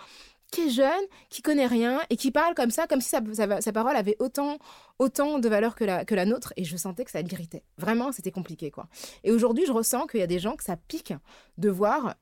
qui 0.51 0.61
est 0.61 0.69
jeune, 0.69 1.03
qui 1.29 1.41
connaît 1.41 1.67
rien 1.67 2.01
et 2.09 2.17
qui 2.17 2.31
parle 2.31 2.55
comme 2.55 2.71
ça, 2.71 2.87
comme 2.87 2.99
si 2.99 3.09
sa, 3.09 3.21
sa, 3.61 3.71
parole 3.71 3.95
avait 3.95 4.17
autant, 4.19 4.57
autant 4.99 5.39
de 5.39 5.47
valeur 5.47 5.75
que 5.75 5.83
la, 5.83 6.03
que 6.03 6.15
la 6.15 6.25
nôtre. 6.25 6.53
Et 6.57 6.63
je 6.63 6.75
sentais 6.77 7.05
que 7.05 7.11
ça 7.11 7.21
l'irritait. 7.21 7.63
Vraiment, 7.77 8.11
c'était 8.11 8.31
compliqué, 8.31 8.71
quoi. 8.71 8.87
Et 9.23 9.31
aujourd'hui, 9.31 9.65
je 9.65 9.71
ressens 9.71 10.07
qu'il 10.07 10.19
y 10.19 10.23
a 10.23 10.27
des 10.27 10.39
gens 10.39 10.55
que 10.55 10.63
ça 10.63 10.75
pique 10.75 11.13
de 11.57 11.69
voir 11.69 12.15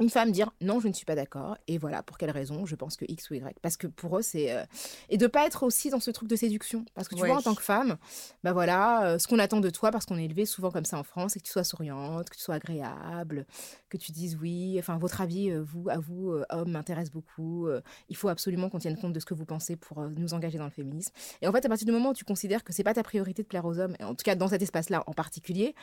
une 0.00 0.10
femme 0.10 0.30
dire 0.32 0.52
non, 0.60 0.80
je 0.80 0.88
ne 0.88 0.92
suis 0.92 1.04
pas 1.04 1.14
d'accord, 1.14 1.56
et 1.66 1.78
voilà 1.78 2.02
pour 2.02 2.18
quelle 2.18 2.30
raison, 2.30 2.66
je 2.66 2.74
pense 2.74 2.96
que 2.96 3.04
X 3.08 3.30
ou 3.30 3.34
Y. 3.34 3.56
Parce 3.62 3.76
que 3.76 3.86
pour 3.86 4.18
eux, 4.18 4.22
c'est. 4.22 4.52
Euh, 4.52 4.64
et 5.08 5.16
de 5.16 5.26
pas 5.26 5.46
être 5.46 5.62
aussi 5.62 5.90
dans 5.90 6.00
ce 6.00 6.10
truc 6.10 6.28
de 6.28 6.36
séduction. 6.36 6.84
Parce 6.94 7.08
que 7.08 7.14
tu 7.14 7.24
vois, 7.24 7.36
en 7.36 7.42
tant 7.42 7.54
que 7.54 7.62
femme, 7.62 7.96
bah 8.44 8.52
voilà, 8.52 9.06
euh, 9.06 9.18
ce 9.18 9.26
qu'on 9.26 9.38
attend 9.38 9.60
de 9.60 9.70
toi, 9.70 9.90
parce 9.90 10.06
qu'on 10.06 10.18
est 10.18 10.24
élevé 10.24 10.46
souvent 10.46 10.70
comme 10.70 10.84
ça 10.84 10.98
en 10.98 11.02
France, 11.02 11.32
c'est 11.32 11.40
que 11.40 11.44
tu 11.44 11.52
sois 11.52 11.64
souriante, 11.64 12.30
que 12.30 12.36
tu 12.36 12.42
sois 12.42 12.56
agréable, 12.56 13.46
que 13.88 13.96
tu 13.96 14.12
dises 14.12 14.36
oui, 14.40 14.76
enfin, 14.78 14.98
votre 14.98 15.20
avis, 15.20 15.50
euh, 15.50 15.62
vous, 15.62 15.88
à 15.88 15.98
vous, 15.98 16.34
homme, 16.50 16.70
m'intéresse 16.70 17.10
beaucoup. 17.10 17.68
il 18.08 18.16
faut 18.16 18.28
absolument 18.28 18.68
qu'on 18.68 18.78
tienne 18.78 18.96
compte 18.96 19.12
de 19.12 19.20
ce 19.20 19.26
que 19.26 19.34
vous 19.34 19.44
pensez 19.44 19.76
pour 19.76 20.02
nous 20.02 20.34
engager 20.34 20.58
dans 20.58 20.64
le 20.64 20.70
féminisme. 20.70 21.12
Et 21.42 21.48
en 21.48 21.52
fait, 21.52 21.64
à 21.64 21.68
partir 21.68 21.86
du 21.86 21.92
moment 21.92 22.10
où 22.10 22.14
tu 22.14 22.24
considères 22.24 22.64
que 22.64 22.72
c'est 22.72 22.84
pas 22.84 22.94
ta 22.94 23.02
priorité 23.02 23.42
de 23.42 23.48
plaire 23.48 23.64
aux 23.64 23.78
hommes, 23.78 23.96
en 24.00 24.14
tout 24.14 24.24
cas 24.24 24.34
dans 24.34 24.48
cet 24.48 24.62
espace-là 24.62 25.04
en 25.06 25.12
particulier, 25.12 25.74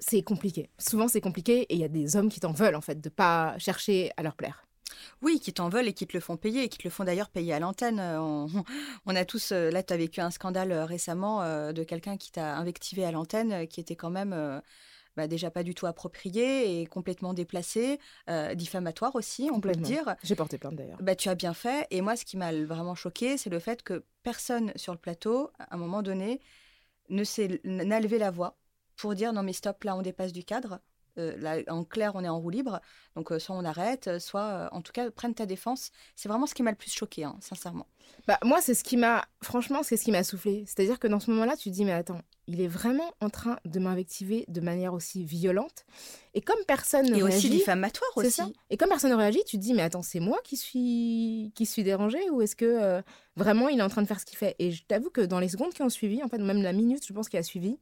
c'est 0.00 0.22
compliqué. 0.22 0.70
Souvent, 0.78 1.08
c'est 1.08 1.20
compliqué 1.20 1.62
et 1.62 1.74
il 1.74 1.80
y 1.80 1.84
a 1.84 1.88
des 1.88 2.16
hommes 2.16 2.28
qui 2.28 2.40
t'en 2.40 2.52
veulent, 2.52 2.76
en 2.76 2.80
fait, 2.80 3.00
de 3.00 3.08
pas 3.08 3.58
chercher 3.58 4.10
à 4.16 4.22
leur 4.22 4.34
plaire. 4.36 4.64
Oui, 5.22 5.40
qui 5.40 5.52
t'en 5.52 5.68
veulent 5.68 5.88
et 5.88 5.92
qui 5.92 6.06
te 6.06 6.16
le 6.16 6.20
font 6.20 6.36
payer 6.36 6.64
et 6.64 6.68
qui 6.68 6.78
te 6.78 6.84
le 6.84 6.90
font 6.90 7.04
d'ailleurs 7.04 7.30
payer 7.30 7.52
à 7.52 7.60
l'antenne. 7.60 8.00
Euh, 8.00 8.46
on, 9.06 9.16
a 9.16 9.24
tous, 9.24 9.52
euh, 9.52 9.70
là, 9.70 9.82
tu 9.82 9.92
as 9.92 9.96
vécu 9.96 10.20
un 10.20 10.30
scandale 10.30 10.72
euh, 10.72 10.84
récemment 10.84 11.28
de 11.72 11.82
quelqu'un 11.84 12.16
qui 12.16 12.32
t'a 12.32 12.56
invectivé 12.56 13.04
à 13.04 13.12
l'antenne, 13.12 13.66
qui 13.66 13.80
était 13.80 13.96
quand 13.96 14.10
même 14.10 14.62
bah, 15.16 15.26
déjà 15.26 15.50
pas 15.50 15.62
du 15.62 15.74
tout 15.74 15.86
approprié 15.86 16.80
et 16.80 16.86
complètement 16.86 17.34
déplacé, 17.34 17.98
diffamatoire 18.54 19.14
aussi, 19.14 19.50
on 19.52 19.60
peut 19.60 19.70
le 19.70 19.76
dire. 19.76 20.16
J'ai 20.22 20.34
porté 20.34 20.58
plainte 20.58 20.76
d'ailleurs. 20.76 20.98
Bah, 21.00 21.14
tu 21.14 21.28
as 21.28 21.34
bien 21.34 21.54
fait. 21.54 21.86
Et 21.90 22.00
moi, 22.00 22.16
ce 22.16 22.24
qui 22.24 22.36
m'a 22.36 22.52
vraiment 22.52 22.94
choqué, 22.94 23.36
c'est 23.36 23.50
le 23.50 23.58
fait 23.58 23.82
que 23.82 24.04
personne 24.22 24.72
sur 24.76 24.92
le 24.92 24.98
plateau, 24.98 25.50
à 25.58 25.74
un 25.74 25.78
moment 25.78 26.02
donné, 26.02 26.40
ne 27.08 27.24
n'a 27.64 28.00
levé 28.00 28.18
la 28.18 28.30
voix 28.30 28.57
pour 28.98 29.14
dire 29.14 29.32
non 29.32 29.42
mais 29.42 29.52
stop, 29.54 29.82
là 29.84 29.96
on 29.96 30.02
dépasse 30.02 30.32
du 30.32 30.44
cadre. 30.44 30.80
Euh, 31.18 31.36
là, 31.38 31.58
en 31.68 31.84
clair, 31.84 32.12
on 32.14 32.22
est 32.24 32.28
en 32.28 32.38
roue 32.38 32.50
libre. 32.50 32.80
Donc, 33.16 33.32
euh, 33.32 33.38
soit 33.38 33.56
on 33.56 33.64
arrête, 33.64 34.06
euh, 34.08 34.18
soit, 34.18 34.68
en 34.72 34.82
tout 34.82 34.92
cas, 34.92 35.10
prenne 35.10 35.34
ta 35.34 35.46
défense. 35.46 35.90
C'est 36.14 36.28
vraiment 36.28 36.46
ce 36.46 36.54
qui 36.54 36.62
m'a 36.62 36.70
le 36.70 36.76
plus 36.76 36.92
choqué, 36.92 37.24
hein, 37.24 37.36
sincèrement. 37.40 37.86
Bah, 38.26 38.38
moi, 38.44 38.60
c'est 38.60 38.74
ce 38.74 38.84
qui 38.84 38.96
m'a, 38.96 39.24
franchement, 39.42 39.82
c'est 39.82 39.96
ce 39.96 40.04
qui 40.04 40.12
m'a 40.12 40.22
soufflé. 40.22 40.64
C'est-à-dire 40.66 40.98
que 40.98 41.08
dans 41.08 41.20
ce 41.20 41.30
moment-là, 41.32 41.56
tu 41.56 41.70
te 41.70 41.74
dis, 41.74 41.84
mais 41.84 41.92
attends, 41.92 42.20
il 42.46 42.60
est 42.60 42.68
vraiment 42.68 43.12
en 43.20 43.28
train 43.30 43.58
de 43.64 43.78
m'invectiver 43.80 44.44
de 44.48 44.60
manière 44.60 44.94
aussi 44.94 45.24
violente. 45.24 45.84
Et 46.34 46.40
comme 46.40 46.58
personne 46.66 47.06
ne 47.06 47.16
Et 47.16 47.22
réagit. 47.22 47.36
aussi 47.36 47.50
diffamatoire 47.50 48.10
aussi. 48.16 48.30
Ça. 48.30 48.46
Et 48.70 48.76
comme 48.76 48.88
personne 48.88 49.10
ne 49.10 49.16
réagit, 49.16 49.42
tu 49.44 49.58
te 49.58 49.62
dis, 49.62 49.74
mais 49.74 49.82
attends, 49.82 50.02
c'est 50.02 50.20
moi 50.20 50.38
qui 50.44 50.56
suis, 50.56 51.52
qui 51.54 51.66
suis 51.66 51.82
dérangée 51.82 52.30
ou 52.30 52.40
est-ce 52.40 52.56
que 52.56 53.02
vraiment 53.36 53.68
il 53.68 53.78
est 53.80 53.82
en 53.82 53.88
train 53.88 54.02
de 54.02 54.06
faire 54.06 54.20
ce 54.20 54.24
qu'il 54.24 54.38
fait? 54.38 54.56
Et 54.58 54.70
je 54.70 54.84
t'avoue 54.84 55.10
que 55.10 55.20
dans 55.20 55.40
les 55.40 55.48
secondes 55.48 55.74
qui 55.74 55.82
ont 55.82 55.90
suivi, 55.90 56.22
en 56.22 56.28
fait, 56.28 56.38
même 56.38 56.62
la 56.62 56.72
minute, 56.72 57.04
je 57.06 57.12
pense, 57.12 57.28
qui 57.28 57.36
a 57.36 57.42
suivi, 57.42 57.78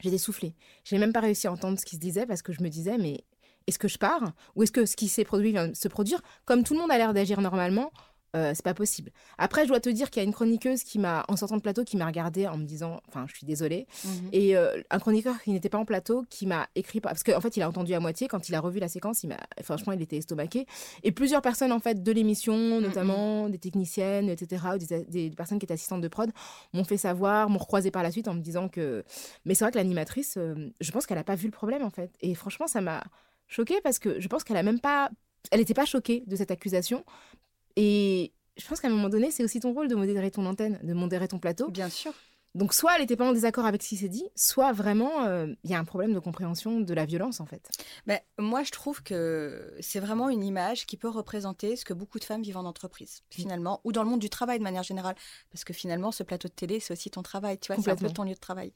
j'ai 0.00 0.18
soufflé. 0.18 0.54
Je 0.84 0.94
n'ai 0.94 1.00
même 1.00 1.12
pas 1.12 1.20
réussi 1.20 1.46
à 1.46 1.52
entendre 1.52 1.78
ce 1.78 1.84
qui 1.84 1.96
se 1.96 2.00
disait 2.00 2.26
parce 2.26 2.42
que 2.42 2.52
je 2.52 2.62
me 2.62 2.68
disais, 2.68 2.98
mais 2.98 3.24
est-ce 3.66 3.78
que 3.78 3.88
je 3.88 3.98
pars? 3.98 4.32
Ou 4.56 4.62
est-ce 4.62 4.72
que 4.72 4.86
ce 4.86 4.96
qui 4.96 5.08
s'est 5.08 5.24
produit 5.24 5.52
vient 5.52 5.72
se 5.74 5.88
produire? 5.88 6.20
Comme 6.44 6.64
tout 6.64 6.74
le 6.74 6.80
monde 6.80 6.90
a 6.90 6.98
l'air 6.98 7.14
d'agir 7.14 7.40
normalement, 7.40 7.92
euh, 8.36 8.52
c'est 8.54 8.64
pas 8.64 8.74
possible. 8.74 9.10
Après, 9.38 9.62
je 9.62 9.68
dois 9.68 9.80
te 9.80 9.88
dire 9.88 10.10
qu'il 10.10 10.20
y 10.20 10.24
a 10.24 10.26
une 10.26 10.34
chroniqueuse 10.34 10.82
qui 10.82 10.98
m'a, 10.98 11.24
en 11.28 11.36
sortant 11.36 11.56
de 11.56 11.62
plateau, 11.62 11.84
qui 11.84 11.96
m'a 11.96 12.06
regardé 12.06 12.46
en 12.46 12.58
me 12.58 12.64
disant, 12.64 13.00
enfin, 13.08 13.24
je 13.26 13.34
suis 13.34 13.46
désolée. 13.46 13.86
Mhm. 14.04 14.28
Et 14.32 14.56
euh, 14.56 14.82
un 14.90 14.98
chroniqueur 14.98 15.40
qui 15.42 15.50
n'était 15.50 15.70
pas 15.70 15.78
en 15.78 15.86
plateau, 15.86 16.24
qui 16.28 16.46
m'a 16.46 16.68
écrit, 16.74 17.00
parce 17.00 17.22
qu'en 17.22 17.40
fait, 17.40 17.56
il 17.56 17.62
a 17.62 17.68
entendu 17.68 17.94
à 17.94 18.00
moitié 18.00 18.28
quand 18.28 18.48
il 18.48 18.54
a 18.54 18.60
revu 18.60 18.80
la 18.80 18.88
séquence. 18.88 19.22
Il 19.22 19.28
m'a, 19.28 19.38
franchement, 19.62 19.92
il 19.92 20.02
était 20.02 20.18
estomaqué. 20.18 20.66
Et 21.02 21.12
plusieurs 21.12 21.40
personnes 21.40 21.72
en 21.72 21.80
fait 21.80 22.02
de 22.02 22.12
l'émission, 22.12 22.56
mhm. 22.56 22.82
notamment 22.82 23.48
des 23.48 23.58
techniciennes, 23.58 24.28
etc., 24.28 24.64
ou 24.74 24.78
des, 24.78 25.30
personnes 25.30 25.58
qui 25.58 25.64
étaient 25.64 25.74
assistantes 25.74 26.02
de 26.02 26.08
prod, 26.08 26.30
m'ont 26.74 26.84
fait 26.84 26.98
savoir, 26.98 27.48
m'ont 27.48 27.58
recroisé 27.58 27.90
par 27.90 28.02
la 28.02 28.10
suite 28.10 28.28
en 28.28 28.34
me 28.34 28.40
disant 28.40 28.68
que. 28.68 29.04
Mais 29.46 29.54
c'est 29.54 29.64
vrai 29.64 29.72
que 29.72 29.78
l'animatrice, 29.78 30.36
euh, 30.36 30.70
je 30.80 30.90
pense 30.90 31.06
qu'elle 31.06 31.18
a 31.18 31.24
pas 31.24 31.34
vu 31.34 31.46
le 31.46 31.52
problème 31.52 31.82
en 31.82 31.90
fait. 31.90 32.10
Et 32.20 32.34
franchement, 32.34 32.66
ça 32.66 32.80
m'a 32.80 33.04
choquée 33.46 33.80
parce 33.82 33.98
que 33.98 34.20
je 34.20 34.28
pense 34.28 34.44
qu'elle 34.44 34.58
a 34.58 34.62
même 34.62 34.80
pas 34.80 35.10
elle 35.50 35.60
n'était 35.60 35.74
pas 35.74 35.84
choquée 35.84 36.24
de 36.26 36.36
cette 36.36 36.50
accusation 36.50 37.04
et 37.80 38.32
je 38.56 38.66
pense 38.66 38.80
qu'à 38.80 38.88
un 38.88 38.90
moment 38.90 39.08
donné, 39.08 39.30
c'est 39.30 39.44
aussi 39.44 39.60
ton 39.60 39.72
rôle 39.72 39.86
de 39.86 39.94
modérer 39.94 40.32
ton 40.32 40.44
antenne, 40.44 40.80
de 40.82 40.94
modérer 40.94 41.28
ton 41.28 41.38
plateau. 41.38 41.70
Bien 41.70 41.88
sûr. 41.88 42.12
Donc 42.56 42.74
soit 42.74 42.94
elle 42.94 43.02
n'était 43.02 43.14
pas 43.14 43.28
en 43.28 43.32
désaccord 43.32 43.66
avec 43.66 43.84
ce 43.84 43.90
qui 43.90 43.96
s'est 43.96 44.08
dit, 44.08 44.24
soit 44.34 44.72
vraiment 44.72 45.26
euh, 45.26 45.46
il 45.62 45.70
y 45.70 45.74
a 45.74 45.78
un 45.78 45.84
problème 45.84 46.12
de 46.12 46.18
compréhension 46.18 46.80
de 46.80 46.94
la 46.94 47.04
violence 47.04 47.38
en 47.38 47.46
fait. 47.46 47.68
Mais 48.06 48.24
moi 48.36 48.64
je 48.64 48.72
trouve 48.72 49.00
que 49.02 49.76
c'est 49.80 50.00
vraiment 50.00 50.28
une 50.28 50.42
image 50.42 50.86
qui 50.86 50.96
peut 50.96 51.10
représenter 51.10 51.76
ce 51.76 51.84
que 51.84 51.92
beaucoup 51.92 52.18
de 52.18 52.24
femmes 52.24 52.42
vivent 52.42 52.56
en 52.56 52.64
entreprise 52.64 53.22
finalement, 53.30 53.80
ou 53.84 53.92
dans 53.92 54.02
le 54.02 54.08
monde 54.08 54.18
du 54.18 54.30
travail 54.30 54.58
de 54.58 54.64
manière 54.64 54.82
générale, 54.82 55.14
parce 55.52 55.62
que 55.62 55.72
finalement 55.72 56.10
ce 56.10 56.24
plateau 56.24 56.48
de 56.48 56.54
télé 56.54 56.80
c'est 56.80 56.94
aussi 56.94 57.10
ton 57.10 57.22
travail, 57.22 57.58
tu 57.58 57.72
vois, 57.72 57.80
c'est 57.80 57.90
un 57.92 57.96
peu 57.96 58.10
ton 58.10 58.24
lieu 58.24 58.34
de 58.34 58.40
travail, 58.40 58.72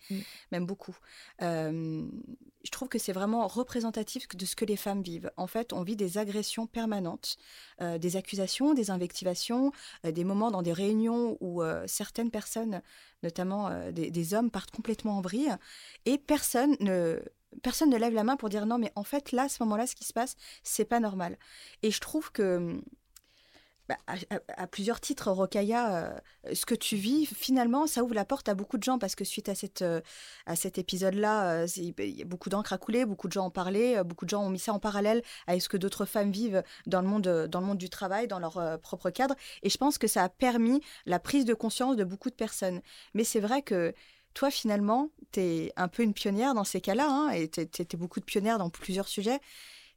même 0.52 0.66
beaucoup. 0.66 0.96
Euh, 1.40 2.06
je 2.64 2.70
trouve 2.70 2.88
que 2.88 2.98
c'est 2.98 3.12
vraiment 3.12 3.46
représentatif 3.46 4.28
de 4.28 4.44
ce 4.46 4.56
que 4.56 4.64
les 4.64 4.76
femmes 4.76 5.02
vivent. 5.02 5.30
En 5.36 5.46
fait, 5.46 5.72
on 5.72 5.82
vit 5.82 5.96
des 5.96 6.18
agressions 6.18 6.66
permanentes, 6.66 7.36
euh, 7.80 7.98
des 7.98 8.16
accusations, 8.16 8.74
des 8.74 8.90
invectivations, 8.90 9.72
des 10.04 10.24
moments 10.24 10.50
dans 10.50 10.62
des 10.62 10.72
réunions 10.72 11.36
où 11.40 11.62
certaines 11.86 12.30
personnes 12.30 12.82
notamment 13.22 13.68
euh, 13.68 13.92
des, 13.92 14.34
hommes, 14.34 14.50
partent 14.50 14.70
complètement 14.70 15.18
en 15.18 15.20
vrille 15.20 15.54
et 16.06 16.18
personne 16.18 16.76
ne, 16.80 17.20
personne 17.62 17.90
ne 17.90 17.96
lève 17.96 18.14
la 18.14 18.24
main 18.24 18.36
pour 18.36 18.48
dire 18.48 18.66
non, 18.66 18.78
mais 18.78 18.92
en 18.96 19.04
fait, 19.04 19.32
là, 19.32 19.44
à 19.44 19.48
ce 19.48 19.62
moment-là, 19.62 19.86
ce 19.86 19.94
qui 19.94 20.04
se 20.04 20.12
passe, 20.12 20.36
c'est 20.62 20.84
pas 20.84 21.00
normal. 21.00 21.38
Et 21.82 21.90
je 21.90 22.00
trouve 22.00 22.30
que. 22.32 22.80
Bah, 23.92 24.16
à, 24.56 24.66
plusieurs 24.66 25.00
titres, 25.00 25.30
Rokaya, 25.30 25.96
euh, 25.96 26.54
ce 26.54 26.64
que 26.64 26.74
tu 26.74 26.96
vis, 26.96 27.26
finalement, 27.26 27.86
ça 27.86 28.02
ouvre 28.02 28.14
la 28.14 28.24
porte 28.24 28.48
à 28.48 28.54
beaucoup 28.54 28.78
de 28.78 28.82
gens 28.82 28.98
parce 28.98 29.14
que 29.14 29.24
suite 29.24 29.48
à, 29.48 29.52
euh, 29.82 30.00
à 30.46 30.56
cet 30.56 30.78
épisode-là, 30.78 31.66
il 31.76 31.94
y 31.98 32.22
a 32.22 32.24
beaucoup 32.24 32.48
d'encre 32.48 32.72
à 32.72 32.78
couler, 32.78 33.04
beaucoup 33.04 33.28
de 33.28 33.32
gens 33.32 33.46
en 33.46 33.50
parlaient, 33.50 34.02
beaucoup 34.04 34.24
de 34.24 34.30
gens 34.30 34.44
ont 34.44 34.50
mis 34.50 34.58
ça 34.58 34.72
en 34.72 34.78
parallèle 34.78 35.22
à 35.46 35.58
ce 35.58 35.68
que 35.68 35.76
d'autres 35.76 36.06
femmes 36.06 36.30
vivent 36.30 36.62
dans 36.86 37.02
le, 37.02 37.08
monde, 37.08 37.46
dans 37.48 37.60
le 37.60 37.66
monde 37.66 37.78
du 37.78 37.90
travail, 37.90 38.28
dans 38.28 38.38
leur 38.38 38.80
propre 38.80 39.10
cadre. 39.10 39.34
Et 39.62 39.68
je 39.68 39.76
pense 39.76 39.98
que 39.98 40.06
ça 40.06 40.24
a 40.24 40.28
permis 40.28 40.80
la 41.06 41.18
prise 41.18 41.44
de 41.44 41.54
conscience 41.54 41.96
de 41.96 42.04
beaucoup 42.04 42.30
de 42.30 42.34
personnes. 42.34 42.80
Mais 43.14 43.24
c'est 43.24 43.40
vrai 43.40 43.62
que 43.62 43.94
toi, 44.34 44.50
finalement, 44.50 45.10
tu 45.32 45.40
es 45.40 45.72
un 45.76 45.88
peu 45.88 46.02
une 46.02 46.14
pionnière 46.14 46.54
dans 46.54 46.64
ces 46.64 46.80
cas-là, 46.80 47.08
hein, 47.08 47.30
et 47.30 47.48
tu 47.48 47.96
beaucoup 47.96 48.20
de 48.20 48.24
pionnières 48.24 48.58
dans 48.58 48.70
plusieurs 48.70 49.08
sujets. 49.08 49.40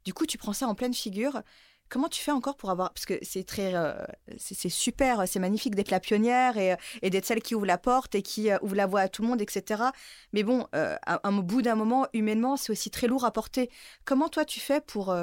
Du 0.04 0.12
coup, 0.12 0.26
tu 0.26 0.38
prends 0.38 0.52
ça 0.52 0.68
en 0.68 0.74
pleine 0.74 0.94
figure. 0.94 1.42
Comment 1.88 2.08
tu 2.08 2.22
fais 2.22 2.32
encore 2.32 2.56
pour 2.56 2.70
avoir 2.70 2.92
parce 2.92 3.06
que 3.06 3.14
c'est 3.22 3.44
très 3.44 3.74
euh, 3.74 3.94
c'est 4.38 4.68
super 4.68 5.26
c'est 5.28 5.38
magnifique 5.38 5.74
d'être 5.74 5.90
la 5.90 6.00
pionnière 6.00 6.56
et, 6.56 6.76
et 7.02 7.10
d'être 7.10 7.24
celle 7.24 7.42
qui 7.42 7.54
ouvre 7.54 7.66
la 7.66 7.78
porte 7.78 8.14
et 8.14 8.22
qui 8.22 8.50
euh, 8.50 8.58
ouvre 8.62 8.74
la 8.74 8.86
voie 8.86 9.02
à 9.02 9.08
tout 9.08 9.22
le 9.22 9.28
monde 9.28 9.40
etc 9.40 9.84
mais 10.32 10.42
bon 10.42 10.66
euh, 10.74 10.96
à, 11.06 11.30
bout 11.30 11.62
d'un 11.62 11.76
moment 11.76 12.06
humainement 12.12 12.56
c'est 12.56 12.72
aussi 12.72 12.90
très 12.90 13.06
lourd 13.06 13.24
à 13.24 13.30
porter. 13.30 13.70
Comment 14.04 14.28
toi 14.28 14.44
tu 14.44 14.60
fais 14.60 14.80
pour 14.80 15.14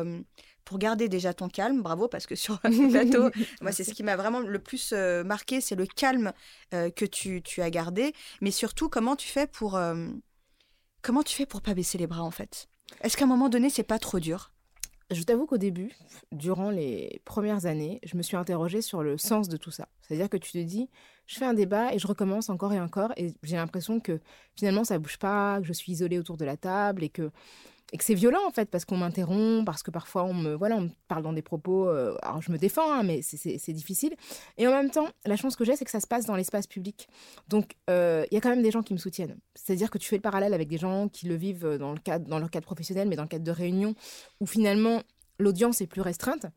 pour 0.66 0.78
garder 0.78 1.10
déjà 1.10 1.34
ton 1.34 1.50
calme? 1.50 1.82
Bravo, 1.82 2.08
parce 2.08 2.26
que 2.26 2.36
sur 2.36 2.60
le 2.64 2.90
plateau, 2.90 3.30
moi, 3.62 3.72
c'est 3.72 3.84
ce 3.84 3.94
qui 3.94 4.04
m'a 4.04 4.16
vraiment 4.16 4.40
le 4.40 4.60
plus 4.60 4.92
euh, 4.94 5.24
marqué, 5.24 5.62
c'est 5.62 5.76
le 5.76 5.86
calme 5.86 6.34
euh, 6.74 6.90
que 6.90 7.06
tu, 7.06 7.42
tu, 7.42 7.62
as 7.62 7.70
gardé. 7.70 8.14
Mais 8.42 8.52
surtout, 8.52 8.90
comment 8.90 9.16
tu 9.16 9.28
fais 9.28 9.48
pour, 9.48 9.76
euh, 9.76 10.08
comment 11.02 11.24
tu 11.24 11.36
fais 11.36 11.46
pour 11.46 11.62
pas 11.62 11.74
baisser 11.74 11.98
les 11.98 12.08
bras, 12.08 12.24
en 12.24 12.32
fait? 12.32 12.68
Est-ce 13.02 13.18
qu'à 13.18 13.26
un 13.26 13.28
moment 13.28 13.50
donné, 13.50 13.70
c'est 13.70 13.84
pas 13.84 14.00
trop 14.00 14.20
dur? 14.20 14.53
Je 15.12 15.24
t'avoue 15.24 15.46
qu'au 15.46 15.58
début, 15.58 15.92
durant 16.32 16.70
les 16.70 17.22
premières 17.26 17.66
années, 17.66 18.00
je 18.04 18.18
me 18.18 18.22
suis 18.22 18.38
interrogée 18.38 18.82
sur 18.82 19.04
le 19.04 19.18
sens 19.18 19.50
de 19.50 19.58
tout 19.58 19.72
ça. 19.72 19.88
C'est-à-dire 20.02 20.30
que 20.30 20.38
tu 20.38 20.52
te 20.52 20.58
dis, 20.58 20.90
je 21.28 21.38
fais 21.38 21.46
un 21.46 21.54
débat 21.54 21.94
et 21.94 22.00
je 22.00 22.08
recommence 22.08 22.50
encore 22.50 22.74
et 22.74 22.80
encore, 22.80 23.12
et 23.18 23.34
j'ai 23.44 23.56
l'impression 23.56 24.00
que 24.00 24.20
finalement 24.56 24.84
ça 24.84 25.00
bouge 25.00 25.18
pas, 25.18 25.60
que 25.62 25.68
je 25.68 25.74
suis 25.74 25.92
isolée 25.92 26.20
autour 26.20 26.38
de 26.38 26.46
la 26.46 26.58
table 26.58 27.04
et 27.04 27.10
que 27.10 27.32
et 27.94 27.98
que 27.98 28.04
c'est 28.04 28.16
violent 28.16 28.42
en 28.46 28.52
fait 28.52 28.70
parce 28.70 28.86
qu'on 28.86 28.98
m'interrompt, 28.98 29.66
parce 29.66 29.84
que 29.84 29.92
parfois 29.92 30.24
on 30.24 30.34
me 30.34 30.56
voilà 30.56 30.76
on 30.76 30.82
me 30.82 30.90
parle 31.08 31.22
dans 31.24 31.32
des 31.32 31.44
propos, 31.44 31.88
euh, 31.88 32.18
alors 32.24 32.42
je 32.42 32.52
me 32.52 32.58
défends 32.58 32.92
hein, 32.92 33.04
mais 33.04 33.22
c'est 33.22 33.74
difficile. 33.74 34.16
Et 34.58 34.68
en 34.68 34.72
même 34.72 34.90
temps, 34.90 35.08
la 35.26 35.38
chance 35.38 35.56
que 35.56 35.64
j'ai 35.64 35.76
c'est 35.76 35.86
que 35.86 35.92
ça 35.92 36.00
se 36.00 36.08
passe 36.08 36.26
dans 36.26 36.36
l'espace 36.36 36.68
public, 36.68 37.08
donc 37.48 37.76
euh, 37.90 38.26
il 38.32 38.34
y 38.34 38.38
a 38.38 38.42
quand 38.42 38.50
même 38.50 38.64
des 38.64 38.72
gens 38.72 38.82
qui 38.82 38.94
me 38.94 38.98
soutiennent. 38.98 39.38
C'est-à-dire 39.56 39.92
que 39.92 40.00
tu 40.00 40.10
fais 40.10 40.18
le 40.18 40.22
parallèle 40.24 40.56
avec 40.56 40.68
des 40.68 40.78
gens 40.78 41.08
qui 41.08 41.28
le 41.28 41.36
vivent 41.36 41.78
dans 41.80 41.94
le 41.94 42.00
cadre 42.00 42.28
dans 42.28 42.40
leur 42.40 42.50
cadre 42.50 42.66
professionnel, 42.66 43.08
mais 43.08 43.16
dans 43.16 43.24
le 43.24 43.30
cadre 43.30 43.46
de 43.46 43.52
réunions 43.52 43.94
où 44.42 44.48
finalement 44.48 45.04
l'audience 45.38 45.80
est 45.80 45.88
plus 45.88 46.02
restreinte. 46.02 46.48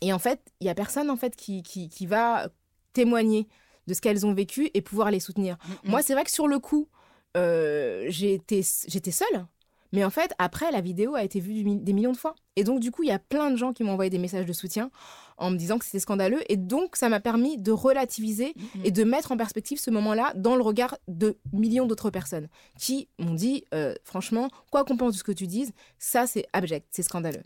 Et 0.00 0.12
en 0.12 0.18
fait, 0.18 0.40
il 0.60 0.66
y 0.66 0.70
a 0.70 0.74
personne 0.74 1.10
en 1.10 1.16
fait 1.16 1.36
qui, 1.36 1.62
qui, 1.62 1.88
qui 1.88 2.06
va 2.06 2.48
témoigner 2.94 3.48
de 3.86 3.92
ce 3.92 4.00
qu'elles 4.00 4.24
ont 4.24 4.32
vécu 4.32 4.70
et 4.72 4.80
pouvoir 4.80 5.10
les 5.10 5.20
soutenir. 5.20 5.56
Mm, 5.56 5.72
mm. 5.72 5.90
Moi, 5.90 6.02
c'est 6.02 6.14
vrai 6.14 6.24
que 6.24 6.30
sur 6.30 6.48
le 6.48 6.58
coup, 6.58 6.88
euh, 7.36 8.06
j'étais 8.08 8.62
seule. 8.62 9.46
Mais 9.94 10.04
en 10.04 10.10
fait, 10.10 10.34
après, 10.38 10.72
la 10.72 10.80
vidéo 10.80 11.14
a 11.14 11.22
été 11.22 11.38
vue 11.38 11.62
des 11.62 11.92
millions 11.92 12.10
de 12.10 12.16
fois. 12.16 12.34
Et 12.56 12.64
donc, 12.64 12.80
du 12.80 12.90
coup, 12.90 13.04
il 13.04 13.08
y 13.08 13.12
a 13.12 13.20
plein 13.20 13.52
de 13.52 13.56
gens 13.56 13.72
qui 13.72 13.84
m'ont 13.84 13.92
envoyé 13.92 14.10
des 14.10 14.18
messages 14.18 14.44
de 14.44 14.52
soutien 14.52 14.90
en 15.36 15.50
me 15.50 15.56
disant 15.56 15.78
que 15.78 15.84
c'était 15.84 16.00
scandaleux. 16.00 16.40
Et 16.48 16.56
donc, 16.56 16.96
ça 16.96 17.08
m'a 17.08 17.20
permis 17.20 17.58
de 17.58 17.72
relativiser 17.72 18.54
et 18.84 18.90
de 18.90 19.04
mettre 19.04 19.32
en 19.32 19.36
perspective 19.36 19.78
ce 19.78 19.90
moment-là 19.90 20.32
dans 20.36 20.56
le 20.56 20.62
regard 20.62 20.96
de 21.08 21.36
millions 21.52 21.86
d'autres 21.86 22.10
personnes 22.10 22.48
qui 22.78 23.08
m'ont 23.18 23.34
dit, 23.34 23.64
euh, 23.74 23.94
franchement, 24.04 24.48
quoi 24.70 24.84
qu'on 24.84 24.96
pense 24.96 25.12
de 25.12 25.18
ce 25.18 25.24
que 25.24 25.32
tu 25.32 25.46
dises, 25.46 25.72
ça, 25.98 26.26
c'est 26.26 26.46
abject, 26.52 26.86
c'est 26.90 27.02
scandaleux. 27.02 27.42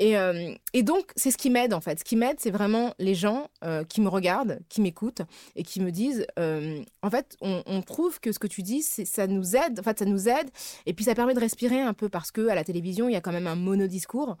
Et, 0.00 0.16
euh, 0.18 0.54
et, 0.72 0.82
donc, 0.82 1.12
c'est 1.16 1.30
ce 1.30 1.36
qui 1.36 1.50
m'aide, 1.50 1.72
en 1.72 1.80
fait. 1.80 2.00
Ce 2.00 2.04
qui 2.04 2.16
m'aide, 2.16 2.36
c'est 2.40 2.50
vraiment 2.50 2.94
les 2.98 3.14
gens 3.14 3.48
euh, 3.64 3.84
qui 3.84 4.00
me 4.00 4.08
regardent, 4.08 4.58
qui 4.68 4.80
m'écoutent 4.80 5.22
et 5.54 5.62
qui 5.62 5.80
me 5.80 5.90
disent, 5.90 6.26
en 6.36 7.10
fait, 7.10 7.36
on, 7.40 7.62
on, 7.66 7.82
trouve 7.82 8.20
que 8.20 8.32
ce 8.32 8.38
que 8.38 8.46
tu 8.46 8.62
dis, 8.62 8.82
ça 8.82 9.26
nous 9.26 9.56
aide, 9.56 9.78
en 9.78 9.82
fait, 9.82 9.98
ça 9.98 10.04
nous 10.04 10.28
aide. 10.28 10.50
Et 10.86 10.94
puis, 10.94 11.04
ça 11.04 11.14
permet 11.14 11.34
de 11.34 11.40
respirer 11.40 11.80
un 11.80 11.94
peu 11.94 12.08
parce 12.08 12.30
que 12.30 12.48
à 12.48 12.54
la 12.54 12.64
télévision, 12.64 13.08
il 13.08 13.12
y 13.12 13.16
a 13.16 13.20
quand 13.20 13.32
même 13.32 13.46
un 13.46 13.56
monodiscours 13.56 14.36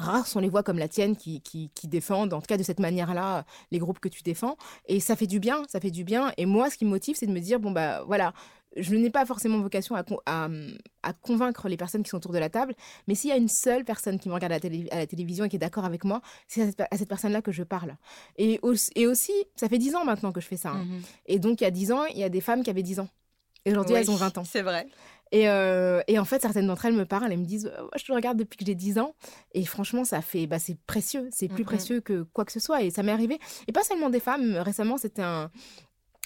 rares 0.00 0.26
sont 0.26 0.40
les 0.40 0.48
voix 0.48 0.62
comme 0.62 0.78
la 0.78 0.88
tienne 0.88 1.16
qui, 1.16 1.40
qui, 1.40 1.88
défendent, 1.88 2.32
en 2.32 2.40
tout 2.40 2.46
cas 2.46 2.56
de 2.56 2.62
cette 2.62 2.80
manière-là, 2.80 3.44
les 3.70 3.78
groupes 3.78 4.00
que 4.00 4.08
tu 4.08 4.22
défends. 4.22 4.56
Et 4.86 5.00
ça 5.00 5.16
fait 5.16 5.26
du 5.26 5.40
bien, 5.40 5.62
ça 5.68 5.80
fait 5.80 5.90
du 5.90 6.04
bien. 6.04 6.32
Et 6.36 6.46
moi, 6.46 6.70
ce 6.70 6.76
qui 6.76 6.84
me 6.84 6.90
motive, 6.90 7.16
c'est 7.16 7.26
de 7.26 7.32
me 7.32 7.40
dire, 7.40 7.60
bon, 7.60 7.70
bah 7.70 8.02
voilà, 8.06 8.32
je 8.76 8.94
n'ai 8.94 9.10
pas 9.10 9.26
forcément 9.26 9.58
vocation 9.60 9.96
à, 9.96 10.04
à, 10.26 11.12
convaincre 11.12 11.68
les 11.68 11.76
personnes 11.76 12.02
qui 12.02 12.10
sont 12.10 12.18
autour 12.18 12.32
de 12.32 12.38
la 12.38 12.48
table, 12.48 12.74
mais 13.08 13.14
s'il 13.14 13.30
y 13.30 13.32
a 13.32 13.36
une 13.36 13.48
seule 13.48 13.84
personne 13.84 14.18
qui 14.18 14.28
me 14.28 14.34
regarde 14.34 14.52
à 14.52 14.58
la, 14.58 15.06
télévision 15.06 15.44
et 15.44 15.48
qui 15.48 15.56
est 15.56 15.60
d'accord 15.60 15.84
avec 15.84 16.04
moi, 16.04 16.20
c'est 16.46 16.80
à 16.90 16.96
cette, 16.96 17.08
personne-là 17.08 17.42
que 17.42 17.52
je 17.52 17.64
parle. 17.64 17.96
Et, 18.36 18.60
et, 18.94 19.06
aussi, 19.06 19.32
ça 19.56 19.68
fait 19.68 19.78
dix 19.78 19.94
ans 19.96 20.04
maintenant 20.04 20.32
que 20.32 20.40
je 20.40 20.46
fais 20.46 20.56
ça. 20.56 20.70
Hein. 20.70 20.84
Mmh 20.84 21.00
et 21.26 21.38
donc, 21.38 21.60
il 21.60 21.64
y 21.64 21.66
a 21.66 21.70
dix 21.70 21.92
ans, 21.92 22.04
il 22.06 22.18
y 22.18 22.24
a 22.24 22.28
des 22.28 22.40
femmes 22.40 22.62
qui 22.62 22.70
avaient 22.70 22.82
10 22.82 23.00
ans. 23.00 23.08
Et 23.64 23.72
aujourd'hui, 23.72 23.94
elles 23.94 24.10
ont 24.10 24.16
20 24.16 24.38
ans. 24.38 24.44
C'est 24.44 24.62
vrai. 24.62 24.86
Euh, 25.34 26.02
et, 26.06 26.18
en 26.18 26.24
fait, 26.24 26.42
certaines 26.42 26.66
d'entre 26.66 26.86
elles 26.86 26.94
me 26.94 27.04
parlent 27.04 27.32
et 27.32 27.36
me 27.36 27.44
disent 27.44 27.72
Je 27.96 28.04
te 28.04 28.12
regarde 28.12 28.38
depuis 28.38 28.56
que 28.56 28.64
j'ai 28.64 28.74
10 28.74 28.98
ans. 28.98 29.14
Et 29.52 29.64
franchement, 29.64 30.04
ça 30.04 30.20
fait. 30.20 30.46
Bah, 30.46 30.58
c'est 30.58 30.78
précieux. 30.86 31.28
C'est 31.30 31.48
plus 31.48 31.64
précieux 31.64 32.00
que 32.00 32.22
quoi 32.22 32.44
que 32.44 32.52
ce 32.52 32.60
soit. 32.60 32.82
Et 32.82 32.90
ça 32.90 33.02
m'est 33.02 33.12
arrivé. 33.12 33.38
Et 33.68 33.72
pas 33.72 33.84
seulement 33.84 34.10
des 34.10 34.20
femmes. 34.20 34.56
Récemment, 34.56 34.96
c'était 34.96 35.22
un, 35.22 35.50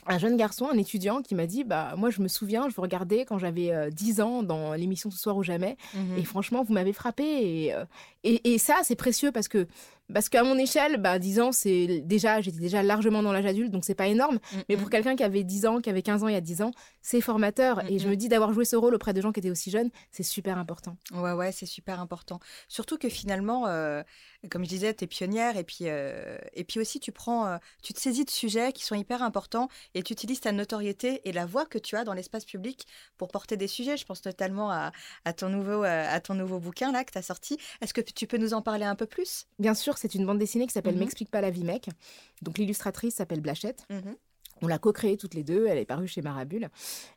un 0.06 0.18
jeune 0.18 0.36
garçon, 0.36 0.68
un 0.70 0.78
étudiant, 0.78 1.22
qui 1.22 1.34
m'a 1.34 1.46
dit 1.46 1.64
Bah, 1.64 1.94
moi, 1.96 2.10
je 2.10 2.20
me 2.20 2.28
souviens, 2.28 2.68
je 2.68 2.74
vous 2.74 2.82
regardais 2.82 3.24
quand 3.24 3.38
j'avais 3.38 3.90
10 3.90 4.20
euh, 4.20 4.24
ans 4.24 4.42
dans 4.42 4.74
l'émission 4.74 5.10
Ce 5.10 5.18
soir 5.18 5.36
ou 5.36 5.42
jamais. 5.42 5.76
Mmh 5.94 6.18
et 6.18 6.24
franchement, 6.24 6.62
vous 6.62 6.72
m'avez 6.72 6.92
frappé. 6.92 7.24
Et, 7.24 7.74
euh, 7.74 7.84
et, 8.24 8.54
et 8.54 8.58
ça, 8.58 8.80
c'est 8.82 8.96
précieux 8.96 9.32
parce 9.32 9.48
que 9.48 9.66
parce 10.12 10.28
qu'à 10.28 10.44
mon 10.44 10.58
échelle, 10.58 10.98
bah, 10.98 11.18
10 11.18 11.40
ans, 11.40 11.52
c'est 11.52 12.02
déjà, 12.04 12.40
j'étais 12.42 12.58
déjà 12.58 12.82
largement 12.82 13.22
dans 13.22 13.32
l'âge 13.32 13.46
adulte, 13.46 13.70
donc 13.70 13.84
c'est 13.84 13.94
pas 13.94 14.06
énorme. 14.06 14.34
Mm, 14.34 14.56
mais 14.68 14.76
pour 14.76 14.88
mm. 14.88 14.90
quelqu'un 14.90 15.16
qui 15.16 15.24
avait 15.24 15.44
10 15.44 15.66
ans, 15.66 15.80
qui 15.80 15.88
avait 15.88 16.02
15 16.02 16.24
ans 16.24 16.28
il 16.28 16.34
y 16.34 16.36
a 16.36 16.42
10 16.42 16.62
ans, 16.62 16.72
c'est 17.00 17.20
formateur. 17.20 17.82
Mm, 17.82 17.88
et 17.88 17.98
je 17.98 18.08
me 18.08 18.16
dis 18.16 18.28
d'avoir 18.28 18.52
joué 18.52 18.64
ce 18.66 18.76
rôle 18.76 18.94
auprès 18.94 19.14
de 19.14 19.20
gens 19.22 19.32
qui 19.32 19.40
étaient 19.40 19.50
aussi 19.50 19.70
jeunes, 19.70 19.90
c'est 20.10 20.22
super 20.22 20.58
important. 20.58 20.96
Ouais, 21.12 21.32
ouais, 21.32 21.52
c'est 21.52 21.66
super 21.66 22.00
important. 22.00 22.38
Surtout 22.68 22.98
que 22.98 23.08
finalement, 23.08 23.66
euh, 23.66 24.02
comme 24.50 24.64
je 24.64 24.68
disais, 24.68 24.92
tu 24.92 25.04
es 25.04 25.06
pionnière 25.06 25.56
et 25.56 25.64
puis, 25.64 25.82
euh, 25.82 26.36
et 26.52 26.64
puis 26.64 26.80
aussi 26.80 27.00
tu 27.00 27.10
prends, 27.10 27.46
euh, 27.46 27.56
tu 27.82 27.94
te 27.94 28.00
saisis 28.00 28.26
de 28.26 28.30
sujets 28.30 28.72
qui 28.72 28.84
sont 28.84 28.94
hyper 28.94 29.22
importants 29.22 29.68
et 29.94 30.02
tu 30.02 30.12
utilises 30.12 30.40
ta 30.40 30.52
notoriété 30.52 31.22
et 31.24 31.32
la 31.32 31.46
voix 31.46 31.64
que 31.64 31.78
tu 31.78 31.96
as 31.96 32.04
dans 32.04 32.12
l'espace 32.12 32.44
public 32.44 32.86
pour 33.16 33.28
porter 33.28 33.56
des 33.56 33.68
sujets. 33.68 33.96
Je 33.96 34.04
pense 34.04 34.22
notamment 34.26 34.70
à, 34.70 34.92
à 35.24 35.32
ton, 35.32 35.48
nouveau, 35.48 35.82
à 35.82 36.20
ton 36.20 36.34
nouveau 36.34 36.58
bouquin 36.58 36.92
là 36.92 37.04
que 37.04 37.12
tu 37.12 37.18
as 37.18 37.22
sorti. 37.22 37.56
Est-ce 37.80 37.94
que 37.94 38.02
tu 38.14 38.26
peux 38.26 38.38
nous 38.38 38.54
en 38.54 38.62
parler 38.62 38.84
un 38.84 38.94
peu 38.94 39.06
plus? 39.06 39.46
Bien 39.58 39.74
sûr 39.74 39.98
c'est 39.98 40.14
une 40.14 40.26
bande 40.26 40.38
dessinée 40.38 40.66
qui 40.66 40.72
s'appelle 40.72 40.94
mhm. 40.94 41.00
M'explique 41.00 41.30
pas 41.30 41.40
la 41.40 41.50
vie, 41.50 41.64
mec. 41.64 41.88
Donc 42.42 42.58
l'illustratrice 42.58 43.16
s'appelle 43.16 43.40
Blachette. 43.40 43.86
Mhm. 43.90 44.16
On 44.64 44.66
l'a 44.66 44.78
co-créée 44.78 45.16
toutes 45.16 45.34
les 45.34 45.44
deux, 45.44 45.66
elle 45.66 45.78
est 45.78 45.84
parue 45.84 46.08
chez 46.08 46.22
Marabule. 46.22 46.70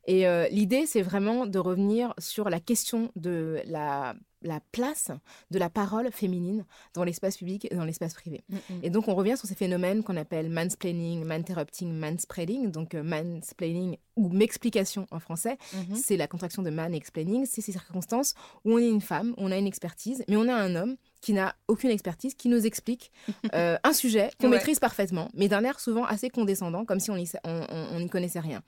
Et 0.06 0.28
euh, 0.28 0.48
l'idée, 0.50 0.86
c'est 0.86 1.02
vraiment 1.02 1.46
de 1.46 1.60
revenir 1.60 2.14
sur 2.20 2.50
la 2.50 2.60
question 2.60 3.12
de 3.16 3.62
la 3.66 4.16
la 4.44 4.60
place 4.72 5.10
de 5.52 5.58
la 5.58 5.70
parole 5.70 6.12
féminine 6.12 6.66
dans 6.94 7.04
l'espace 7.04 7.38
public 7.38 7.68
et 7.70 7.76
dans 7.76 7.86
l'espace 7.86 8.14
privé. 8.14 8.44
Mm, 8.50 8.56
mm. 8.56 8.80
Et 8.84 8.90
donc 8.90 9.08
on 9.08 9.16
revient 9.16 9.36
sur 9.36 9.48
ces 9.48 9.56
phénomènes 9.56 10.04
qu'on 10.04 10.16
appelle 10.16 10.50
mansplaining, 10.50 11.24
manterrupting, 11.26 11.92
manspreading. 11.92 12.72
Donc 12.72 12.94
euh, 12.94 13.04
mansplaining 13.04 13.98
ou 14.16 14.30
m'explication 14.30 15.08
en 15.12 15.20
français, 15.20 15.58
mm-hmm. 15.74 15.96
c'est 15.96 16.18
la 16.18 16.28
contraction 16.28 16.62
de 16.62 16.70
man 16.70 16.94
explaining. 16.94 17.46
C'est 17.46 17.62
ces 17.62 17.72
circonstances 17.72 18.36
où 18.64 18.74
on 18.74 18.78
est 18.78 18.90
une 18.90 19.02
femme, 19.02 19.34
on 19.38 19.52
a 19.52 19.58
une 19.58 19.68
expertise, 19.68 20.24
mais 20.28 20.38
on 20.38 20.48
a 20.48 20.54
un 20.54 20.76
homme 20.76 20.98
qui 21.22 21.34
n'a 21.34 21.56
aucune 21.68 21.90
expertise, 21.90 22.34
qui 22.34 22.50
nous 22.50 22.66
explique 22.66 23.12
euh, 23.54 23.78
un 23.84 23.94
sujet 23.94 24.32
qu'on 24.40 24.50
maîtrise 24.50 24.80
parfaitement, 24.80 25.30
mais 25.34 25.48
d'un 25.48 25.64
air 25.64 25.80
souvent 25.80 26.06
assez 26.06 26.30
condescendant, 26.30 26.86
comme 26.86 27.00
si 27.00 27.12
on 27.12 27.16
n'y 27.16 27.30
on, 27.44 28.08
connaissait 28.08 28.40
rien. 28.40 28.62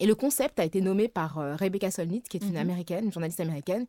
Et 0.00 0.06
le 0.06 0.14
concept 0.14 0.60
a 0.60 0.64
été 0.64 0.80
nommé 0.80 1.08
par 1.08 1.38
euh, 1.38 1.56
Rebecca 1.56 1.90
Solnit, 1.90 2.22
qui 2.22 2.36
est 2.36 2.40
une 2.40 2.54
mm-hmm. 2.54 2.58
américaine, 2.58 3.04
une 3.06 3.12
journaliste 3.12 3.40
américaine, 3.40 3.86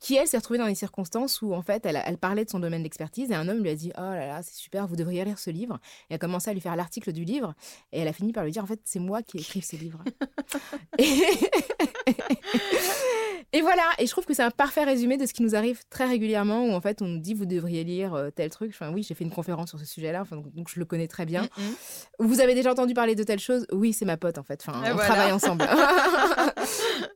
qui 0.00 0.16
elle 0.16 0.26
s'est 0.26 0.36
retrouvée 0.36 0.58
dans 0.58 0.66
des 0.66 0.74
circonstances 0.74 1.40
où 1.40 1.54
en 1.54 1.62
fait 1.62 1.86
elle, 1.86 2.00
elle 2.04 2.18
parlait 2.18 2.44
de 2.44 2.50
son 2.50 2.60
domaine 2.60 2.82
d'expertise 2.82 3.30
et 3.30 3.34
un 3.34 3.48
homme 3.48 3.62
lui 3.62 3.70
a 3.70 3.74
dit 3.74 3.92
oh 3.96 4.00
là 4.02 4.26
là 4.26 4.42
c'est 4.42 4.54
super 4.54 4.86
vous 4.86 4.96
devriez 4.96 5.24
lire 5.24 5.38
ce 5.38 5.48
livre 5.50 5.80
et 6.10 6.14
a 6.14 6.18
commencé 6.18 6.50
à 6.50 6.52
lui 6.52 6.60
faire 6.60 6.76
l'article 6.76 7.12
du 7.12 7.24
livre 7.24 7.54
et 7.92 8.00
elle 8.00 8.08
a 8.08 8.12
fini 8.12 8.32
par 8.32 8.44
lui 8.44 8.52
dire 8.52 8.62
en 8.62 8.66
fait 8.66 8.80
c'est 8.84 8.98
moi 8.98 9.22
qui 9.22 9.38
écris 9.38 9.62
ce 9.62 9.76
livre 9.76 10.04
et... 10.98 11.06
Et 13.52 13.60
voilà, 13.60 13.84
et 13.98 14.06
je 14.06 14.10
trouve 14.10 14.26
que 14.26 14.34
c'est 14.34 14.42
un 14.42 14.50
parfait 14.50 14.84
résumé 14.84 15.16
de 15.16 15.26
ce 15.26 15.32
qui 15.32 15.42
nous 15.42 15.54
arrive 15.54 15.82
très 15.88 16.06
régulièrement, 16.06 16.66
où 16.66 16.72
en 16.72 16.80
fait 16.80 17.00
on 17.00 17.06
nous 17.06 17.18
dit 17.18 17.34
vous 17.34 17.46
devriez 17.46 17.84
lire 17.84 18.14
euh, 18.14 18.30
tel 18.30 18.50
truc. 18.50 18.70
Enfin 18.74 18.92
oui, 18.92 19.02
j'ai 19.02 19.14
fait 19.14 19.24
une 19.24 19.30
conférence 19.30 19.70
sur 19.70 19.78
ce 19.78 19.86
sujet-là, 19.86 20.20
enfin, 20.22 20.36
donc, 20.36 20.68
je 20.68 20.78
le 20.78 20.84
connais 20.84 21.08
très 21.08 21.26
bien. 21.26 21.42
Mm, 21.42 21.62
mm. 21.62 22.26
Vous 22.26 22.40
avez 22.40 22.54
déjà 22.54 22.72
entendu 22.72 22.94
parler 22.94 23.14
de 23.14 23.22
telle 23.22 23.38
chose? 23.38 23.66
Oui, 23.72 23.92
c'est 23.92 24.04
ma 24.04 24.16
pote 24.16 24.38
en 24.38 24.42
fait. 24.42 24.62
Enfin, 24.66 24.82
on 24.92 24.96
travaille 24.96 25.32
ensemble. 25.32 25.64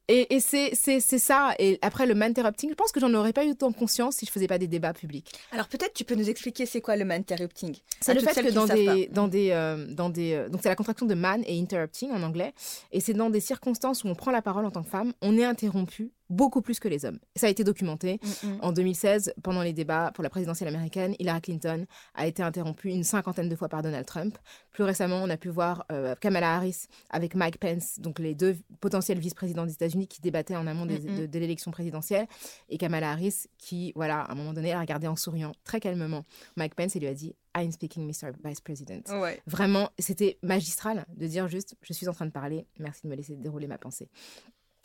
et, 0.09 0.35
et 0.35 0.40
c'est 0.40 0.99
ça. 1.01 1.55
Et 1.59 1.79
après 1.83 2.07
le 2.07 2.14
man-interrupting, 2.14 2.71
je 2.71 2.75
pense 2.75 2.93
que 2.93 3.01
j'en 3.01 3.12
aurais 3.14 3.33
pas 3.33 3.45
eu 3.45 3.51
autant 3.51 3.73
conscience 3.73 4.16
si 4.16 4.27
je 4.27 4.31
faisais 4.31 4.47
pas 4.47 4.59
des 4.59 4.69
débats 4.69 4.93
publics. 4.93 5.33
Alors 5.53 5.69
peut-être 5.69 5.95
tu 5.95 6.05
peux 6.05 6.14
nous 6.14 6.29
expliquer 6.29 6.66
c'est 6.66 6.81
quoi 6.81 6.97
le 6.97 7.05
man-interrupting? 7.05 7.77
C'est 8.01 8.14
le 8.14 8.21
fait 8.21 8.43
que 8.43 8.51
dans 8.53 8.66
des, 8.66 9.09
dans 9.12 9.29
des, 9.29 9.51
euh, 9.51 9.87
dans 9.93 10.11
des, 10.11 10.33
euh, 10.33 10.49
donc 10.49 10.61
c'est 10.62 10.69
la 10.69 10.77
contraction 10.77 11.07
de 11.07 11.14
man 11.14 11.43
et 11.47 11.61
interrupting 11.61 12.11
en 12.11 12.23
anglais, 12.23 12.53
et 12.93 13.01
c'est 13.01 13.14
dans 13.14 13.31
des 13.31 13.40
circonstances 13.40 14.05
où 14.05 14.09
on 14.09 14.14
prend 14.14 14.31
la 14.31 14.43
parole 14.43 14.64
en 14.64 14.71
tant 14.71 14.83
que 14.83 14.90
femme, 14.90 15.12
on 15.23 15.37
est 15.37 15.45
interrompu 15.45 16.12
beaucoup 16.31 16.62
plus 16.62 16.79
que 16.81 16.88
les 16.88 17.05
hommes. 17.05 17.19
Ça 17.37 17.49
a 17.49 17.51
été 17.51 17.64
documenté. 17.64 18.21
Mm, 18.23 18.49
mm. 18.49 18.59
En 18.62 18.73
2016, 18.73 19.35
pendant 19.43 19.62
les 19.62 19.73
débats 19.73 20.12
pour 20.14 20.23
la 20.23 20.31
présidentielle 20.31 20.69
américaine, 20.69 21.14
Hillary 21.19 21.40
Clinton 21.43 21.85
a 22.14 22.27
été 22.27 22.43
interrompue 22.43 22.88
une 22.88 23.05
cinquantaine 23.05 23.49
de 23.49 23.57
fois 23.57 23.69
par 23.69 23.83
Donald 23.83 24.07
Trump. 24.07 24.38
Plus 24.71 24.85
récemment, 24.85 25.21
on 25.23 25.29
a 25.29 25.37
pu 25.37 25.49
voir 25.49 25.85
euh, 25.93 26.14
Kamala 26.14 26.55
Harris 26.55 26.87
avec 27.11 27.35
Mike 27.35 27.59
Pence, 27.59 27.99
donc 27.99 28.21
les 28.21 28.35
deux 28.35 28.57
potentiels 28.81 29.19
vice-présidents 29.19 29.66
des 29.70 29.74
États-Unis 29.74 30.09
qui 30.09 30.20
débattaient 30.20 30.56
en 30.56 30.66
amont 30.66 30.85
mm, 30.85 31.26
de, 31.26 31.38
l'élection 31.38 31.70
présidentielle. 31.70 32.26
Et 32.68 32.78
Kamala 32.78 33.11
Harris 33.12 33.46
qui, 33.59 33.92
voilà, 33.94 34.20
à 34.20 34.33
un 34.33 34.35
moment 34.35 34.52
donné, 34.52 34.72
a 34.72 34.80
regardé 34.80 35.06
en 35.06 35.16
souriant 35.16 35.52
très 35.64 35.80
calmement 35.80 36.24
Mike 36.56 36.74
Pence 36.74 36.96
et 36.96 37.00
lui 37.00 37.09
a 37.09 37.14
dit 37.14 37.35
I'm 37.56 37.72
speaking, 37.72 38.06
Mr. 38.06 38.33
Vice 38.44 38.61
President. 38.61 39.02
Vraiment, 39.46 39.90
c'était 39.98 40.38
magistral 40.42 41.06
de 41.16 41.26
dire 41.26 41.48
juste, 41.48 41.76
je 41.83 41.92
suis 41.92 42.09
en 42.09 42.12
train 42.12 42.26
de 42.26 42.30
parler, 42.30 42.66
merci 42.78 43.02
de 43.04 43.09
me 43.09 43.16
laisser 43.16 43.37
dérouler 43.37 43.66
ma 43.66 43.78
pensée. 43.78 44.09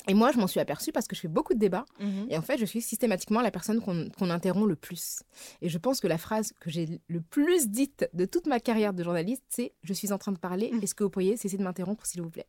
Et 0.08 0.14
moi, 0.14 0.32
je 0.32 0.38
m'en 0.38 0.48
suis 0.48 0.60
aperçue 0.60 0.92
parce 0.92 1.08
que 1.08 1.16
je 1.16 1.22
fais 1.22 1.28
beaucoup 1.28 1.54
de 1.54 1.60
débats. 1.60 1.86
Mhm. 2.00 2.28
Et 2.30 2.38
en 2.38 2.42
fait, 2.42 2.58
je 2.58 2.66
suis 2.66 2.82
systématiquement 2.82 3.42
la 3.42 3.52
personne 3.52 3.82
qu'on 3.82 4.30
interrompt 4.30 4.68
le 4.68 4.76
plus. 4.76 5.24
Et 5.62 5.70
je 5.70 5.78
pense 5.78 6.00
que 6.00 6.08
la 6.08 6.18
phrase 6.18 6.54
que 6.60 6.70
j'ai 6.70 7.02
le 7.08 7.22
plus 7.22 7.70
dite 7.70 8.08
de 8.14 8.26
toute 8.26 8.48
ma 8.48 8.60
carrière 8.60 8.94
de 8.94 9.04
journaliste, 9.04 9.44
c'est 9.50 9.74
Je 9.84 9.94
suis 9.94 10.12
en 10.12 10.18
train 10.18 10.32
de 10.32 10.38
parler. 10.38 10.72
Mhm. 10.72 10.84
Est-ce 10.84 10.96
que 10.96 11.04
vous 11.04 11.10
pourriez 11.10 11.38
cesser 11.38 11.58
de 11.58 11.64
m'interrompre, 11.64 12.06
s'il 12.06 12.22
vous 12.22 12.30
plaît? 12.30 12.48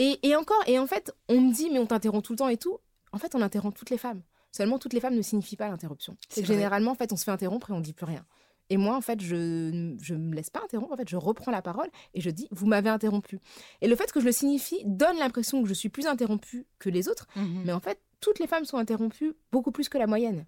Et, 0.00 0.18
et, 0.26 0.34
encore, 0.34 0.62
et 0.66 0.78
en 0.78 0.86
fait, 0.86 1.14
on 1.28 1.40
me 1.40 1.52
dit 1.52 1.68
Mais 1.70 1.78
on 1.78 1.86
t'interrompt 1.86 2.24
tout 2.24 2.32
le 2.32 2.38
temps 2.38 2.48
et 2.48 2.56
tout. 2.56 2.78
En 3.12 3.18
fait, 3.18 3.34
on 3.34 3.42
interrompt 3.42 3.76
toutes 3.76 3.90
les 3.90 3.98
femmes. 3.98 4.22
Seulement, 4.50 4.78
toutes 4.78 4.94
les 4.94 5.00
femmes 5.00 5.14
ne 5.14 5.22
signifient 5.22 5.56
pas 5.56 5.68
l'interruption. 5.68 6.16
C'est 6.28 6.44
généralement, 6.44 6.92
en 6.92 6.94
fait, 6.94 7.12
on 7.12 7.16
se 7.16 7.24
fait 7.24 7.30
interrompre 7.30 7.70
et 7.70 7.72
on 7.72 7.80
dit 7.80 7.92
plus 7.92 8.06
rien. 8.06 8.24
Et 8.70 8.76
moi, 8.76 8.96
en 8.96 9.00
fait, 9.00 9.20
je 9.20 9.36
ne 9.36 10.16
me 10.16 10.34
laisse 10.34 10.48
pas 10.48 10.62
interrompre. 10.64 10.92
En 10.92 10.96
fait, 10.96 11.08
je 11.08 11.16
reprends 11.16 11.50
la 11.50 11.60
parole 11.60 11.88
et 12.14 12.20
je 12.20 12.30
dis 12.30 12.48
Vous 12.50 12.66
m'avez 12.66 12.88
interrompu. 12.88 13.40
Et 13.82 13.88
le 13.88 13.94
fait 13.94 14.10
que 14.10 14.20
je 14.20 14.24
le 14.24 14.32
signifie 14.32 14.82
donne 14.86 15.18
l'impression 15.18 15.62
que 15.62 15.68
je 15.68 15.74
suis 15.74 15.90
plus 15.90 16.06
interrompue 16.06 16.66
que 16.78 16.88
les 16.88 17.08
autres. 17.08 17.26
Mhm. 17.36 17.62
Mais 17.66 17.72
en 17.72 17.80
fait, 17.80 18.00
toutes 18.20 18.38
les 18.38 18.46
femmes 18.46 18.64
sont 18.64 18.78
interrompues 18.78 19.34
beaucoup 19.52 19.70
plus 19.70 19.88
que 19.88 19.98
la 19.98 20.06
moyenne. 20.06 20.46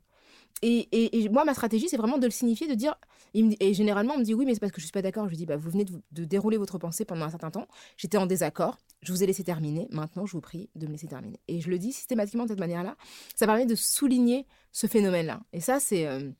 Et, 0.63 1.29
moi, 1.31 1.45
ma 1.45 1.55
stratégie, 1.55 1.89
c'est 1.89 1.97
vraiment 1.97 2.19
de 2.19 2.27
le 2.27 2.31
signifier, 2.31 2.69
de 2.69 2.75
dire. 2.75 2.95
Et 3.35 3.75
généralement, 3.75 4.15
on 4.15 4.19
me 4.19 4.25
dit 4.25 4.35
oui, 4.35 4.45
mais 4.45 4.55
c'est 4.55 4.61
parce 4.61 4.73
que 4.73 4.81
je 4.81 4.87
suis 4.87 4.93
pas 4.93 5.03
d'accord. 5.03 5.29
Je 5.29 5.35
dis 5.35 5.47
bah, 5.47 5.57
vous 5.57 5.71
venez 5.71 5.85
de, 5.85 6.25
dérouler 6.25 6.57
votre 6.57 6.79
pensée 6.79 7.05
pendant 7.05 7.25
un 7.25 7.31
certain 7.31 7.51
temps. 7.51 7.67
J'étais 7.97 8.19
en 8.19 8.27
désaccord. 8.27 8.79
Je 9.03 9.13
vous 9.13 9.23
ai 9.23 9.27
laissé 9.27 9.43
terminer. 9.43 9.89
Maintenant, 9.91 10.27
je 10.27 10.33
vous 10.33 10.41
prie 10.41 10.69
de 10.77 10.87
me 10.87 10.93
laisser 10.93 11.09
terminer. 11.09 11.41
Et 11.49 11.61
je 11.61 11.71
le 11.71 11.79
dis 11.79 11.93
systématiquement 11.93 12.45
de 12.45 12.51
cette 12.51 12.61
manière-là. 12.61 12.97
Ça 13.35 13.47
permet 13.47 13.67
de 13.67 13.75
souligner 13.75 14.47
ce 14.71 14.87
phénomène-là. 14.87 15.41
Et 15.53 15.61
ça, 15.61 15.81
c'est. 15.81 16.07
Euh, 16.07 16.31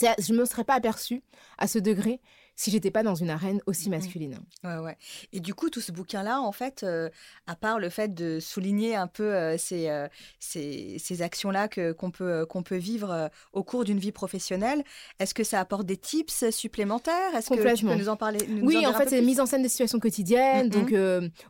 je 0.00 0.32
ne 0.32 0.38
me 0.38 0.44
serais 0.44 0.64
pas 0.64 0.74
aperçue 0.74 1.22
à 1.58 1.66
ce 1.66 1.78
degré 1.78 2.20
si 2.56 2.70
j'étais 2.70 2.90
pas 2.90 3.02
dans 3.02 3.14
une 3.14 3.30
arène 3.30 3.60
aussi 3.66 3.88
mmh 3.88 3.92
masculine. 3.92 4.38
Ouais, 4.64 4.78
ouais. 4.78 4.96
Et 5.32 5.40
du 5.40 5.54
coup, 5.54 5.70
tout 5.70 5.80
ce 5.80 5.92
bouquin-là, 5.92 6.40
en 6.40 6.52
fait, 6.52 6.82
euh, 6.82 7.08
à 7.46 7.56
part 7.56 7.78
le 7.78 7.88
fait 7.88 8.14
de 8.14 8.38
souligner 8.38 8.94
un 8.96 9.06
peu 9.06 9.34
euh, 9.34 9.56
ces, 9.58 9.88
euh, 9.88 10.08
ces, 10.38 10.96
ces 10.98 11.22
actions-là 11.22 11.68
que, 11.68 11.92
qu'on, 11.92 12.10
peut, 12.10 12.46
qu'on 12.46 12.62
peut 12.62 12.76
vivre 12.76 13.30
au 13.52 13.62
cours 13.62 13.84
d'une 13.84 13.98
vie 13.98 14.12
professionnelle, 14.12 14.84
est-ce 15.18 15.34
que 15.34 15.44
ça 15.44 15.60
apporte 15.60 15.86
des 15.86 15.96
tips 15.96 16.50
supplémentaires? 16.50 17.34
Est-ce 17.34 17.48
que 17.50 17.74
tu 17.74 17.86
peux 17.86 17.94
nous 17.94 18.08
en 18.08 18.16
parler 18.16 18.40
Oui, 18.62 18.86
en 18.86 18.92
fait, 18.92 19.08
c'est 19.08 19.22
mise 19.22 19.40
en 19.40 19.46
scène 19.46 19.62
des 19.62 19.68
situations 19.68 19.98
quotidiennes, 19.98 20.66
mmh 20.66 20.70
donc 20.70 20.94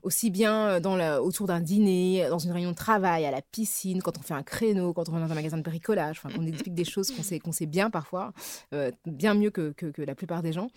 aussi 0.02 0.30
bien 0.30 0.80
dans 0.80 0.96
la, 0.96 1.22
autour 1.22 1.46
d'un 1.46 1.60
dîner, 1.60 2.26
dans 2.28 2.38
une 2.38 2.52
réunion 2.52 2.70
de 2.70 2.76
travail, 2.76 3.24
à 3.26 3.30
la 3.30 3.42
piscine, 3.42 4.02
quand 4.02 4.18
on 4.18 4.22
fait 4.22 4.34
un 4.34 4.42
créneau, 4.42 4.92
quand 4.92 5.08
on 5.08 5.12
va 5.12 5.20
dans 5.20 5.30
un 5.30 5.34
magasin 5.34 5.56
de 5.56 5.62
bricolage, 5.62 6.20
enfin, 6.22 6.34
qu'on 6.34 6.46
explique 6.46 6.74
des 6.74 6.84
choses 6.84 7.10
qu'on 7.10 7.22
sait, 7.22 7.38
qu'on 7.38 7.52
sait 7.52 7.66
bien 7.66 7.90
parfois, 7.90 8.32
bien 9.06 9.34
mieux 9.34 9.50
que, 9.50 9.72
que, 9.72 9.86
que 9.86 10.02
la 10.02 10.14
plupart 10.14 10.42
des 10.42 10.52
gens. 10.52 10.70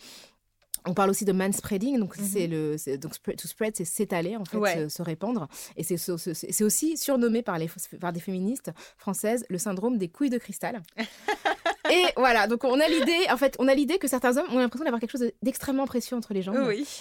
On 0.85 0.93
parle 0.93 1.09
aussi 1.09 1.25
de 1.25 1.31
manspreading, 1.31 1.99
donc 1.99 2.17
mmh 2.17 2.23
c'est 2.23 2.47
le 2.47 2.75
donc 2.97 3.13
to 3.21 3.47
spread, 3.47 3.75
c'est 3.75 3.85
s'étaler 3.85 4.35
en 4.35 4.45
fait, 4.45 4.89
se, 4.89 5.01
répandre, 5.01 5.47
et 5.77 5.83
c'est 5.83 5.97
c'est 5.97 6.63
aussi 6.63 6.97
surnommé 6.97 7.41
par 7.41 7.57
les 7.57 7.69
par 7.99 8.13
des 8.13 8.19
féministes 8.19 8.71
françaises 8.97 9.45
le 9.49 9.57
syndrome 9.57 9.97
des 9.97 10.09
couilles 10.09 10.29
de 10.29 10.37
cristal. 10.37 10.81
Et 11.93 12.05
voilà, 12.17 12.47
donc 12.47 12.63
on 12.63 12.79
a 12.79 12.87
l'idée, 12.87 13.27
en 13.31 13.37
fait, 13.37 13.55
on 13.59 13.67
a 13.67 13.73
l'idée 13.73 13.97
que 13.97 14.07
certains 14.07 14.37
hommes 14.37 14.47
ont 14.51 14.59
l'impression 14.59 14.83
d'avoir 14.83 14.99
quelque 14.99 15.11
chose 15.11 15.31
d'extrêmement 15.41 15.85
précieux 15.85 16.15
entre 16.15 16.33
les 16.33 16.41
jambes. 16.41 16.57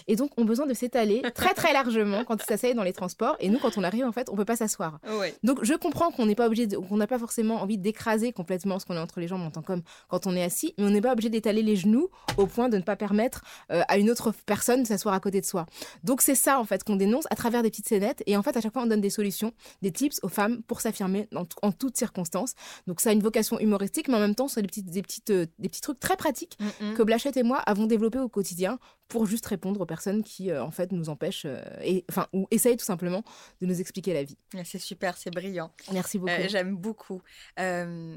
Et 0.07 0.17
donc 0.17 0.31
ont 0.39 0.45
besoin 0.45 0.67
de 0.67 0.75
s'étaler 0.75 1.23
très 1.35 1.55
très 1.55 1.73
largement 1.73 2.25
quand 2.25 2.37
ils 2.43 2.47
s'asseyent 2.47 2.75
dans 2.75 2.83
les 2.83 2.93
transports. 2.93 3.37
Et 3.41 3.49
nous, 3.49 3.59
quand 3.59 3.79
on 3.79 3.85
arrive, 3.85 4.05
en 4.05 4.13
fait, 4.13 4.29
on 4.31 4.37
peut 4.37 4.45
pas 4.45 4.57
s'asseoir. 4.57 4.99
Donc 5.43 5.65
je 5.65 5.75
comprends 5.75 6.11
qu'on 6.11 6.27
n'est 6.27 6.35
pas 6.35 6.47
obligé, 6.47 6.69
qu'on 6.69 6.97
n'a 6.97 7.07
pas 7.07 7.19
forcément 7.19 7.63
envie 7.63 7.79
d'écraser 7.79 8.33
complètement 8.33 8.79
ce 8.79 8.87
qu'on 8.87 8.97
a 8.97 9.01
entre 9.01 9.21
les 9.21 9.29
jambes 9.29 9.43
en 9.43 9.51
tant 9.51 9.63
qu'homme 9.63 9.83
quand 10.09 10.27
on 10.27 10.37
est 10.37 10.43
assis, 10.43 10.75
mais 10.79 10.85
on 10.85 10.91
n'est 10.91 11.01
pas 11.01 11.13
obligé 11.13 11.29
d'étaler 11.29 11.63
les 11.63 11.77
genoux 11.77 12.09
au 12.37 12.47
point 12.47 12.69
de 12.69 12.77
ne 12.77 12.83
pas 12.83 12.97
permettre 12.97 13.43
euh, 13.71 13.83
à 13.89 13.99
une 13.99 14.11
autre 14.11 14.33
personne 14.47 14.83
de 14.83 14.87
s'asseoir 14.87 15.15
à 15.15 15.21
côté 15.21 15.41
de 15.41 15.47
soi. 15.47 15.67
Donc 16.05 16.23
c'est 16.23 16.35
ça 16.35 16.59
en 16.59 16.65
fait 16.65 16.85
qu'on 16.85 16.97
dénonce 16.97 17.25
à 17.31 17.37
travers 17.37 17.63
des 17.63 17.71
petites 17.71 17.89
scénettes. 17.89 18.23
Et 18.27 18.37
en 18.37 18.43
fait, 18.43 18.57
à 18.57 18.61
chaque 18.61 18.73
fois, 18.73 18.83
on 18.83 18.87
donne 18.87 19.01
des 19.01 19.11
solutions, 19.11 19.53
des 19.83 19.91
tips 19.91 20.21
aux 20.23 20.29
femmes 20.29 20.63
pour 20.63 20.81
s'affirmer 20.81 21.29
en, 21.35 21.73
toutes 21.73 21.97
circonstances. 21.97 22.55
Donc 22.87 23.01
ça 23.01 23.11
a 23.11 23.13
une 23.13 23.23
vocation 23.23 23.59
humoristique, 23.59 24.09
mais 24.09 24.15
en 24.15 24.21
même 24.21 24.35
temps, 24.35 24.49
c'est 24.49 24.63
des, 24.63 24.69
petites, 24.69 24.82
euh, 25.31 25.47
des 25.59 25.69
petits 25.69 25.81
trucs 25.81 26.01
très 26.01 26.17
pratiques 26.17 26.59
mm, 26.61 26.91
mm. 26.91 26.95
que 26.95 27.03
Blachette 27.03 27.37
et 27.37 27.43
moi 27.43 27.59
avons 27.59 27.87
développés 27.87 28.19
au 28.19 28.29
quotidien 28.29 28.79
pour 29.13 29.27
juste 29.27 29.45
répondre 29.45 29.79
aux 29.83 29.87
personnes 29.87 30.23
qui, 30.23 30.51
euh, 30.51 30.65
en 30.65 30.71
fait, 30.71 30.91
nous 30.91 31.11
empêchent, 31.11 31.45
euh, 31.45 31.63
et, 31.83 32.03
enfin, 32.09 32.29
ou 32.33 32.49
essayent 32.51 32.79
tout 32.79 32.85
simplement 32.87 33.23
de 33.61 33.67
nous 33.67 33.79
expliquer 33.79 34.15
la 34.15 34.25
vie. 34.25 34.39
C'est 34.65 34.79
super, 34.79 35.19
c'est 35.19 35.31
brillant. 35.31 35.71
Merci 35.93 36.19
beaucoup. 36.19 36.33
J'aime 36.49 36.77
beaucoup. 36.77 37.21
Euh, 37.61 38.17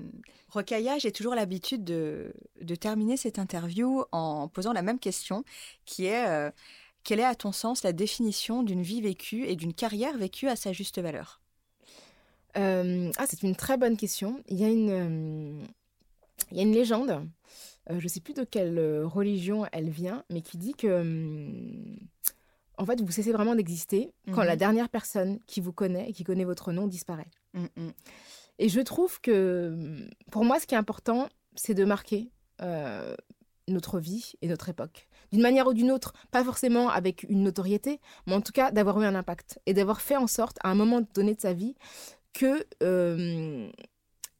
j'ai 1.00 1.12
toujours 1.12 1.36
l'habitude 1.36 1.84
de, 1.84 2.34
de, 2.62 2.76
terminer 2.76 3.18
cette 3.18 3.40
interview 3.40 4.06
en 4.14 4.48
posant 4.48 4.72
la 4.72 4.82
même 4.84 5.00
question, 5.00 5.44
qui 5.84 6.06
est 6.06 6.26
quelle 7.04 7.20
est, 7.20 7.26
à 7.26 7.36
ton 7.36 7.52
sens, 7.52 7.84
la 7.84 7.92
définition 7.92 8.64
d'une 8.64 8.82
vie 8.82 9.02
vécue 9.02 9.46
et 9.46 9.58
d'une 9.58 9.74
carrière 9.74 10.18
vécue 10.18 10.48
à 10.48 10.56
sa 10.56 10.72
juste 10.72 11.02
valeur? 11.02 11.42
Ah, 12.56 13.26
c'est 13.28 13.44
une 13.44 13.58
très 13.58 13.76
bonne 13.76 13.98
question. 13.98 14.42
Il 14.48 14.58
y 14.58 14.64
a 14.64 14.70
une, 14.70 15.68
il 16.52 16.58
y 16.58 16.60
a 16.60 16.64
une 16.64 16.74
légende, 16.74 17.28
euh, 17.90 18.00
je 18.00 18.04
ne 18.04 18.10
sais 18.10 18.20
plus 18.20 18.34
de 18.34 18.44
quelle 18.44 18.78
euh, 18.80 19.06
religion 19.06 19.66
elle 19.72 19.90
vient, 19.90 20.24
mais 20.30 20.42
qui 20.42 20.58
dit 20.58 20.74
que, 20.74 21.02
hum, 21.02 21.98
en 22.78 22.86
fait, 22.86 23.02
vous 23.02 23.12
cessez 23.12 23.32
vraiment 23.32 23.56
d'exister 23.56 24.12
quand 24.34 24.44
la 24.44 24.54
mhm. 24.54 24.60
dernière 24.60 24.90
personne 24.90 25.40
qui 25.48 25.62
vous 25.62 25.72
connaît 25.72 26.10
et 26.10 26.14
qui 26.14 26.24
connaît 26.24 26.44
votre 26.44 26.72
nom 26.74 26.88
disparaît. 26.88 27.30
Mm, 27.54 27.66
mm. 27.78 27.92
Et 28.60 28.70
je 28.70 28.82
trouve 28.82 29.22
que, 29.22 29.72
hum, 29.74 30.10
pour 30.32 30.44
moi, 30.44 30.60
ce 30.60 30.68
qui 30.68 30.76
est 30.76 30.78
important, 30.78 31.30
c'est 31.56 31.74
de 31.74 31.86
marquer 31.86 32.32
euh, 32.62 33.16
notre 33.68 34.00
vie 34.00 34.34
et 34.42 34.48
notre 34.48 34.70
époque. 34.70 35.08
D'une 35.32 35.42
manière 35.42 35.68
ou 35.68 35.74
d'une 35.74 35.92
autre, 35.92 36.14
pas 36.32 36.44
forcément 36.44 36.90
avec 36.90 37.24
une 37.30 37.44
notoriété, 37.44 38.00
mais 38.28 38.34
en 38.34 38.42
tout 38.42 38.52
cas 38.52 38.72
d'avoir 38.72 39.02
eu 39.02 39.06
un 39.06 39.16
impact 39.16 39.60
et 39.66 39.74
d'avoir 39.74 40.02
fait 40.02 40.18
en 40.18 40.28
sorte, 40.28 40.58
à 40.64 40.70
un 40.70 40.76
moment 40.76 41.02
donné 41.14 41.34
de 41.34 41.42
sa 41.42 41.54
vie, 41.54 41.76
que 42.34 42.64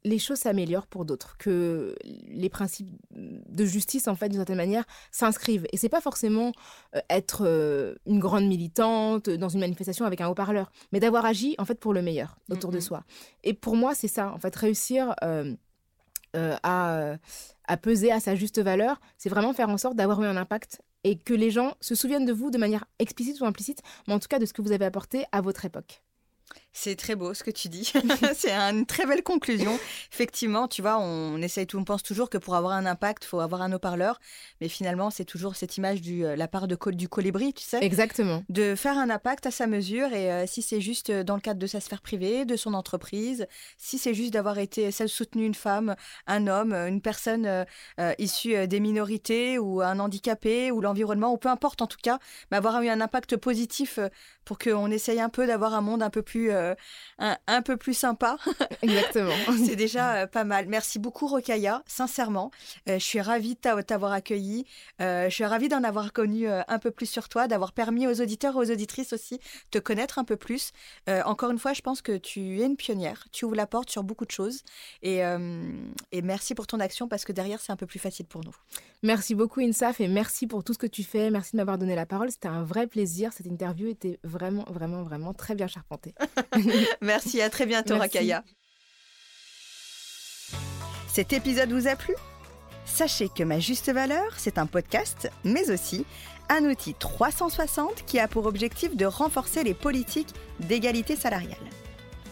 les 0.06 0.20
choses 0.20 0.38
s'améliorent 0.38 0.86
pour 0.86 1.04
d'autres, 1.04 1.36
que 1.36 1.96
les 2.04 2.48
principes 2.48 2.88
de 3.10 3.64
justice, 3.64 4.06
en 4.06 4.14
fait, 4.14 4.28
d'une 4.28 4.38
certaine 4.38 4.56
manière, 4.56 4.84
s'inscrivent. 5.10 5.66
Et 5.72 5.76
c'est 5.76 5.88
pas 5.88 6.00
forcément 6.00 6.52
euh, 6.94 7.00
être 7.10 7.42
euh, 7.44 7.96
une 8.06 8.20
grande 8.20 8.46
militante 8.46 9.28
dans 9.28 9.48
une 9.48 9.58
manifestation 9.58 10.04
avec 10.04 10.20
un 10.20 10.28
haut-parleur, 10.28 10.70
mais 10.92 11.00
d'avoir 11.00 11.24
agi, 11.24 11.56
en 11.58 11.64
fait, 11.64 11.80
pour 11.80 11.92
le 11.92 12.02
meilleur 12.02 12.38
autour 12.50 12.70
de 12.70 12.78
soi. 12.78 13.02
Et 13.42 13.52
pour 13.52 13.74
moi, 13.74 13.96
c'est 13.96 14.08
ça, 14.08 14.30
en 14.32 14.38
fait, 14.38 14.54
réussir 14.54 15.12
euh, 15.24 15.56
à, 16.34 17.16
à 17.66 17.76
peser 17.76 18.12
à 18.12 18.20
sa 18.20 18.36
juste 18.36 18.60
valeur, 18.60 19.00
c'est 19.18 19.28
vraiment 19.28 19.54
faire 19.54 19.70
en 19.70 19.78
sorte 19.78 19.96
d'avoir 19.96 20.22
eu 20.22 20.26
un 20.26 20.36
impact 20.36 20.82
et 21.02 21.18
que 21.18 21.34
les 21.34 21.50
gens 21.50 21.74
se 21.80 21.96
souviennent 21.96 22.26
de 22.26 22.32
vous 22.32 22.52
de 22.52 22.58
manière 22.58 22.84
explicite 23.00 23.40
ou 23.40 23.44
implicite, 23.44 23.82
mais 24.06 24.14
en 24.14 24.20
tout 24.20 24.28
cas 24.28 24.38
de 24.38 24.46
ce 24.46 24.52
que 24.52 24.62
vous 24.62 24.72
avez 24.72 24.84
apporté 24.84 25.24
à 25.32 25.40
votre 25.40 25.64
époque. 25.64 26.02
C'est 26.78 26.94
très 26.94 27.14
beau 27.14 27.32
ce 27.32 27.42
que 27.42 27.50
tu 27.50 27.68
dis. 27.68 27.90
c'est 28.34 28.52
une 28.52 28.84
très 28.84 29.06
belle 29.06 29.22
conclusion. 29.22 29.78
Effectivement, 30.12 30.68
tu 30.68 30.82
vois, 30.82 30.98
on 30.98 31.40
essaye 31.40 31.66
on 31.74 31.84
pense 31.84 32.02
toujours 32.02 32.28
que 32.28 32.36
pour 32.36 32.54
avoir 32.54 32.74
un 32.74 32.84
impact, 32.84 33.24
il 33.24 33.28
faut 33.28 33.40
avoir 33.40 33.62
un 33.62 33.72
haut-parleur. 33.72 34.20
Mais 34.60 34.68
finalement, 34.68 35.08
c'est 35.08 35.24
toujours 35.24 35.56
cette 35.56 35.78
image 35.78 36.02
du 36.02 36.24
euh, 36.24 36.36
la 36.36 36.48
part 36.48 36.68
de 36.68 36.76
du 36.90 37.08
colibri, 37.08 37.54
tu 37.54 37.64
sais. 37.64 37.78
Exactement. 37.82 38.44
De 38.50 38.74
faire 38.74 38.98
un 38.98 39.08
impact 39.08 39.46
à 39.46 39.50
sa 39.50 39.66
mesure. 39.66 40.12
Et 40.12 40.30
euh, 40.30 40.46
si 40.46 40.60
c'est 40.60 40.82
juste 40.82 41.08
euh, 41.08 41.24
dans 41.24 41.34
le 41.34 41.40
cadre 41.40 41.58
de 41.58 41.66
sa 41.66 41.80
sphère 41.80 42.02
privée, 42.02 42.44
de 42.44 42.56
son 42.56 42.74
entreprise, 42.74 43.46
si 43.78 43.96
c'est 43.96 44.12
juste 44.12 44.34
d'avoir 44.34 44.58
été 44.58 44.90
soutenu 44.90 45.46
une 45.46 45.54
femme, 45.54 45.96
un 46.26 46.46
homme, 46.46 46.74
une 46.74 47.00
personne 47.00 47.64
issue 48.18 48.66
des 48.66 48.80
minorités 48.80 49.58
ou 49.58 49.80
un 49.80 49.98
handicapé 49.98 50.70
ou 50.70 50.80
l'environnement, 50.80 51.32
ou 51.32 51.38
peu 51.38 51.48
importe 51.48 51.80
en 51.80 51.86
tout 51.86 51.98
cas, 52.02 52.18
mais 52.50 52.58
avoir 52.58 52.82
eu 52.82 52.88
un 52.88 53.00
impact 53.00 53.36
positif 53.36 53.98
pour 54.44 54.58
qu'on 54.58 54.90
essaye 54.90 55.20
un 55.20 55.28
peu 55.28 55.46
d'avoir 55.46 55.74
un 55.74 55.80
monde 55.80 56.02
un 56.02 56.10
peu 56.10 56.22
plus 56.22 56.50
euh, 57.22 57.34
un, 57.46 57.62
peu 57.62 57.76
plus 57.76 57.94
sympa. 57.94 58.36
Exactement. 58.82 59.34
c'est 59.64 59.76
déjà 59.76 60.14
euh, 60.14 60.26
pas 60.26 60.44
mal. 60.44 60.66
Merci 60.66 60.98
beaucoup, 60.98 61.26
Rokaya, 61.26 61.82
sincèrement. 61.86 62.50
Euh, 62.88 62.98
je 62.98 63.04
suis 63.04 63.20
ravie 63.20 63.54
de 63.54 63.82
t'avoir 63.82 64.12
accueilli. 64.12 64.66
je 65.00 65.28
suis 65.30 65.44
ravie 65.44 65.68
d'en 65.68 65.84
avoir 65.84 66.12
connu 66.12 66.48
un 66.48 66.78
peu 66.78 66.90
plus 66.90 67.06
sur 67.06 67.28
toi, 67.28 67.48
d'avoir 67.48 67.72
permis 67.72 68.06
aux 68.06 68.20
auditeurs 68.20 68.54
et 68.54 68.58
aux 68.58 68.70
auditrices 68.70 69.12
aussi 69.12 69.40
de 69.72 69.78
connaître 69.78 70.18
un 70.18 70.24
peu 70.24 70.36
plus. 70.36 70.72
encore 71.24 71.50
une 71.50 71.58
fois, 71.58 71.72
je 71.72 71.82
pense 71.82 72.02
que 72.02 72.16
tu 72.16 72.60
es 72.60 72.66
une 72.66 72.76
pionnière. 72.76 73.26
Tu 73.32 73.44
ouvres 73.44 73.56
la 73.56 73.66
porte 73.66 73.90
sur 73.90 74.02
beaucoup 74.02 74.24
de 74.24 74.30
choses. 74.30 74.62
Et, 75.02 75.18
et 76.12 76.22
merci 76.22 76.54
pour 76.54 76.66
ton 76.66 76.80
action 76.80 77.08
parce 77.08 77.24
que 77.24 77.32
derrière, 77.32 77.60
c'est 77.60 77.72
un 77.72 77.76
peu 77.76 77.86
plus 77.86 77.98
facile 77.98 78.26
pour 78.26 78.44
nous. 78.44 78.54
Merci 79.02 79.34
beaucoup, 79.34 79.60
Insaf, 79.60 80.00
et 80.00 80.08
merci 80.08 80.46
pour 80.46 80.64
tout 80.64 80.72
ce 80.72 80.78
que 80.78 80.86
tu 80.86 81.04
fais. 81.04 81.30
Merci 81.30 81.52
de 81.52 81.58
m'avoir 81.58 81.78
donné 81.78 81.94
la 81.94 82.06
parole. 82.06 82.30
C'était 82.30 82.48
un 82.48 82.62
vrai 82.62 82.86
plaisir. 82.86 83.32
Cette 83.32 83.46
interview 83.46 83.88
était 83.88 84.18
vraiment, 84.24 84.64
vraiment, 84.70 85.02
vraiment 85.02 85.34
très 85.34 85.54
bien 85.54 85.66
charpentée. 85.66 86.14
Merci, 87.00 87.40
à 87.40 87.50
très 87.50 87.66
bientôt, 87.66 87.98
Rakaya. 87.98 88.44
Cet 91.12 91.32
épisode 91.32 91.72
vous 91.72 91.88
a 91.88 91.96
plu? 91.96 92.14
Sachez 92.84 93.28
que 93.28 93.42
Ma 93.42 93.58
Juste 93.58 93.90
Valeur, 93.90 94.32
c'est 94.36 94.58
un 94.58 94.66
podcast, 94.66 95.30
mais 95.44 95.70
aussi 95.70 96.04
un 96.48 96.64
outil 96.64 96.94
360 96.94 98.04
qui 98.06 98.18
a 98.18 98.28
pour 98.28 98.46
objectif 98.46 98.96
de 98.96 99.06
renforcer 99.06 99.64
les 99.64 99.74
politiques 99.74 100.34
d'égalité 100.60 101.16
salariale. 101.16 101.58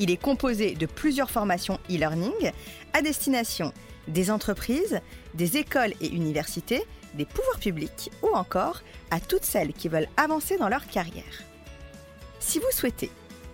Il 0.00 0.10
est 0.10 0.20
composé 0.20 0.74
de 0.74 0.86
plusieurs 0.86 1.30
formations 1.30 1.78
e-learning 1.90 2.52
à 2.92 3.02
destination 3.02 3.72
des 4.08 4.30
entreprises, 4.30 5.00
des 5.34 5.56
écoles 5.56 5.94
et 6.00 6.08
universités, 6.08 6.84
des 7.14 7.24
pouvoirs 7.24 7.58
publics 7.58 8.10
ou 8.22 8.28
encore 8.34 8.82
à 9.10 9.20
toutes 9.20 9.44
celles 9.44 9.72
qui 9.72 9.88
veulent 9.88 10.08
avancer 10.16 10.56
dans 10.56 10.68
leur 10.68 10.86
carrière. 10.86 11.42
Si 12.40 12.58
vous 12.58 12.70
souhaitez 12.70 13.10